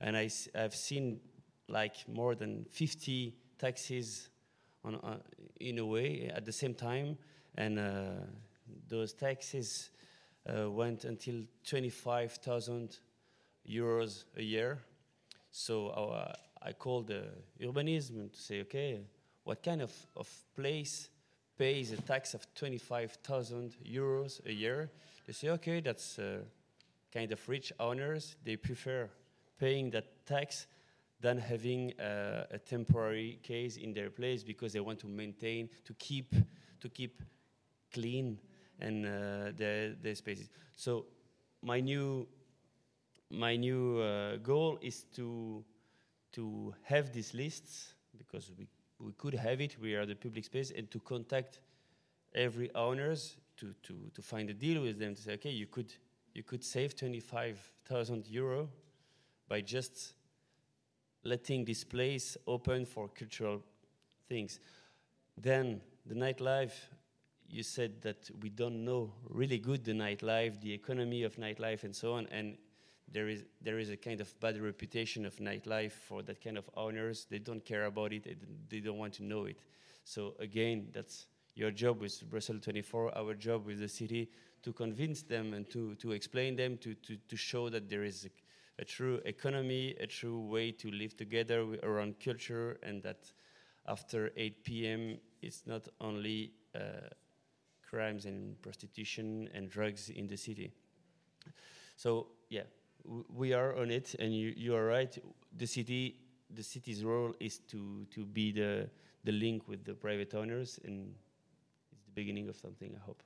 and 0.00 0.16
I, 0.16 0.30
have 0.54 0.74
seen 0.74 1.20
like 1.68 2.06
more 2.06 2.34
than 2.34 2.66
50 2.70 3.34
taxes 3.58 4.28
on, 4.84 4.96
uh, 4.96 5.16
in 5.60 5.78
a 5.78 5.86
way 5.86 6.30
at 6.32 6.44
the 6.44 6.52
same 6.52 6.74
time, 6.74 7.16
and 7.56 7.78
uh, 7.78 8.10
those 8.88 9.14
taxes 9.14 9.90
uh, 10.46 10.70
went 10.70 11.04
until 11.04 11.42
25,000 11.64 12.98
euros 13.66 14.24
a 14.36 14.42
year. 14.42 14.78
So 15.56 15.86
uh, 15.90 16.32
I 16.60 16.72
called 16.72 17.06
the 17.06 17.26
urbanism 17.62 18.32
to 18.32 18.40
say, 18.40 18.62
okay, 18.62 18.98
what 19.44 19.62
kind 19.62 19.82
of, 19.82 19.92
of 20.16 20.28
place 20.56 21.08
pays 21.56 21.92
a 21.92 21.96
tax 21.96 22.34
of 22.34 22.44
25,000 22.56 23.76
euros 23.86 24.44
a 24.46 24.52
year? 24.52 24.90
They 25.24 25.32
say, 25.32 25.50
okay, 25.50 25.78
that's 25.78 26.18
uh, 26.18 26.38
kind 27.12 27.30
of 27.30 27.48
rich 27.48 27.72
owners. 27.78 28.34
They 28.44 28.56
prefer 28.56 29.08
paying 29.56 29.90
that 29.90 30.26
tax 30.26 30.66
than 31.20 31.38
having 31.38 31.92
uh, 32.00 32.46
a 32.50 32.58
temporary 32.58 33.38
case 33.44 33.76
in 33.76 33.94
their 33.94 34.10
place 34.10 34.42
because 34.42 34.72
they 34.72 34.80
want 34.80 34.98
to 34.98 35.06
maintain, 35.06 35.70
to 35.84 35.94
keep, 35.94 36.34
to 36.80 36.88
keep 36.88 37.22
clean 37.92 38.40
and 38.80 39.06
uh, 39.06 39.52
their, 39.56 39.94
their 40.02 40.16
spaces. 40.16 40.48
So 40.74 41.06
my 41.62 41.78
new, 41.78 42.26
my 43.34 43.56
new 43.56 44.00
uh, 44.00 44.36
goal 44.36 44.78
is 44.80 45.04
to, 45.16 45.64
to 46.32 46.74
have 46.82 47.12
these 47.12 47.34
lists 47.34 47.94
because 48.16 48.50
we, 48.58 48.66
we 48.98 49.12
could 49.12 49.34
have 49.34 49.60
it, 49.60 49.76
we 49.80 49.94
are 49.94 50.06
the 50.06 50.14
public 50.14 50.44
space, 50.44 50.72
and 50.76 50.90
to 50.90 51.00
contact 51.00 51.60
every 52.34 52.74
owners 52.74 53.36
to, 53.56 53.74
to, 53.82 53.94
to 54.14 54.22
find 54.22 54.50
a 54.50 54.54
deal 54.54 54.82
with 54.82 54.98
them 54.98 55.14
to 55.14 55.22
say, 55.22 55.32
okay, 55.34 55.50
you 55.50 55.66
could, 55.66 55.92
you 56.34 56.42
could 56.42 56.64
save 56.64 56.96
25,000 56.96 58.26
euro 58.28 58.68
by 59.48 59.60
just 59.60 60.14
letting 61.22 61.64
this 61.64 61.84
place 61.84 62.36
open 62.46 62.84
for 62.84 63.08
cultural 63.08 63.62
things. 64.28 64.60
Then 65.36 65.80
the 66.06 66.14
nightlife, 66.14 66.74
you 67.48 67.62
said 67.62 68.02
that 68.02 68.30
we 68.40 68.50
don't 68.50 68.84
know 68.84 69.12
really 69.28 69.58
good 69.58 69.84
the 69.84 69.92
nightlife, 69.92 70.60
the 70.60 70.72
economy 70.72 71.22
of 71.22 71.36
nightlife, 71.36 71.84
and 71.84 71.94
so 71.94 72.14
on. 72.14 72.26
And 72.30 72.56
there 73.10 73.28
is 73.28 73.44
there 73.60 73.78
is 73.78 73.90
a 73.90 73.96
kind 73.96 74.20
of 74.20 74.38
bad 74.40 74.60
reputation 74.60 75.24
of 75.26 75.36
nightlife 75.36 75.92
for 75.92 76.22
that 76.22 76.42
kind 76.42 76.58
of 76.58 76.68
owners. 76.76 77.26
They 77.30 77.38
don't 77.38 77.64
care 77.64 77.84
about 77.86 78.12
it. 78.12 78.24
They, 78.24 78.36
they 78.68 78.80
don't 78.80 78.98
want 78.98 79.14
to 79.14 79.24
know 79.24 79.44
it. 79.44 79.58
So 80.04 80.34
again, 80.38 80.88
that's 80.92 81.26
your 81.54 81.70
job 81.70 82.00
with 82.00 82.28
Brussels 82.28 82.62
24. 82.62 83.16
Our 83.16 83.34
job 83.34 83.66
with 83.66 83.78
the 83.78 83.88
city 83.88 84.30
to 84.62 84.72
convince 84.72 85.22
them 85.22 85.54
and 85.54 85.68
to 85.70 85.94
to 85.96 86.12
explain 86.12 86.56
them 86.56 86.78
to 86.78 86.94
to 86.94 87.16
to 87.16 87.36
show 87.36 87.68
that 87.68 87.88
there 87.88 88.04
is 88.04 88.24
a, 88.24 88.82
a 88.82 88.84
true 88.84 89.20
economy, 89.24 89.94
a 90.00 90.06
true 90.06 90.40
way 90.40 90.72
to 90.72 90.90
live 90.90 91.16
together 91.16 91.64
around 91.82 92.18
culture, 92.18 92.78
and 92.82 93.02
that 93.02 93.30
after 93.86 94.32
8 94.36 94.64
p.m. 94.64 95.18
it's 95.42 95.66
not 95.66 95.88
only 96.00 96.52
uh, 96.74 97.08
crimes 97.82 98.24
and 98.24 98.60
prostitution 98.62 99.48
and 99.54 99.70
drugs 99.70 100.08
in 100.10 100.26
the 100.26 100.36
city. 100.36 100.72
So 101.96 102.28
yeah, 102.48 102.62
we 103.28 103.52
are 103.52 103.76
on 103.76 103.90
it, 103.90 104.14
and 104.18 104.34
you, 104.34 104.52
you 104.56 104.74
are 104.74 104.84
right. 104.84 105.16
The 105.56 105.66
city, 105.66 106.16
the 106.50 106.62
city's 106.62 107.04
role 107.04 107.34
is 107.40 107.58
to 107.70 108.06
to 108.10 108.24
be 108.24 108.52
the 108.52 108.88
the 109.24 109.32
link 109.32 109.68
with 109.68 109.84
the 109.84 109.94
private 109.94 110.34
owners, 110.34 110.78
and 110.84 111.14
it's 111.92 112.04
the 112.04 112.12
beginning 112.12 112.48
of 112.48 112.56
something. 112.56 112.94
I 112.94 113.04
hope. 113.04 113.22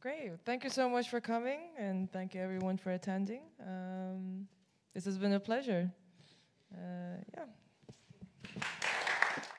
Great. 0.00 0.32
Thank 0.44 0.64
you 0.64 0.70
so 0.70 0.88
much 0.88 1.08
for 1.08 1.20
coming, 1.20 1.60
and 1.78 2.10
thank 2.12 2.34
you 2.34 2.40
everyone 2.42 2.76
for 2.76 2.92
attending. 2.92 3.42
Um, 3.60 4.46
this 4.92 5.04
has 5.06 5.16
been 5.16 5.32
a 5.32 5.40
pleasure. 5.40 5.90
Uh, 6.72 7.16
yeah. 7.32 7.44